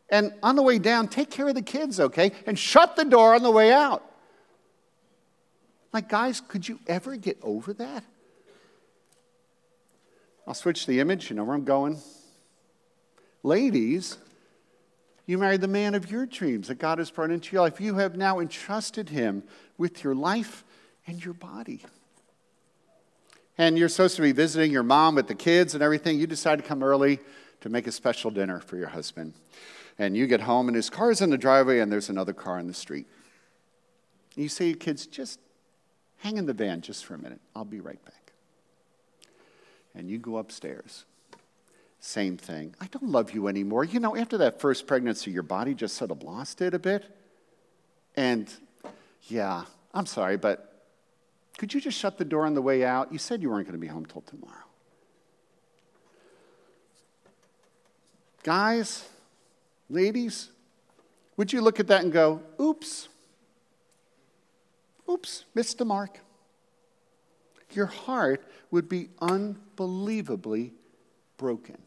And 0.09 0.34
on 0.43 0.55
the 0.55 0.61
way 0.61 0.78
down, 0.78 1.07
take 1.07 1.32
care 1.32 1.47
of 1.47 1.55
the 1.55 1.61
kids, 1.61 1.99
okay? 1.99 2.32
And 2.45 2.57
shut 2.57 2.95
the 2.95 3.05
door 3.05 3.34
on 3.34 3.41
the 3.41 3.51
way 3.51 3.73
out. 3.73 4.03
Like, 5.91 6.09
guys, 6.09 6.41
could 6.41 6.67
you 6.67 6.80
ever 6.88 7.15
get 7.15 7.38
over 7.41 7.73
that? 7.73 8.03
I'll 10.47 10.53
switch 10.53 10.86
the 10.86 10.99
image. 10.99 11.30
You 11.30 11.36
know 11.36 11.43
where 11.43 11.55
I'm 11.55 11.63
going. 11.63 11.97
Ladies, 13.41 14.17
you 15.26 15.38
married 15.38 15.61
the 15.61 15.67
man 15.67 15.95
of 15.95 16.11
your 16.11 16.26
dreams 16.26 16.67
that 16.67 16.76
God 16.76 16.99
has 16.99 17.09
brought 17.09 17.32
into 17.32 17.53
your 17.53 17.61
life. 17.63 17.82
You 17.82 17.95
have 17.95 18.15
now 18.15 18.39
entrusted 18.39 19.09
him 19.09 19.43
with 19.78 20.03
your 20.03 20.13
life 20.13 20.63
and 21.07 21.23
your 21.23 21.34
body. 21.34 21.82
And 23.58 23.78
you're 23.78 23.89
supposed 23.89 24.16
to 24.18 24.22
be 24.22 24.32
visiting 24.32 24.72
your 24.72 24.84
mom 24.84 25.16
with 25.16 25.28
the 25.28 25.36
kids 25.36 25.74
and 25.74 25.84
everything. 25.84 26.20
You 26.20 26.28
decide 26.28 26.58
to 26.58 26.64
come 26.64 26.84
early 26.84 27.20
to 27.62 27.70
make 27.70 27.88
a 27.88 27.91
special 27.91 28.32
dinner 28.32 28.60
for 28.60 28.78
your 28.78 28.89
husband 28.89 29.34
and 29.97 30.16
you 30.16 30.28
get 30.28 30.41
home 30.41 30.68
and 30.68 30.76
his 30.76 30.89
car 30.89 31.12
is 31.12 31.22
in 31.22 31.30
the 31.30 31.38
driveway 31.38 31.80
and 31.80 31.91
there's 31.91 32.10
another 32.10 32.34
car 32.34 32.60
in 32.60 32.68
the 32.68 32.74
street. 32.74 33.08
And 34.36 34.43
you 34.43 34.49
say, 34.49 34.74
kids, 34.74 35.08
just 35.08 35.39
hang 36.18 36.38
in 36.38 36.45
the 36.45 36.53
van 36.53 36.82
just 36.82 37.06
for 37.06 37.16
a 37.16 37.18
minute. 37.18 37.39
I'll 37.56 37.66
be 37.66 37.80
right 37.80 38.03
back. 38.03 38.34
And 39.93 40.10
you 40.10 40.18
go 40.18 40.38
upstairs. 40.38 41.06
Same 41.99 42.38
thing. 42.38 42.76
I 42.82 42.88
don't 42.88 43.10
love 43.10 43.32
you 43.32 43.47
anymore. 43.47 43.86
You 43.86 43.99
know, 43.99 44.16
after 44.16 44.38
that 44.39 44.60
first 44.60 44.86
pregnancy, 44.86 45.32
your 45.32 45.43
body 45.43 45.74
just 45.74 45.95
sort 45.95 46.12
of 46.12 46.22
lost 46.22 46.62
it 46.62 46.74
a 46.74 46.80
bit. 46.80 47.06
And 48.16 48.51
yeah, 49.24 49.64
I'm 49.93 50.06
sorry, 50.06 50.38
but 50.38 50.74
could 51.58 51.74
you 51.74 51.82
just 51.82 51.97
shut 51.97 52.18
the 52.18 52.26
door 52.26 52.45
on 52.45 52.53
the 52.53 52.62
way 52.62 52.84
out? 52.84 53.12
You 53.12 53.18
said 53.18 53.41
you 53.41 53.49
weren't 53.49 53.66
going 53.66 53.80
to 53.80 53.82
be 53.82 53.88
home 53.88 54.06
till 54.06 54.22
tomorrow. 54.22 54.53
Guys, 58.43 59.06
Ladies, 59.89 60.49
would 61.38 61.53
you 61.53 61.62
look 61.62 61.80
at 61.80 61.88
that 61.88 62.03
and 62.03 62.12
go, 62.12 62.41
oops, 62.60 63.08
oops, 65.10 65.45
missed 65.53 65.78
the 65.78 65.86
mark? 65.86 66.20
Your 67.72 67.86
heart 67.86 68.43
would 68.72 68.89
be 68.89 69.10
unbelievably 69.22 70.74
broken. 71.38 71.78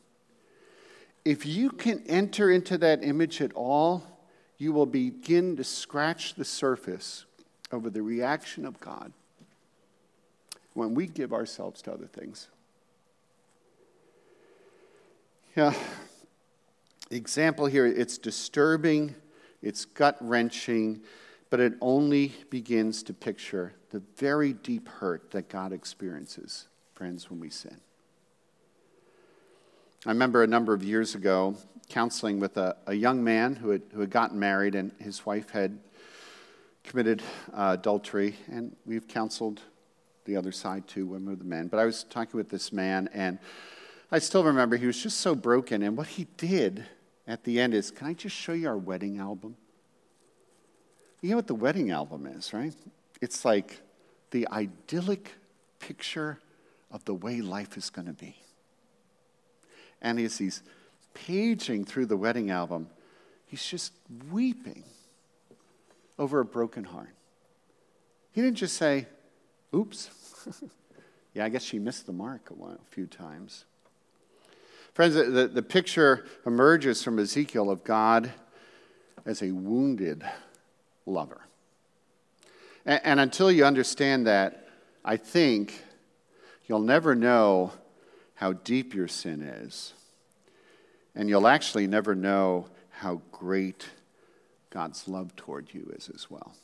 If 1.25 1.45
you 1.45 1.71
can 1.71 2.05
enter 2.07 2.51
into 2.51 2.79
that 2.79 3.03
image 3.03 3.41
at 3.41 3.53
all, 3.55 4.05
you 4.59 4.73
will 4.73 4.87
begin 4.87 5.57
to 5.57 5.65
scratch 5.65 6.35
the 6.35 6.45
surface 6.45 7.25
over 7.73 7.91
the 7.91 8.03
reaction 8.03 8.65
of 8.65 8.79
God 8.81 9.13
when 10.75 10.95
we 10.95 11.07
give 11.07 11.33
ourselves 11.33 11.83
to 11.83 11.93
other 11.93 12.07
things. 12.07 12.49
Yeah, 15.57 15.75
example 17.11 17.67
here, 17.67 17.87
it's 17.87 18.19
disturbing, 18.19 19.15
it's 19.63 19.85
gut 19.85 20.17
wrenching, 20.21 21.01
but 21.51 21.61
it 21.61 21.75
only 21.81 22.35
begins 22.51 23.03
to 23.05 23.15
picture 23.15 23.75
the 23.91 24.03
very 24.17 24.53
deep 24.53 24.89
hurt 24.89 25.31
that 25.33 25.49
God 25.49 25.73
experiences, 25.73 26.69
friends, 26.95 27.31
when 27.31 27.41
we 27.41 27.51
sin. 27.51 27.81
I 30.07 30.11
remember 30.11 30.43
a 30.43 30.47
number 30.47 30.75
of 30.75 30.85
years 30.85 31.15
ago 31.15 31.57
counseling 31.89 32.39
with 32.39 32.57
a, 32.57 32.77
a 32.87 32.95
young 32.95 33.25
man 33.25 33.57
who 33.57 33.71
had, 33.71 33.83
who 33.93 34.01
had 34.01 34.11
gotten 34.11 34.39
married 34.39 34.75
and 34.75 34.93
his 35.01 35.25
wife 35.25 35.51
had 35.51 35.79
committed 36.85 37.23
uh, 37.53 37.77
adultery, 37.79 38.37
and 38.51 38.77
we've 38.87 39.09
counseled 39.09 39.61
the 40.29 40.37
other 40.37 40.53
side 40.53 40.87
too, 40.87 41.07
women 41.07 41.31
with 41.31 41.39
the 41.41 41.45
men. 41.45 41.67
But 41.67 41.81
I 41.81 41.85
was 41.85 42.05
talking 42.05 42.37
with 42.37 42.51
this 42.51 42.73
man, 42.73 43.09
and 43.13 43.39
I 44.13 44.21
still 44.21 44.45
remember 44.45 44.77
he 44.77 44.87
was 44.87 45.03
just 45.03 45.19
so 45.21 45.35
broken, 45.35 45.83
and 45.83 45.97
what 45.97 46.07
he 46.07 46.27
did 46.37 46.85
at 47.27 47.43
the 47.45 47.59
end 47.59 47.75
is 47.75 47.91
Can 47.91 48.07
I 48.07 48.13
just 48.13 48.37
show 48.37 48.53
you 48.53 48.69
our 48.69 48.79
wedding 48.79 49.19
album? 49.19 49.57
You 51.21 51.31
know 51.31 51.37
what 51.37 51.49
the 51.49 51.55
wedding 51.55 51.91
album 51.91 52.27
is, 52.27 52.53
right? 52.53 52.75
It's 53.21 53.45
like 53.45 53.81
the 54.31 54.47
idyllic 54.53 55.33
picture 55.81 56.39
of 56.93 57.05
the 57.07 57.15
way 57.15 57.41
life 57.41 57.77
is 57.77 57.91
going 57.91 58.07
to 58.07 58.13
be. 58.13 58.37
And 60.01 60.21
as 60.21 60.39
he's 60.39 60.63
paging 61.15 61.85
through 61.85 62.07
the 62.07 62.17
wedding 62.17 62.51
album, 62.51 62.89
he's 63.47 63.65
just 63.65 63.93
weeping 64.31 64.85
over 66.19 66.39
a 66.39 66.45
broken 66.45 66.85
heart. 66.85 67.15
He 68.31 68.43
didn't 68.43 68.59
just 68.59 68.77
say, 68.77 69.07
oops. 69.75 70.11
yeah, 71.35 71.45
I 71.45 71.49
guess 71.49 71.63
she 71.63 71.79
missed 71.79 72.07
the 72.07 72.13
mark 72.13 72.51
a, 72.51 72.55
while, 72.55 72.73
a 72.73 72.95
few 72.95 73.07
times. 73.07 73.65
Friends, 74.95 75.15
the, 75.15 75.49
the 75.53 75.63
picture 75.63 76.27
emerges 76.45 77.03
from 77.03 77.19
Ezekiel 77.19 77.71
of 77.71 77.85
God 77.85 78.33
as 79.25 79.43
a 79.43 79.53
wounded 79.53 80.25
lover. 81.07 81.41
And, 82.85 83.01
and 83.05 83.21
until 83.21 83.53
you 83.53 83.65
understand 83.65 84.27
that, 84.27 84.69
I 85.05 85.17
think 85.17 85.85
you'll 86.67 86.81
never 86.81 87.15
know 87.15 87.73
how 88.35 88.55
deep 88.55 88.95
your 88.95 89.09
sin 89.09 89.43
is. 89.43 89.93
And 91.15 91.29
you'll 91.29 91.49
actually 91.49 91.87
never 91.87 92.15
know 92.15 92.67
how 92.91 93.23
great 93.33 93.89
God's 94.71 95.09
love 95.09 95.35
toward 95.37 95.73
you 95.73 95.93
is 95.97 96.11
as 96.15 96.31
well. 96.31 96.55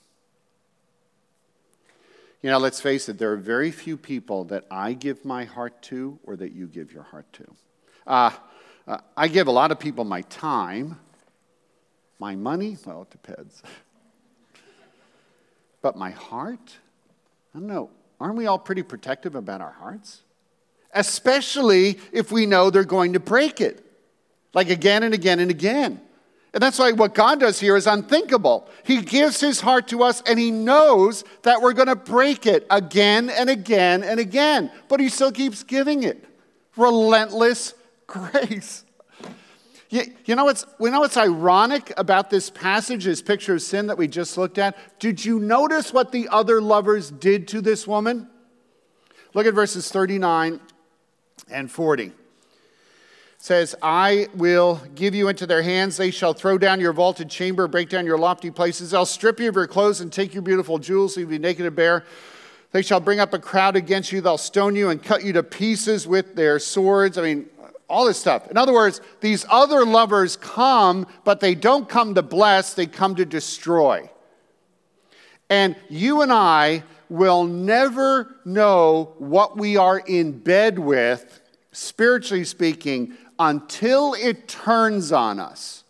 You 2.45 2.51
know, 2.51 2.59
let's 2.59 2.79
face 2.79 3.09
it, 3.09 3.17
there 3.17 3.33
are 3.33 3.39
very 3.39 3.71
few 3.71 3.97
people 3.97 4.45
that 4.45 4.67
I 4.71 4.93
give 4.93 5.25
my 5.25 5.45
heart 5.45 5.81
to 5.85 6.19
or 6.25 6.37
that 6.37 6.53
you 6.53 6.67
give 6.67 6.93
your 6.93 7.03
heart 7.03 7.25
to. 7.33 7.47
Uh, 8.07 8.31
uh, 8.87 8.99
I 9.17 9.29
give 9.29 9.47
a 9.47 9.51
lot 9.51 9.73
of 9.73 9.81
people 9.81 10.05
my 10.05 10.21
time, 10.21 11.01
my 12.19 12.37
money, 12.37 12.77
well, 12.85 13.01
it 13.03 13.11
depends. 13.11 13.63
But 15.81 15.97
my 15.97 16.11
heart? 16.11 16.77
I 17.55 17.59
don't 17.59 17.67
know. 17.67 17.91
Aren't 18.21 18.37
we 18.37 18.47
all 18.47 18.59
pretty 18.59 18.83
protective 18.83 19.35
about 19.35 19.63
our 19.63 19.73
hearts? 19.73 20.21
Especially 20.93 21.99
if 22.13 22.31
we 22.31 22.45
know 22.45 22.69
they're 22.69 22.85
going 22.85 23.15
to 23.15 23.21
break 23.21 23.63
it, 23.63 23.85
like 24.53 24.69
again 24.69 25.03
and 25.03 25.15
again 25.15 25.41
and 25.41 25.51
again. 25.51 26.01
And 26.55 26.63
that's 26.63 26.79
why 26.79 26.93
what 26.93 27.15
God 27.15 27.41
does 27.41 27.59
here 27.59 27.77
is 27.77 27.89
unthinkable. 27.89 28.71
He 28.85 29.03
gives 29.03 29.41
his 29.41 29.61
heart 29.61 29.89
to 29.89 30.05
us 30.05 30.23
and 30.25 30.39
he 30.39 30.53
knows 30.53 31.25
that 31.43 31.61
we're 31.61 31.73
going 31.73 31.89
to 31.89 31.97
break 31.97 32.47
it 32.47 32.65
again 32.71 33.29
and 33.29 33.51
again 33.51 34.05
and 34.05 34.21
again. 34.21 34.71
But 34.89 35.01
he 35.01 35.09
still 35.09 35.33
keeps 35.33 35.65
giving 35.65 36.05
it. 36.05 36.25
Relentless 36.77 37.75
grace. 38.07 38.85
You, 39.91 40.35
know 40.35 40.45
what's, 40.45 40.65
you 40.81 40.91
know 40.91 41.01
what's 41.01 41.17
ironic 41.17 41.93
about 41.97 42.31
this 42.31 42.51
passage, 42.51 43.05
this 43.05 43.23
picture 43.23 43.55
of 43.55 43.63
sin 43.63 43.89
that 43.89 43.99
we 43.99 44.09
just 44.09 44.39
looked 44.39 44.59
at? 44.59 44.77
Did 45.01 45.25
you 45.25 45.41
notice 45.41 45.93
what 45.93 46.13
the 46.13 46.29
other 46.29 46.61
lovers 46.61 47.11
did 47.11 47.49
to 47.49 47.61
this 47.61 47.87
woman? 47.87 48.29
Look 49.35 49.47
at 49.47 49.55
verses 49.55 49.91
39 49.91 50.61
and 51.51 51.71
40 51.71 52.13
says, 53.45 53.75
I 53.83 54.29
will 54.33 54.81
give 54.95 55.15
you 55.15 55.29
into 55.29 55.47
their 55.47 55.61
hands. 55.61 55.99
They 55.99 56.11
shall 56.11 56.33
throw 56.33 56.57
down 56.57 56.81
your 56.81 56.95
vaulted 56.95 57.29
chamber, 57.29 57.69
break 57.69 57.91
down 57.91 58.07
your 58.07 58.17
lofty 58.17 58.51
places. 58.51 58.93
They'll 58.93 59.05
strip 59.05 59.39
you 59.39 59.51
of 59.51 59.55
your 59.55 59.67
clothes 59.67 60.01
and 60.01 60.11
take 60.11 60.33
your 60.33 60.41
beautiful 60.41 60.79
jewels, 60.79 61.19
leave 61.19 61.31
you 61.31 61.39
naked 61.39 61.67
and 61.67 61.77
bare. 61.77 62.07
They 62.73 62.81
shall 62.81 63.01
bring 63.01 63.21
up 63.21 63.35
a 63.35 63.39
crowd 63.39 63.77
against 63.77 64.13
you. 64.13 64.23
They'll 64.23 64.39
stone 64.39 64.77
you 64.77 64.89
and 64.89 65.03
cut 65.03 65.25
you 65.25 65.35
to 65.35 65.43
pieces 65.43 66.09
with 66.09 66.35
their 66.35 66.59
swords. 66.59 67.19
I 67.19 67.23
mean, 67.23 67.51
all 67.87 68.07
this 68.07 68.17
stuff. 68.17 68.51
In 68.51 68.57
other 68.57 68.73
words, 68.73 69.03
these 69.21 69.45
other 69.51 69.85
lovers 69.85 70.39
come, 70.39 71.07
but 71.25 71.41
they 71.41 71.55
don't 71.55 71.87
come 71.87 72.15
to 72.15 72.23
bless, 72.23 72.73
they 72.73 72.87
come 72.87 73.15
to 73.17 73.27
destroy. 73.27 74.09
And 75.51 75.77
you 75.91 76.23
and 76.23 76.33
I 76.33 76.83
will 77.11 77.45
never 77.45 78.37
know 78.47 79.13
what 79.19 79.59
we 79.59 79.77
are 79.77 79.99
in 79.99 80.39
bed 80.39 80.79
with, 80.79 81.43
spiritually 81.73 82.45
speaking, 82.45 83.13
until 83.39 84.15
it 84.15 84.49
turns 84.49 85.13
on 85.13 85.39
us. 85.39 85.85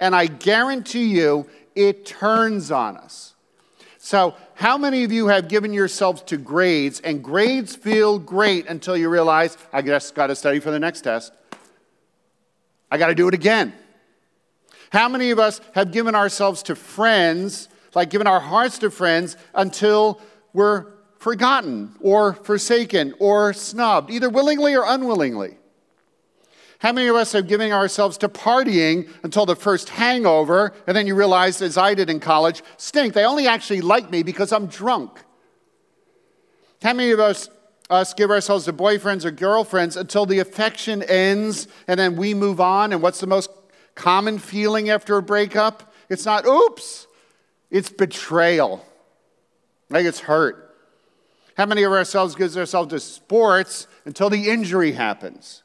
And 0.00 0.14
I 0.14 0.26
guarantee 0.26 1.06
you, 1.06 1.48
it 1.74 2.06
turns 2.06 2.70
on 2.70 2.96
us. 2.96 3.34
So, 3.98 4.34
how 4.54 4.78
many 4.78 5.04
of 5.04 5.12
you 5.12 5.28
have 5.28 5.48
given 5.48 5.72
yourselves 5.72 6.22
to 6.22 6.36
grades 6.36 7.00
and 7.00 7.22
grades 7.22 7.76
feel 7.76 8.18
great 8.18 8.66
until 8.66 8.96
you 8.96 9.08
realize, 9.08 9.56
I 9.72 9.82
just 9.82 10.14
got 10.14 10.28
to 10.28 10.34
study 10.34 10.60
for 10.60 10.70
the 10.70 10.78
next 10.78 11.02
test? 11.02 11.32
I 12.90 12.96
got 12.96 13.08
to 13.08 13.14
do 13.14 13.28
it 13.28 13.34
again. 13.34 13.74
How 14.90 15.08
many 15.08 15.30
of 15.30 15.38
us 15.38 15.60
have 15.74 15.92
given 15.92 16.14
ourselves 16.14 16.62
to 16.64 16.74
friends, 16.74 17.68
like 17.94 18.10
given 18.10 18.26
our 18.26 18.40
hearts 18.40 18.78
to 18.78 18.90
friends, 18.90 19.36
until 19.54 20.20
we're 20.52 20.86
forgotten 21.18 21.94
or 22.00 22.32
forsaken 22.32 23.14
or 23.18 23.52
snubbed, 23.52 24.10
either 24.10 24.30
willingly 24.30 24.74
or 24.74 24.84
unwillingly? 24.86 25.58
How 26.78 26.92
many 26.92 27.08
of 27.08 27.16
us 27.16 27.34
are 27.34 27.42
giving 27.42 27.72
ourselves 27.72 28.18
to 28.18 28.28
partying 28.28 29.08
until 29.24 29.46
the 29.46 29.56
first 29.56 29.88
hangover, 29.88 30.72
and 30.86 30.96
then 30.96 31.08
you 31.08 31.16
realize, 31.16 31.60
as 31.60 31.76
I 31.76 31.94
did 31.94 32.08
in 32.08 32.20
college, 32.20 32.62
stink, 32.76 33.14
they 33.14 33.24
only 33.24 33.48
actually 33.48 33.80
like 33.80 34.10
me 34.10 34.22
because 34.22 34.52
I'm 34.52 34.66
drunk? 34.66 35.18
How 36.80 36.92
many 36.92 37.10
of 37.10 37.18
us, 37.18 37.50
us 37.90 38.14
give 38.14 38.30
ourselves 38.30 38.66
to 38.66 38.72
boyfriends 38.72 39.24
or 39.24 39.32
girlfriends 39.32 39.96
until 39.96 40.24
the 40.24 40.38
affection 40.38 41.02
ends 41.02 41.66
and 41.88 41.98
then 41.98 42.14
we 42.14 42.32
move 42.32 42.60
on? 42.60 42.92
And 42.92 43.02
what's 43.02 43.18
the 43.18 43.26
most 43.26 43.50
common 43.96 44.38
feeling 44.38 44.88
after 44.88 45.16
a 45.16 45.22
breakup? 45.22 45.92
It's 46.08 46.24
not 46.24 46.46
oops, 46.46 47.08
it's 47.72 47.90
betrayal. 47.90 48.84
Like 49.90 50.06
it's 50.06 50.20
hurt. 50.20 50.76
How 51.56 51.66
many 51.66 51.82
of 51.82 51.90
ourselves 51.90 52.36
gives 52.36 52.56
ourselves 52.56 52.90
to 52.90 53.00
sports 53.00 53.88
until 54.04 54.30
the 54.30 54.48
injury 54.48 54.92
happens? 54.92 55.64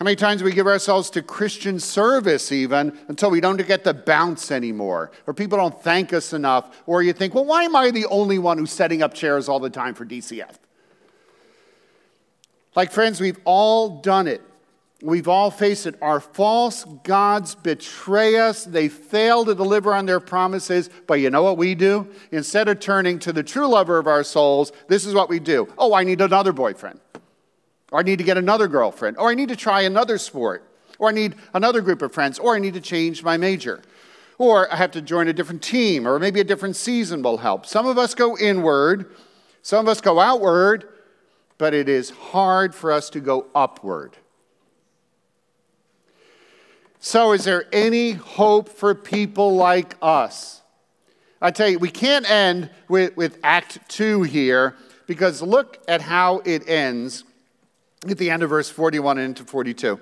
How 0.00 0.04
many 0.04 0.16
times 0.16 0.42
we 0.42 0.52
give 0.52 0.66
ourselves 0.66 1.10
to 1.10 1.20
Christian 1.20 1.78
service 1.78 2.52
even 2.52 2.98
until 3.08 3.30
we 3.30 3.38
don't 3.38 3.58
get 3.66 3.84
the 3.84 3.92
bounce 3.92 4.50
anymore, 4.50 5.10
or 5.26 5.34
people 5.34 5.58
don't 5.58 5.78
thank 5.82 6.14
us 6.14 6.32
enough, 6.32 6.82
or 6.86 7.02
you 7.02 7.12
think, 7.12 7.34
well, 7.34 7.44
why 7.44 7.64
am 7.64 7.76
I 7.76 7.90
the 7.90 8.06
only 8.06 8.38
one 8.38 8.56
who's 8.56 8.70
setting 8.70 9.02
up 9.02 9.12
chairs 9.12 9.46
all 9.46 9.60
the 9.60 9.68
time 9.68 9.92
for 9.92 10.06
DCF? 10.06 10.54
Like, 12.74 12.92
friends, 12.92 13.20
we've 13.20 13.40
all 13.44 14.00
done 14.00 14.26
it. 14.26 14.40
We've 15.02 15.28
all 15.28 15.50
faced 15.50 15.84
it. 15.84 15.96
Our 16.00 16.18
false 16.18 16.86
gods 17.04 17.54
betray 17.54 18.36
us. 18.36 18.64
They 18.64 18.88
fail 18.88 19.44
to 19.44 19.54
deliver 19.54 19.92
on 19.92 20.06
their 20.06 20.20
promises. 20.20 20.88
But 21.06 21.20
you 21.20 21.28
know 21.28 21.42
what 21.42 21.58
we 21.58 21.74
do? 21.74 22.08
Instead 22.32 22.68
of 22.68 22.80
turning 22.80 23.18
to 23.18 23.34
the 23.34 23.42
true 23.42 23.66
lover 23.66 23.98
of 23.98 24.06
our 24.06 24.24
souls, 24.24 24.72
this 24.88 25.04
is 25.04 25.12
what 25.12 25.28
we 25.28 25.40
do. 25.40 25.68
Oh, 25.76 25.92
I 25.92 26.04
need 26.04 26.22
another 26.22 26.54
boyfriend. 26.54 27.00
Or 27.90 28.00
I 28.00 28.02
need 28.02 28.18
to 28.18 28.24
get 28.24 28.38
another 28.38 28.68
girlfriend. 28.68 29.18
Or 29.18 29.30
I 29.30 29.34
need 29.34 29.48
to 29.48 29.56
try 29.56 29.82
another 29.82 30.18
sport. 30.18 30.64
Or 30.98 31.08
I 31.08 31.12
need 31.12 31.34
another 31.54 31.80
group 31.80 32.02
of 32.02 32.12
friends. 32.12 32.38
Or 32.38 32.54
I 32.54 32.58
need 32.58 32.74
to 32.74 32.80
change 32.80 33.22
my 33.22 33.36
major. 33.36 33.82
Or 34.38 34.72
I 34.72 34.76
have 34.76 34.92
to 34.92 35.02
join 35.02 35.28
a 35.28 35.32
different 35.32 35.62
team. 35.62 36.06
Or 36.06 36.18
maybe 36.18 36.40
a 36.40 36.44
different 36.44 36.76
season 36.76 37.22
will 37.22 37.38
help. 37.38 37.66
Some 37.66 37.86
of 37.86 37.98
us 37.98 38.14
go 38.14 38.38
inward, 38.38 39.14
some 39.62 39.86
of 39.86 39.90
us 39.90 40.00
go 40.00 40.20
outward, 40.20 40.88
but 41.58 41.74
it 41.74 41.88
is 41.88 42.10
hard 42.10 42.74
for 42.74 42.92
us 42.92 43.10
to 43.10 43.20
go 43.20 43.46
upward. 43.54 44.16
So, 47.02 47.32
is 47.32 47.44
there 47.44 47.64
any 47.72 48.12
hope 48.12 48.68
for 48.68 48.94
people 48.94 49.56
like 49.56 49.94
us? 50.02 50.60
I 51.40 51.50
tell 51.50 51.68
you, 51.68 51.78
we 51.78 51.90
can't 51.90 52.30
end 52.30 52.68
with, 52.88 53.16
with 53.16 53.38
Act 53.42 53.78
2 53.88 54.22
here 54.22 54.76
because 55.06 55.40
look 55.40 55.82
at 55.88 56.02
how 56.02 56.42
it 56.44 56.68
ends 56.68 57.24
at 58.08 58.18
the 58.18 58.30
end 58.30 58.42
of 58.42 58.50
verse 58.50 58.70
41 58.70 59.18
and 59.18 59.26
into 59.26 59.44
42. 59.44 60.00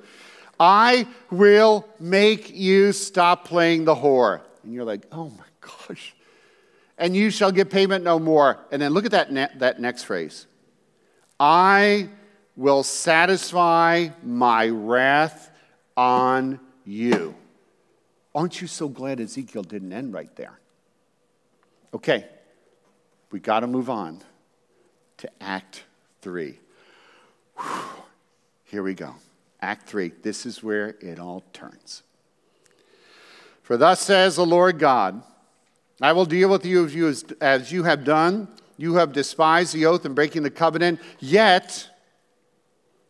I 0.61 1.07
will 1.31 1.89
make 1.99 2.51
you 2.51 2.93
stop 2.93 3.45
playing 3.45 3.85
the 3.85 3.95
whore. 3.95 4.41
And 4.63 4.73
you're 4.73 4.85
like, 4.85 5.07
oh 5.13 5.31
my 5.31 5.45
gosh. 5.61 6.15
And 6.97 7.15
you 7.15 7.31
shall 7.31 7.53
get 7.53 7.71
payment 7.71 8.05
no 8.05 8.19
more. 8.19 8.59
And 8.73 8.83
then 8.83 8.93
look 8.93 9.05
at 9.05 9.13
that, 9.13 9.33
ne- 9.33 9.49
that 9.57 9.81
next 9.81 10.05
phrase 10.05 10.47
I 11.39 12.09
will 12.57 12.83
satisfy 12.83 14.09
my 14.23 14.69
wrath 14.69 15.51
on 15.97 16.59
you. 16.85 17.35
Aren't 18.35 18.61
you 18.61 18.67
so 18.67 18.89
glad 18.89 19.21
Ezekiel 19.21 19.63
didn't 19.63 19.93
end 19.93 20.13
right 20.13 20.35
there? 20.37 20.59
Okay, 21.95 22.27
we 23.31 23.41
got 23.41 23.61
to 23.61 23.67
move 23.67 23.89
on 23.89 24.21
to 25.19 25.31
Act 25.41 25.85
3. 26.23 26.59
Here 28.65 28.83
we 28.83 28.95
go. 28.95 29.15
Act 29.61 29.89
3. 29.89 30.13
This 30.23 30.47
is 30.47 30.63
where 30.63 30.97
it 31.01 31.19
all 31.19 31.43
turns. 31.53 32.03
For 33.63 33.77
thus 33.77 34.01
says 34.01 34.37
the 34.37 34.47
Lord 34.47 34.79
God 34.79 35.23
I 36.01 36.13
will 36.13 36.27
deal 36.27 36.49
with 36.49 36.65
you 36.65 36.87
as, 37.09 37.25
as 37.41 37.73
you 37.73 37.83
have 37.83 38.05
done. 38.05 38.49
You 38.77 38.95
have 38.95 39.13
despised 39.13 39.75
the 39.75 39.87
oath 39.87 40.05
and 40.05 40.15
breaking 40.15 40.45
the 40.45 40.51
covenant, 40.51 41.01
yet 41.19 41.89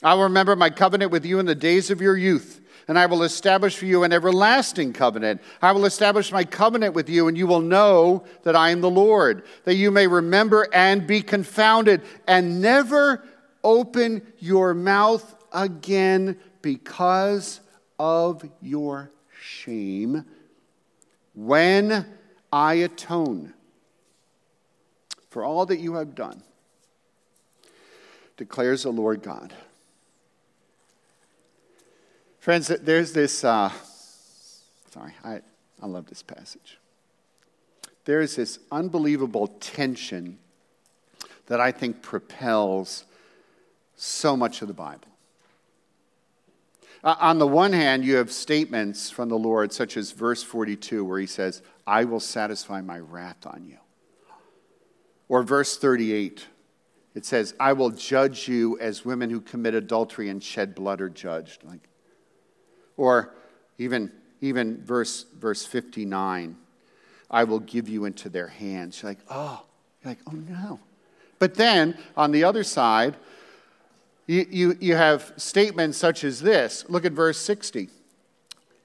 I 0.02 0.14
will 0.14 0.22
remember 0.22 0.56
my 0.56 0.70
covenant 0.70 1.10
with 1.10 1.26
you 1.26 1.38
in 1.38 1.44
the 1.44 1.54
days 1.54 1.90
of 1.90 2.00
your 2.00 2.16
youth 2.16 2.62
and 2.88 2.98
I 2.98 3.04
will 3.04 3.22
establish 3.22 3.76
for 3.76 3.84
you 3.84 4.02
an 4.02 4.14
everlasting 4.14 4.94
covenant. 4.94 5.42
I 5.60 5.72
will 5.72 5.84
establish 5.84 6.32
my 6.32 6.42
covenant 6.42 6.94
with 6.94 7.10
you, 7.10 7.28
and 7.28 7.36
you 7.36 7.46
will 7.46 7.60
know 7.60 8.24
that 8.44 8.56
I 8.56 8.70
am 8.70 8.80
the 8.80 8.90
Lord, 8.90 9.44
that 9.64 9.74
you 9.74 9.90
may 9.90 10.06
remember 10.06 10.66
and 10.72 11.06
be 11.06 11.20
confounded, 11.20 12.00
and 12.26 12.62
never 12.62 13.22
open 13.68 14.22
your 14.38 14.72
mouth 14.72 15.34
again 15.52 16.38
because 16.62 17.60
of 17.98 18.48
your 18.62 19.10
shame 19.38 20.24
when 21.34 22.06
I 22.50 22.74
atone 22.74 23.52
for 25.28 25.44
all 25.44 25.66
that 25.66 25.78
you 25.78 25.94
have 25.94 26.14
done, 26.14 26.42
declares 28.38 28.84
the 28.84 28.90
Lord 28.90 29.22
God. 29.22 29.52
Friends, 32.40 32.68
there's 32.68 33.12
this, 33.12 33.44
uh, 33.44 33.70
sorry, 34.90 35.12
I, 35.22 35.42
I 35.82 35.86
love 35.86 36.06
this 36.06 36.22
passage. 36.22 36.78
There's 38.06 38.36
this 38.36 38.58
unbelievable 38.72 39.48
tension 39.60 40.38
that 41.48 41.60
I 41.60 41.72
think 41.72 42.00
propels 42.00 43.04
so 43.98 44.36
much 44.36 44.62
of 44.62 44.68
the 44.68 44.74
Bible. 44.74 45.08
Uh, 47.02 47.14
on 47.20 47.38
the 47.38 47.46
one 47.46 47.72
hand, 47.72 48.04
you 48.04 48.16
have 48.16 48.32
statements 48.32 49.10
from 49.10 49.28
the 49.28 49.38
Lord, 49.38 49.72
such 49.72 49.96
as 49.96 50.10
verse 50.12 50.42
42, 50.42 51.04
where 51.04 51.18
he 51.18 51.26
says, 51.26 51.62
I 51.86 52.04
will 52.04 52.20
satisfy 52.20 52.80
my 52.80 52.98
wrath 52.98 53.46
on 53.46 53.64
you. 53.64 53.78
Or 55.28 55.42
verse 55.42 55.76
38, 55.76 56.46
it 57.14 57.24
says, 57.24 57.54
I 57.60 57.72
will 57.72 57.90
judge 57.90 58.48
you 58.48 58.78
as 58.80 59.04
women 59.04 59.30
who 59.30 59.40
commit 59.40 59.74
adultery 59.74 60.28
and 60.28 60.42
shed 60.42 60.74
blood 60.74 61.00
are 61.00 61.10
judged. 61.10 61.64
Like, 61.64 61.88
or 62.96 63.34
even, 63.78 64.10
even 64.40 64.82
verse, 64.84 65.24
verse 65.38 65.66
59, 65.66 66.56
I 67.30 67.44
will 67.44 67.60
give 67.60 67.88
you 67.88 68.04
into 68.06 68.28
their 68.28 68.48
hands. 68.48 69.02
You're 69.02 69.10
like, 69.10 69.20
oh, 69.28 69.64
you're 70.02 70.12
like, 70.12 70.20
oh 70.26 70.32
no. 70.32 70.80
But 71.38 71.54
then 71.54 71.96
on 72.16 72.32
the 72.32 72.44
other 72.44 72.64
side, 72.64 73.16
you, 74.28 74.76
you, 74.78 74.94
have 74.94 75.32
statements 75.38 75.96
such 75.96 76.22
as 76.22 76.40
this. 76.40 76.84
Look 76.88 77.06
at 77.06 77.12
verse 77.12 77.38
60. 77.38 77.88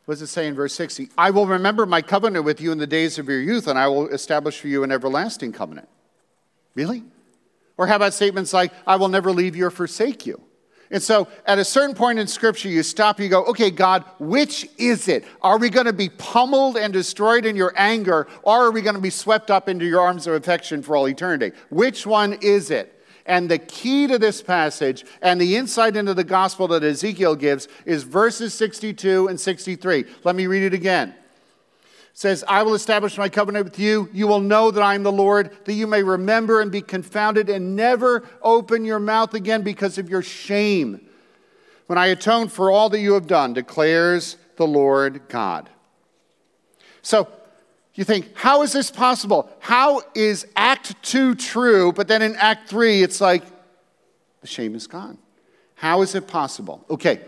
What 0.06 0.16
does 0.16 0.22
it 0.22 0.28
say 0.28 0.48
in 0.48 0.56
verse 0.56 0.74
60? 0.74 1.10
I 1.18 1.32
will 1.32 1.48
remember 1.48 1.86
my 1.86 2.02
covenant 2.02 2.46
with 2.46 2.62
you 2.62 2.72
in 2.72 2.78
the 2.78 2.88
days 2.88 3.20
of 3.20 3.28
your 3.28 3.42
youth, 3.42 3.68
and 3.68 3.78
I 3.78 3.90
will 3.90 4.08
establish 4.08 4.60
for 4.60 4.70
you 4.70 4.86
an 4.86 4.92
everlasting 4.92 5.52
covenant. 5.52 5.90
Really? 6.76 7.04
Or 7.78 7.88
how 7.88 7.98
about 7.98 8.14
statements 8.14 8.54
like, 8.54 8.72
I 8.88 8.96
will 8.96 9.10
never 9.10 9.34
leave 9.34 9.56
you 9.56 9.66
or 9.66 9.72
forsake 9.72 10.26
you? 10.26 10.42
And 10.92 11.04
so 11.04 11.28
at 11.46 11.60
a 11.60 11.66
certain 11.66 11.96
point 11.96 12.20
in 12.20 12.28
Scripture, 12.28 12.70
you 12.70 12.84
stop, 12.84 13.20
you 13.20 13.28
go, 13.28 13.44
okay, 13.46 13.72
God, 13.72 14.06
which 14.20 14.70
is 14.78 15.08
it? 15.08 15.26
Are 15.42 15.58
we 15.58 15.70
going 15.70 15.88
to 15.88 15.94
be 15.94 16.08
pummeled 16.08 16.78
and 16.78 16.94
destroyed 16.94 17.46
in 17.46 17.56
your 17.58 17.74
anger, 17.76 18.28
or 18.44 18.68
are 18.68 18.72
we 18.72 18.82
going 18.82 18.96
to 18.96 19.02
be 19.02 19.10
swept 19.10 19.52
up 19.52 19.68
into 19.68 19.86
your 19.86 20.00
arms 20.00 20.26
of 20.26 20.36
affection 20.36 20.84
for 20.84 20.96
all 20.96 21.10
eternity? 21.10 21.52
Which 21.70 22.06
one 22.06 22.34
is 22.42 22.72
it? 22.72 22.93
And 23.26 23.50
the 23.50 23.58
key 23.58 24.08
to 24.08 24.20
this 24.20 24.42
passage 24.42 25.06
and 25.22 25.40
the 25.40 25.56
insight 25.56 25.96
into 25.96 26.14
the 26.14 26.24
gospel 26.24 26.68
that 26.70 26.84
Ezekiel 26.84 27.36
gives 27.36 27.68
is 27.86 28.04
verses 28.04 28.54
62 28.54 29.28
and 29.28 29.40
63. 29.40 30.06
Let 30.24 30.36
me 30.36 30.48
read 30.48 30.64
it 30.64 30.74
again 30.74 31.16
says, 32.14 32.44
I 32.48 32.62
will 32.62 32.76
establish 32.76 33.18
my 33.18 33.28
covenant 33.28 33.66
with 33.66 33.80
you. 33.80 34.08
You 34.14 34.28
will 34.28 34.40
know 34.40 34.70
that 34.70 34.84
I 34.84 34.94
am 34.94 35.04
the 35.04 35.12
Lord, 35.12 35.50
that 35.66 35.74
you 35.74 35.88
may 35.88 36.04
remember 36.04 36.62
and 36.62 36.72
be 36.72 36.82
confounded 36.82 37.50
and 37.50 37.76
never 37.76 38.24
open 38.42 38.86
your 38.86 39.00
mouth 39.00 39.34
again 39.34 39.64
because 39.64 39.98
of 39.98 40.10
your 40.10 40.22
shame. 40.22 41.02
When 41.88 41.98
I 41.98 42.08
atone 42.08 42.50
for 42.50 42.72
all 42.72 42.90
that 42.90 43.00
you 43.00 43.14
have 43.14 43.28
done, 43.28 43.54
declares 43.54 44.38
the 44.58 44.68
Lord 44.68 45.28
God. 45.28 45.70
So 47.02 47.28
you 47.96 48.04
think, 48.04 48.36
how 48.36 48.64
is 48.64 48.74
this 48.74 48.90
possible? 48.90 49.50
How 49.60 50.02
is 50.16 50.48
Act 50.56 51.02
2 51.04 51.36
true, 51.36 51.94
but 51.94 52.08
then 52.08 52.22
in 52.22 52.36
Act 52.36 52.70
3, 52.70 53.04
it's 53.04 53.22
like 53.22 53.44
the 54.42 54.48
shame 54.48 54.76
is 54.76 54.88
gone? 54.88 55.18
How 55.76 56.02
is 56.02 56.16
it 56.16 56.28
possible? 56.28 56.84
Okay, 56.90 57.22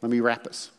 let 0.00 0.10
me 0.10 0.20
wrap 0.20 0.46
us. 0.46 0.70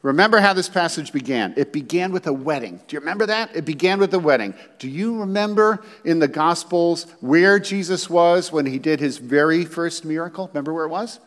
Remember 0.00 0.38
how 0.38 0.52
this 0.52 0.68
passage 0.68 1.12
began. 1.12 1.54
It 1.56 1.72
began 1.72 2.12
with 2.12 2.26
a 2.26 2.32
wedding. 2.32 2.78
Do 2.86 2.94
you 2.94 3.00
remember 3.00 3.24
that? 3.24 3.56
It 3.56 3.64
began 3.64 3.98
with 3.98 4.12
a 4.12 4.18
wedding. 4.18 4.54
Do 4.78 4.86
you 4.86 5.20
remember 5.20 5.82
in 6.04 6.18
the 6.18 6.28
Gospels 6.28 7.06
where 7.20 7.58
Jesus 7.58 8.10
was 8.10 8.52
when 8.52 8.66
he 8.66 8.78
did 8.78 9.00
his 9.00 9.16
very 9.16 9.64
first 9.64 10.04
miracle? 10.04 10.48
Remember 10.48 10.74
where 10.74 10.84
it 10.84 10.90
was? 10.90 11.20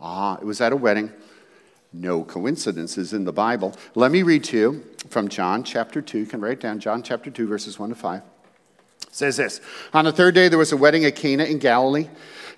Ah, 0.00 0.38
it 0.38 0.44
was 0.44 0.62
at 0.62 0.72
a 0.72 0.76
wedding. 0.76 1.12
No 1.92 2.22
coincidences 2.22 3.12
in 3.12 3.24
the 3.24 3.32
Bible. 3.32 3.74
Let 3.94 4.10
me 4.10 4.22
read 4.22 4.44
to 4.44 4.58
you 4.58 4.84
from 5.08 5.28
John 5.28 5.64
chapter 5.64 6.02
2. 6.02 6.18
You 6.18 6.26
can 6.26 6.40
write 6.40 6.60
down 6.60 6.80
John 6.80 7.02
chapter 7.02 7.30
2, 7.30 7.46
verses 7.46 7.78
1 7.78 7.88
to 7.88 7.94
5. 7.94 8.22
It 9.02 9.14
says 9.14 9.36
this 9.38 9.60
On 9.94 10.04
the 10.04 10.12
third 10.12 10.34
day, 10.34 10.48
there 10.48 10.58
was 10.58 10.72
a 10.72 10.76
wedding 10.76 11.04
at 11.04 11.16
Cana 11.16 11.44
in 11.44 11.58
Galilee 11.58 12.08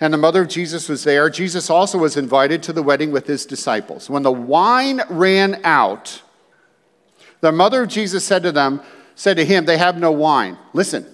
and 0.01 0.15
the 0.15 0.19
mother 0.19 0.43
of 0.43 0.49
Jesus 0.49 0.89
was 0.89 1.05
there. 1.05 1.29
Jesus 1.29 1.69
also 1.69 1.99
was 1.99 2.17
invited 2.17 2.63
to 2.65 2.73
the 2.73 2.83
wedding 2.83 3.13
with 3.13 3.27
his 3.27 3.45
disciples. 3.45 4.09
When 4.09 4.23
the 4.23 4.33
wine 4.33 5.03
ran 5.11 5.61
out, 5.63 6.23
the 7.43 7.53
mother 7.53 7.83
of 7.83 7.89
Jesus 7.89 8.25
said 8.25 8.43
to 8.45 8.53
them, 8.53 8.81
said 9.15 9.37
to 9.37 9.45
him, 9.45 9.67
They 9.67 9.77
have 9.77 9.99
no 9.99 10.11
wine. 10.11 10.57
Listen. 10.73 11.07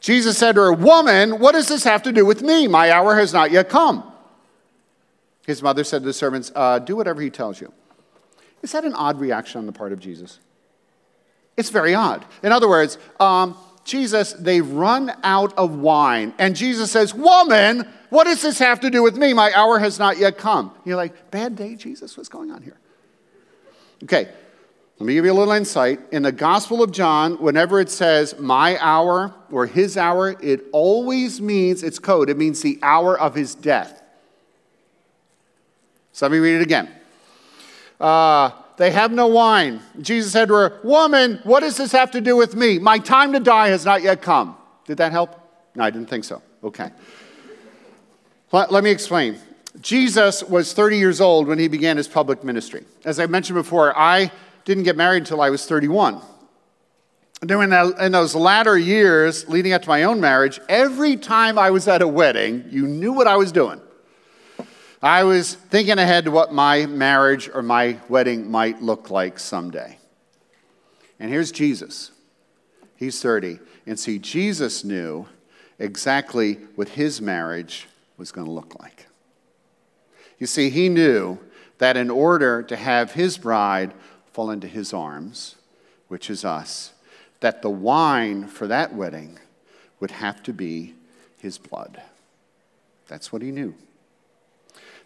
Jesus 0.00 0.38
said 0.38 0.54
to 0.54 0.62
her, 0.62 0.72
Woman, 0.72 1.38
what 1.38 1.52
does 1.52 1.68
this 1.68 1.84
have 1.84 2.02
to 2.04 2.12
do 2.12 2.24
with 2.24 2.42
me? 2.42 2.66
My 2.66 2.90
hour 2.90 3.14
has 3.16 3.34
not 3.34 3.50
yet 3.50 3.68
come. 3.68 4.10
His 5.46 5.62
mother 5.62 5.84
said 5.84 6.00
to 6.02 6.06
the 6.06 6.12
servants, 6.12 6.50
uh, 6.54 6.80
Do 6.80 6.96
whatever 6.96 7.22
he 7.22 7.30
tells 7.30 7.60
you. 7.60 7.72
Is 8.62 8.72
that 8.72 8.84
an 8.84 8.94
odd 8.94 9.20
reaction 9.20 9.60
on 9.60 9.66
the 9.66 9.72
part 9.72 9.92
of 9.92 10.00
Jesus? 10.00 10.40
It's 11.56 11.70
very 11.70 11.94
odd. 11.94 12.24
In 12.42 12.52
other 12.52 12.68
words, 12.68 12.98
um, 13.20 13.56
Jesus, 13.84 14.32
they 14.32 14.60
run 14.60 15.12
out 15.22 15.56
of 15.56 15.76
wine. 15.76 16.34
And 16.38 16.56
Jesus 16.56 16.90
says, 16.90 17.14
Woman, 17.14 17.88
what 18.10 18.24
does 18.24 18.42
this 18.42 18.58
have 18.58 18.80
to 18.80 18.90
do 18.90 19.02
with 19.02 19.16
me? 19.16 19.32
My 19.32 19.52
hour 19.54 19.78
has 19.78 19.98
not 19.98 20.18
yet 20.18 20.36
come. 20.36 20.72
You're 20.84 20.96
like, 20.96 21.30
Bad 21.30 21.54
day, 21.54 21.76
Jesus? 21.76 22.16
What's 22.16 22.28
going 22.28 22.50
on 22.50 22.62
here? 22.62 22.78
Okay, 24.02 24.28
let 24.98 25.06
me 25.06 25.14
give 25.14 25.24
you 25.24 25.32
a 25.32 25.34
little 25.34 25.54
insight. 25.54 26.00
In 26.10 26.22
the 26.22 26.32
Gospel 26.32 26.82
of 26.82 26.90
John, 26.90 27.40
whenever 27.40 27.80
it 27.80 27.88
says 27.88 28.38
my 28.38 28.76
hour 28.80 29.32
or 29.50 29.66
his 29.66 29.96
hour, 29.96 30.36
it 30.42 30.64
always 30.72 31.40
means, 31.40 31.82
it's 31.82 31.98
code, 32.00 32.28
it 32.28 32.36
means 32.36 32.62
the 32.62 32.78
hour 32.82 33.18
of 33.18 33.34
his 33.34 33.54
death. 33.54 34.02
So 36.16 36.24
let 36.24 36.32
me 36.32 36.38
read 36.38 36.54
it 36.54 36.62
again. 36.62 36.88
Uh, 38.00 38.50
they 38.78 38.90
have 38.90 39.12
no 39.12 39.26
wine. 39.26 39.82
Jesus 40.00 40.32
said 40.32 40.48
to 40.48 40.54
her, 40.54 40.80
Woman, 40.82 41.40
what 41.44 41.60
does 41.60 41.76
this 41.76 41.92
have 41.92 42.10
to 42.12 42.22
do 42.22 42.36
with 42.36 42.56
me? 42.56 42.78
My 42.78 42.98
time 42.98 43.34
to 43.34 43.38
die 43.38 43.68
has 43.68 43.84
not 43.84 44.00
yet 44.02 44.22
come. 44.22 44.56
Did 44.86 44.96
that 44.96 45.12
help? 45.12 45.38
No, 45.74 45.84
I 45.84 45.90
didn't 45.90 46.08
think 46.08 46.24
so. 46.24 46.40
Okay. 46.64 46.88
Let, 48.50 48.72
let 48.72 48.82
me 48.82 48.88
explain. 48.88 49.38
Jesus 49.82 50.42
was 50.42 50.72
30 50.72 50.96
years 50.96 51.20
old 51.20 51.48
when 51.48 51.58
he 51.58 51.68
began 51.68 51.98
his 51.98 52.08
public 52.08 52.42
ministry. 52.42 52.86
As 53.04 53.20
I 53.20 53.26
mentioned 53.26 53.56
before, 53.56 53.92
I 53.94 54.32
didn't 54.64 54.84
get 54.84 54.96
married 54.96 55.18
until 55.18 55.42
I 55.42 55.50
was 55.50 55.66
31. 55.66 56.22
And 57.42 57.50
then 57.50 57.94
in 58.00 58.12
those 58.12 58.34
latter 58.34 58.78
years 58.78 59.46
leading 59.50 59.74
up 59.74 59.82
to 59.82 59.88
my 59.90 60.04
own 60.04 60.22
marriage, 60.22 60.60
every 60.66 61.18
time 61.18 61.58
I 61.58 61.70
was 61.70 61.86
at 61.88 62.00
a 62.00 62.08
wedding, 62.08 62.64
you 62.70 62.86
knew 62.86 63.12
what 63.12 63.26
I 63.26 63.36
was 63.36 63.52
doing. 63.52 63.82
I 65.02 65.24
was 65.24 65.54
thinking 65.54 65.98
ahead 65.98 66.24
to 66.24 66.30
what 66.30 66.52
my 66.52 66.86
marriage 66.86 67.50
or 67.52 67.62
my 67.62 67.98
wedding 68.08 68.50
might 68.50 68.82
look 68.82 69.10
like 69.10 69.38
someday. 69.38 69.98
And 71.20 71.30
here's 71.30 71.52
Jesus. 71.52 72.12
He's 72.96 73.20
30. 73.20 73.58
And 73.86 73.98
see, 73.98 74.18
Jesus 74.18 74.84
knew 74.84 75.26
exactly 75.78 76.54
what 76.74 76.88
his 76.90 77.20
marriage 77.20 77.88
was 78.16 78.32
going 78.32 78.46
to 78.46 78.52
look 78.52 78.80
like. 78.80 79.06
You 80.38 80.46
see, 80.46 80.70
he 80.70 80.88
knew 80.88 81.38
that 81.78 81.96
in 81.96 82.10
order 82.10 82.62
to 82.62 82.76
have 82.76 83.12
his 83.12 83.36
bride 83.38 83.92
fall 84.32 84.50
into 84.50 84.66
his 84.66 84.92
arms, 84.92 85.56
which 86.08 86.30
is 86.30 86.44
us, 86.44 86.92
that 87.40 87.62
the 87.62 87.70
wine 87.70 88.46
for 88.46 88.66
that 88.66 88.94
wedding 88.94 89.38
would 90.00 90.10
have 90.10 90.42
to 90.42 90.52
be 90.52 90.94
his 91.38 91.58
blood. 91.58 92.02
That's 93.08 93.32
what 93.32 93.42
he 93.42 93.50
knew. 93.50 93.74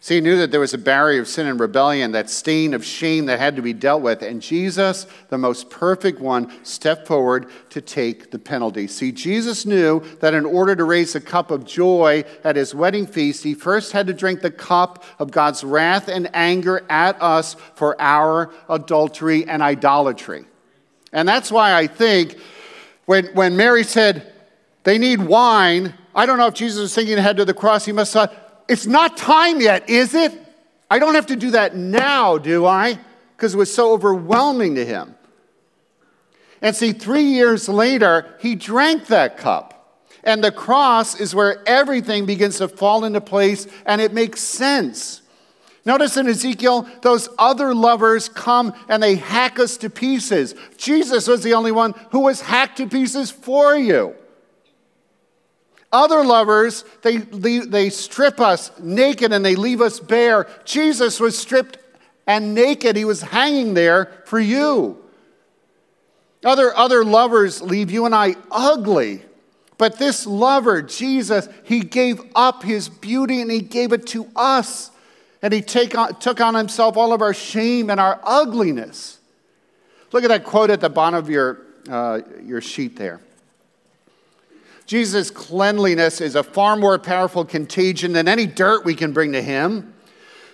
See, 0.03 0.15
he 0.15 0.21
knew 0.21 0.37
that 0.37 0.49
there 0.49 0.59
was 0.59 0.73
a 0.73 0.79
barrier 0.79 1.21
of 1.21 1.27
sin 1.27 1.45
and 1.45 1.59
rebellion, 1.59 2.13
that 2.13 2.27
stain 2.27 2.73
of 2.73 2.83
shame 2.83 3.27
that 3.27 3.37
had 3.37 3.55
to 3.57 3.61
be 3.61 3.71
dealt 3.71 4.01
with. 4.01 4.23
And 4.23 4.41
Jesus, 4.41 5.05
the 5.29 5.37
most 5.37 5.69
perfect 5.69 6.19
one, 6.19 6.51
stepped 6.65 7.05
forward 7.05 7.45
to 7.69 7.81
take 7.81 8.31
the 8.31 8.39
penalty. 8.39 8.87
See, 8.87 9.11
Jesus 9.11 9.63
knew 9.63 9.99
that 10.19 10.33
in 10.33 10.43
order 10.43 10.75
to 10.75 10.83
raise 10.85 11.13
a 11.13 11.21
cup 11.21 11.51
of 11.51 11.65
joy 11.65 12.23
at 12.43 12.55
his 12.55 12.73
wedding 12.73 13.05
feast, 13.05 13.43
he 13.43 13.53
first 13.53 13.91
had 13.91 14.07
to 14.07 14.13
drink 14.13 14.41
the 14.41 14.49
cup 14.49 15.03
of 15.19 15.29
God's 15.29 15.63
wrath 15.63 16.07
and 16.07 16.31
anger 16.33 16.83
at 16.89 17.21
us 17.21 17.55
for 17.75 17.95
our 18.01 18.51
adultery 18.69 19.47
and 19.47 19.61
idolatry. 19.61 20.45
And 21.13 21.29
that's 21.29 21.51
why 21.51 21.75
I 21.75 21.85
think 21.85 22.37
when, 23.05 23.27
when 23.35 23.55
Mary 23.55 23.83
said, 23.83 24.33
they 24.83 24.97
need 24.97 25.21
wine, 25.21 25.93
I 26.15 26.25
don't 26.25 26.39
know 26.39 26.47
if 26.47 26.55
Jesus 26.55 26.81
was 26.81 26.95
thinking 26.95 27.19
ahead 27.19 27.37
to 27.37 27.45
the 27.45 27.53
cross. 27.53 27.85
He 27.85 27.91
must 27.91 28.15
have 28.15 28.31
thought, 28.31 28.40
it's 28.71 28.87
not 28.87 29.17
time 29.17 29.59
yet, 29.59 29.89
is 29.89 30.13
it? 30.13 30.31
I 30.89 30.97
don't 30.97 31.15
have 31.15 31.25
to 31.25 31.35
do 31.35 31.51
that 31.51 31.75
now, 31.75 32.37
do 32.37 32.65
I? 32.65 32.97
Because 33.35 33.53
it 33.53 33.57
was 33.57 33.73
so 33.73 33.91
overwhelming 33.91 34.75
to 34.75 34.85
him. 34.85 35.13
And 36.61 36.73
see, 36.73 36.93
three 36.93 37.25
years 37.25 37.67
later, 37.67 38.33
he 38.39 38.55
drank 38.55 39.07
that 39.07 39.35
cup. 39.35 40.07
And 40.23 40.41
the 40.41 40.53
cross 40.53 41.19
is 41.19 41.35
where 41.35 41.61
everything 41.67 42.25
begins 42.25 42.59
to 42.59 42.69
fall 42.69 43.03
into 43.03 43.19
place 43.19 43.67
and 43.85 43.99
it 43.99 44.13
makes 44.13 44.39
sense. 44.39 45.21
Notice 45.83 46.15
in 46.15 46.29
Ezekiel, 46.29 46.87
those 47.01 47.27
other 47.37 47.75
lovers 47.75 48.29
come 48.29 48.73
and 48.87 49.03
they 49.03 49.15
hack 49.15 49.59
us 49.59 49.75
to 49.77 49.89
pieces. 49.89 50.55
Jesus 50.77 51.27
was 51.27 51.43
the 51.43 51.55
only 51.55 51.73
one 51.73 51.93
who 52.11 52.21
was 52.21 52.39
hacked 52.39 52.77
to 52.77 52.87
pieces 52.87 53.31
for 53.31 53.75
you. 53.75 54.15
Other 55.91 56.23
lovers, 56.23 56.85
they, 57.01 57.17
they 57.17 57.89
strip 57.89 58.39
us 58.39 58.71
naked 58.79 59.33
and 59.33 59.43
they 59.43 59.55
leave 59.55 59.81
us 59.81 59.99
bare. 59.99 60.47
Jesus 60.63 61.19
was 61.19 61.37
stripped 61.37 61.77
and 62.25 62.55
naked. 62.55 62.95
He 62.95 63.03
was 63.03 63.21
hanging 63.21 63.73
there 63.73 64.05
for 64.25 64.39
you. 64.39 64.97
Other, 66.43 66.75
other 66.75 67.03
lovers 67.03 67.61
leave 67.61 67.91
you 67.91 68.05
and 68.05 68.15
I 68.15 68.35
ugly. 68.49 69.23
But 69.77 69.97
this 69.97 70.25
lover, 70.25 70.81
Jesus, 70.81 71.49
he 71.63 71.81
gave 71.81 72.21
up 72.35 72.63
his 72.63 72.87
beauty 72.87 73.41
and 73.41 73.51
he 73.51 73.61
gave 73.61 73.91
it 73.91 74.07
to 74.07 74.29
us. 74.35 74.91
And 75.41 75.51
he 75.51 75.61
take 75.61 75.97
on, 75.97 76.19
took 76.19 76.39
on 76.39 76.53
himself 76.53 76.97
all 76.97 77.13
of 77.13 77.21
our 77.21 77.33
shame 77.33 77.89
and 77.89 77.99
our 77.99 78.19
ugliness. 78.23 79.19
Look 80.11 80.23
at 80.23 80.27
that 80.27 80.43
quote 80.43 80.69
at 80.69 80.81
the 80.81 80.89
bottom 80.89 81.17
of 81.17 81.29
your, 81.29 81.61
uh, 81.89 82.21
your 82.43 82.61
sheet 82.61 82.95
there. 82.95 83.21
Jesus' 84.91 85.31
cleanliness 85.31 86.19
is 86.19 86.35
a 86.35 86.43
far 86.43 86.75
more 86.75 86.99
powerful 86.99 87.45
contagion 87.45 88.11
than 88.11 88.27
any 88.27 88.45
dirt 88.45 88.83
we 88.83 88.93
can 88.93 89.13
bring 89.13 89.31
to 89.31 89.41
him. 89.41 89.93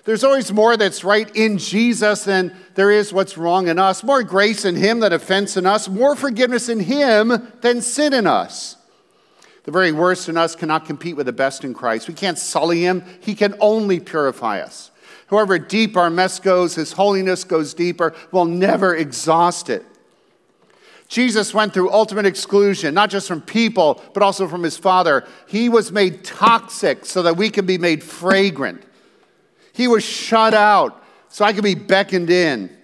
there's 0.05 0.23
always 0.23 0.53
more 0.53 0.77
that's 0.77 1.03
right 1.03 1.35
in 1.35 1.57
Jesus 1.57 2.23
than 2.25 2.55
there 2.75 2.91
is 2.91 3.11
what's 3.11 3.35
wrong 3.35 3.67
in 3.67 3.79
us. 3.79 4.03
More 4.03 4.21
grace 4.21 4.63
in 4.63 4.75
Him 4.75 4.99
than 4.99 5.11
offense 5.11 5.57
in 5.57 5.65
us. 5.65 5.89
More 5.89 6.15
forgiveness 6.15 6.69
in 6.69 6.81
Him 6.81 7.51
than 7.61 7.81
sin 7.81 8.13
in 8.13 8.27
us. 8.27 8.75
The 9.63 9.71
very 9.71 9.91
worst 9.91 10.29
in 10.29 10.37
us 10.37 10.55
cannot 10.55 10.85
compete 10.85 11.15
with 11.15 11.25
the 11.25 11.33
best 11.33 11.63
in 11.63 11.73
Christ. 11.73 12.07
We 12.07 12.13
can't 12.13 12.37
sully 12.37 12.81
Him, 12.81 13.03
He 13.19 13.33
can 13.33 13.55
only 13.59 13.99
purify 13.99 14.59
us. 14.59 14.91
However 15.31 15.57
deep 15.57 15.97
our 15.97 16.11
mess 16.11 16.39
goes, 16.39 16.75
His 16.75 16.91
holiness 16.91 17.43
goes 17.43 17.73
deeper. 17.73 18.13
We'll 18.31 18.45
never 18.45 18.95
exhaust 18.95 19.71
it. 19.71 19.83
Jesus 21.07 21.53
went 21.53 21.73
through 21.73 21.91
ultimate 21.91 22.25
exclusion, 22.25 22.93
not 22.93 23.09
just 23.09 23.27
from 23.27 23.41
people, 23.41 24.01
but 24.13 24.23
also 24.23 24.47
from 24.47 24.63
his 24.63 24.77
Father. 24.77 25.25
He 25.47 25.69
was 25.69 25.91
made 25.91 26.23
toxic 26.23 27.05
so 27.05 27.23
that 27.23 27.37
we 27.37 27.49
can 27.49 27.65
be 27.65 27.77
made 27.77 28.03
fragrant. 28.03 28.83
He 29.71 29.87
was 29.87 30.03
shut 30.03 30.53
out 30.53 31.03
so 31.29 31.45
I 31.45 31.53
could 31.53 31.63
be 31.63 31.75
beckoned 31.75 32.29
in. 32.29 32.75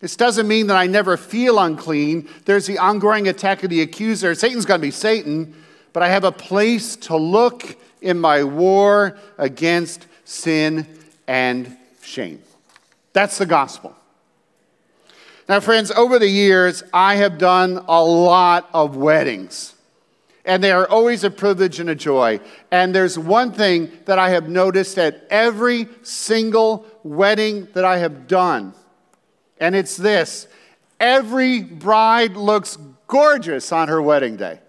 This 0.00 0.16
doesn't 0.16 0.46
mean 0.46 0.68
that 0.68 0.76
I 0.76 0.86
never 0.86 1.16
feel 1.16 1.58
unclean. 1.58 2.28
There's 2.44 2.66
the 2.66 2.78
ongoing 2.78 3.28
attack 3.28 3.62
of 3.62 3.70
the 3.70 3.82
accuser. 3.82 4.34
Satan's 4.34 4.66
going 4.66 4.80
to 4.80 4.86
be 4.86 4.90
Satan, 4.90 5.54
but 5.92 6.02
I 6.02 6.08
have 6.08 6.24
a 6.24 6.32
place 6.32 6.96
to 6.96 7.16
look 7.16 7.76
in 8.00 8.18
my 8.18 8.44
war 8.44 9.16
against 9.38 10.06
sin 10.24 10.86
and 11.26 11.76
shame. 12.02 12.42
That's 13.12 13.38
the 13.38 13.46
gospel. 13.46 13.95
Now, 15.48 15.60
friends, 15.60 15.90
over 15.92 16.18
the 16.18 16.28
years, 16.28 16.82
I 16.92 17.16
have 17.16 17.38
done 17.38 17.84
a 17.86 18.02
lot 18.02 18.68
of 18.74 18.96
weddings. 18.96 19.74
And 20.44 20.62
they 20.62 20.70
are 20.72 20.88
always 20.88 21.24
a 21.24 21.30
privilege 21.30 21.80
and 21.80 21.90
a 21.90 21.94
joy. 21.94 22.40
And 22.70 22.94
there's 22.94 23.18
one 23.18 23.52
thing 23.52 23.90
that 24.06 24.18
I 24.18 24.30
have 24.30 24.48
noticed 24.48 24.98
at 24.98 25.26
every 25.30 25.88
single 26.02 26.86
wedding 27.02 27.68
that 27.74 27.84
I 27.84 27.98
have 27.98 28.26
done, 28.26 28.74
and 29.58 29.74
it's 29.74 29.96
this 29.96 30.48
every 30.98 31.62
bride 31.62 32.36
looks 32.36 32.78
gorgeous 33.06 33.70
on 33.72 33.88
her 33.88 34.00
wedding 34.00 34.36
day. 34.36 34.60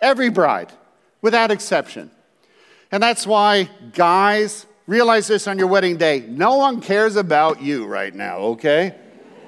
Every 0.00 0.30
bride, 0.30 0.72
without 1.22 1.50
exception. 1.50 2.10
And 2.92 3.02
that's 3.02 3.26
why, 3.26 3.68
guys, 3.92 4.66
realize 4.86 5.26
this 5.26 5.46
on 5.48 5.58
your 5.58 5.66
wedding 5.66 5.96
day 5.96 6.20
no 6.20 6.56
one 6.56 6.80
cares 6.80 7.16
about 7.16 7.60
you 7.60 7.86
right 7.86 8.14
now, 8.14 8.38
okay? 8.38 8.94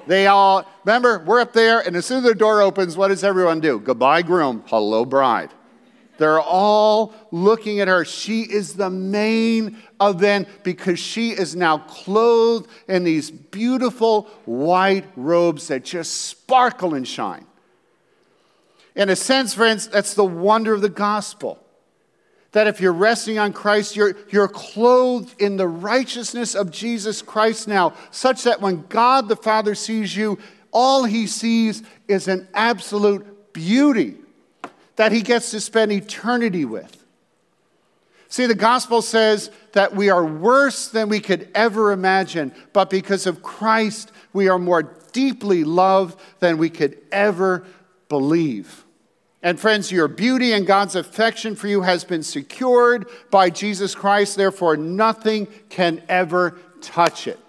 They 0.09 0.25
all, 0.25 0.65
remember, 0.85 1.19
we're 1.19 1.39
up 1.39 1.53
there, 1.53 1.81
and 1.81 1.95
as 1.95 2.03
soon 2.03 2.17
as 2.17 2.23
the 2.23 2.33
door 2.33 2.63
opens, 2.63 2.97
what 2.97 3.09
does 3.09 3.23
everyone 3.23 3.59
do? 3.59 3.77
Goodbye, 3.79 4.23
groom. 4.23 4.63
Hello, 4.65 5.05
bride. 5.05 5.51
They're 6.17 6.41
all 6.41 7.13
looking 7.29 7.79
at 7.79 7.87
her. 7.87 8.03
She 8.05 8.41
is 8.41 8.73
the 8.73 8.89
main 8.89 9.77
event 10.01 10.47
because 10.63 10.97
she 10.97 11.29
is 11.29 11.55
now 11.55 11.77
clothed 11.77 12.71
in 12.87 13.03
these 13.03 13.29
beautiful 13.29 14.23
white 14.45 15.05
robes 15.15 15.67
that 15.67 15.85
just 15.85 16.21
sparkle 16.21 16.95
and 16.95 17.07
shine. 17.07 17.45
In 18.95 19.09
a 19.09 19.15
sense, 19.15 19.53
friends, 19.53 19.89
that's 19.89 20.15
the 20.15 20.25
wonder 20.25 20.73
of 20.73 20.81
the 20.81 20.89
gospel 20.89 21.63
that 22.51 22.67
if 22.67 22.81
you're 22.81 22.93
resting 22.93 23.37
on 23.37 23.53
Christ, 23.53 23.95
you're, 23.95 24.15
you're 24.29 24.47
clothed 24.47 25.39
in 25.39 25.57
the 25.57 25.67
righteousness 25.67 26.55
of 26.55 26.71
Jesus 26.71 27.21
Christ 27.21 27.67
now, 27.67 27.93
such 28.11 28.43
that 28.43 28.61
when 28.61 28.85
God 28.89 29.27
the 29.27 29.35
Father 29.35 29.75
sees 29.75 30.15
you, 30.15 30.39
all 30.71 31.03
he 31.03 31.27
sees 31.27 31.83
is 32.07 32.27
an 32.27 32.47
absolute 32.53 33.53
beauty 33.53 34.15
that 34.95 35.11
he 35.11 35.21
gets 35.21 35.51
to 35.51 35.61
spend 35.61 35.91
eternity 35.91 36.65
with. 36.65 36.95
See, 38.27 38.45
the 38.45 38.55
gospel 38.55 39.01
says 39.01 39.49
that 39.73 39.95
we 39.95 40.09
are 40.09 40.25
worse 40.25 40.89
than 40.89 41.09
we 41.09 41.19
could 41.19 41.49
ever 41.55 41.91
imagine, 41.91 42.53
but 42.73 42.89
because 42.89 43.25
of 43.25 43.41
Christ, 43.41 44.11
we 44.33 44.49
are 44.49 44.59
more 44.59 44.83
deeply 45.11 45.63
loved 45.63 46.19
than 46.39 46.57
we 46.57 46.69
could 46.69 46.97
ever 47.11 47.65
believe. 48.07 48.85
And 49.41 49.59
friends, 49.59 49.91
your 49.91 50.07
beauty 50.07 50.51
and 50.51 50.67
God's 50.67 50.95
affection 50.95 51.55
for 51.55 51.67
you 51.67 51.81
has 51.81 52.03
been 52.03 52.23
secured 52.23 53.07
by 53.31 53.49
Jesus 53.49 53.95
Christ, 53.95 54.35
therefore, 54.35 54.75
nothing 54.75 55.47
can 55.69 56.03
ever 56.09 56.57
touch 56.81 57.27
it. 57.27 57.39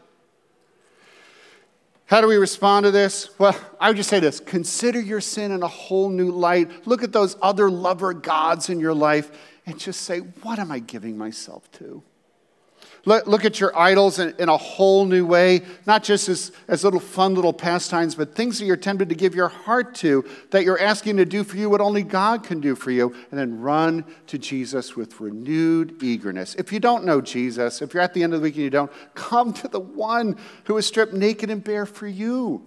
How 2.07 2.21
do 2.21 2.27
we 2.27 2.37
respond 2.37 2.85
to 2.85 2.91
this? 2.91 3.31
Well, 3.39 3.57
I 3.81 3.89
would 3.89 3.97
just 3.97 4.11
say 4.11 4.19
this 4.19 4.41
consider 4.41 5.01
your 5.01 5.21
sin 5.21 5.53
in 5.53 5.63
a 5.63 5.69
whole 5.69 6.11
new 6.11 6.33
light. 6.33 6.87
Look 6.87 7.05
at 7.05 7.13
those 7.13 7.37
other 7.41 7.71
lover 7.71 8.13
gods 8.13 8.69
in 8.69 8.81
your 8.81 8.95
life 8.95 9.31
and 9.65 9.79
just 9.79 10.01
say, 10.03 10.19
What 10.19 10.59
am 10.59 10.73
I 10.73 10.81
giving 10.81 11.17
myself 11.17 11.71
to? 11.73 12.03
Look, 13.07 13.27
look 13.27 13.45
at 13.47 13.59
your 13.59 13.77
idols 13.77 14.19
in, 14.19 14.35
in, 14.39 14.51
a 14.51 14.57
whole 14.57 15.07
new 15.07 15.25
way, 15.25 15.63
not 15.87 16.03
just 16.03 16.29
as, 16.29 16.53
as 16.69 16.85
little 16.85 17.01
fun 17.01 17.35
little 17.35 17.53
pastimes, 17.53 18.15
but 18.15 18.35
things 18.35 18.59
that 18.59 18.67
you're 18.67 18.77
tempted 18.77 19.09
to 19.09 19.15
give 19.15 19.35
your 19.35 19.49
heart 19.49 19.95
to, 19.97 20.25
that 20.51 20.65
you're 20.65 20.79
asking 20.79 21.17
to 21.17 21.25
do 21.25 21.43
for 21.43 21.57
you 21.57 21.71
what 21.71 21.81
only 21.81 22.03
God 22.03 22.45
can 22.45 22.61
do 22.61 22.75
for 22.75 22.91
you, 22.91 23.15
and 23.31 23.41
then 23.41 23.61
run 23.61 24.05
to 24.27 24.37
Jesus 24.37 24.97
with 24.97 25.19
renewed 25.19 26.03
eagerness. 26.03 26.55
If 26.57 26.73
you 26.73 26.81
don't 26.81 27.05
know 27.05 27.23
Jesus, 27.23 27.81
if 27.81 27.95
you're 27.95 28.03
at 28.03 28.13
the 28.13 28.23
end 28.23 28.35
of 28.35 28.41
the 28.41 28.45
week 28.45 28.57
and 28.57 28.65
you 28.65 28.71
don't, 28.71 28.93
come 29.15 29.55
to 29.55 29.69
the 29.69 29.81
one 29.81 30.37
who 30.65 30.75
was 30.75 30.87
stripped 30.87 31.15
naked 31.15 31.49
and 31.49 31.65
bare 31.65 31.87
for 31.87 32.07
you, 32.07 32.67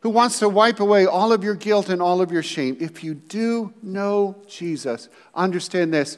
who 0.00 0.10
wants 0.10 0.38
to 0.38 0.48
wipe 0.48 0.80
away 0.80 1.04
all 1.04 1.32
of 1.32 1.44
your 1.44 1.54
guilt 1.54 1.88
and 1.90 2.00
all 2.00 2.22
of 2.22 2.30
your 2.30 2.42
shame. 2.42 2.76
If 2.80 3.04
you 3.04 3.14
do 3.14 3.74
know 3.82 4.36
Jesus, 4.46 5.08
understand 5.34 5.92
this 5.92 6.16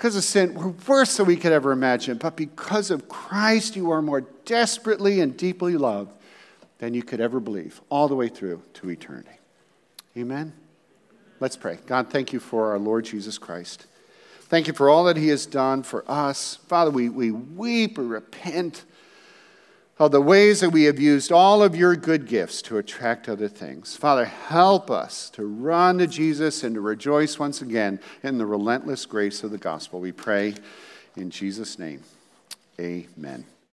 because 0.00 0.16
of 0.16 0.24
sin, 0.24 0.54
we're 0.54 0.72
worse 0.88 1.18
than 1.18 1.26
we 1.26 1.36
could 1.36 1.52
ever 1.52 1.72
imagine. 1.72 2.16
But 2.16 2.34
because 2.34 2.90
of 2.90 3.06
Christ, 3.06 3.76
you 3.76 3.90
are 3.90 4.00
more 4.00 4.22
desperately 4.46 5.20
and 5.20 5.36
deeply 5.36 5.76
loved 5.76 6.10
than 6.78 6.94
you 6.94 7.02
could 7.02 7.20
ever 7.20 7.38
believe, 7.38 7.82
all 7.90 8.08
the 8.08 8.14
way 8.14 8.28
through 8.28 8.62
to 8.72 8.88
eternity. 8.88 9.38
Amen? 10.16 10.54
Let's 11.38 11.54
pray. 11.54 11.76
God, 11.84 12.08
thank 12.08 12.32
you 12.32 12.40
for 12.40 12.70
our 12.70 12.78
Lord 12.78 13.04
Jesus 13.04 13.36
Christ. 13.36 13.84
Thank 14.44 14.68
you 14.68 14.72
for 14.72 14.88
all 14.88 15.04
that 15.04 15.18
he 15.18 15.28
has 15.28 15.44
done 15.44 15.82
for 15.82 16.10
us. 16.10 16.56
Father, 16.66 16.90
we, 16.90 17.10
we 17.10 17.30
weep, 17.30 17.98
we 17.98 18.06
repent 18.06 18.86
of 20.00 20.12
the 20.12 20.20
ways 20.20 20.60
that 20.60 20.70
we 20.70 20.84
have 20.84 20.98
used 20.98 21.30
all 21.30 21.62
of 21.62 21.76
your 21.76 21.94
good 21.94 22.26
gifts 22.26 22.62
to 22.62 22.78
attract 22.78 23.28
other 23.28 23.48
things. 23.48 23.94
Father, 23.94 24.24
help 24.24 24.90
us 24.90 25.28
to 25.28 25.44
run 25.44 25.98
to 25.98 26.06
Jesus 26.06 26.64
and 26.64 26.74
to 26.74 26.80
rejoice 26.80 27.38
once 27.38 27.60
again 27.60 28.00
in 28.22 28.38
the 28.38 28.46
relentless 28.46 29.04
grace 29.04 29.44
of 29.44 29.50
the 29.50 29.58
gospel. 29.58 30.00
We 30.00 30.12
pray 30.12 30.54
in 31.16 31.30
Jesus' 31.30 31.78
name. 31.78 32.02
Amen. 32.80 33.44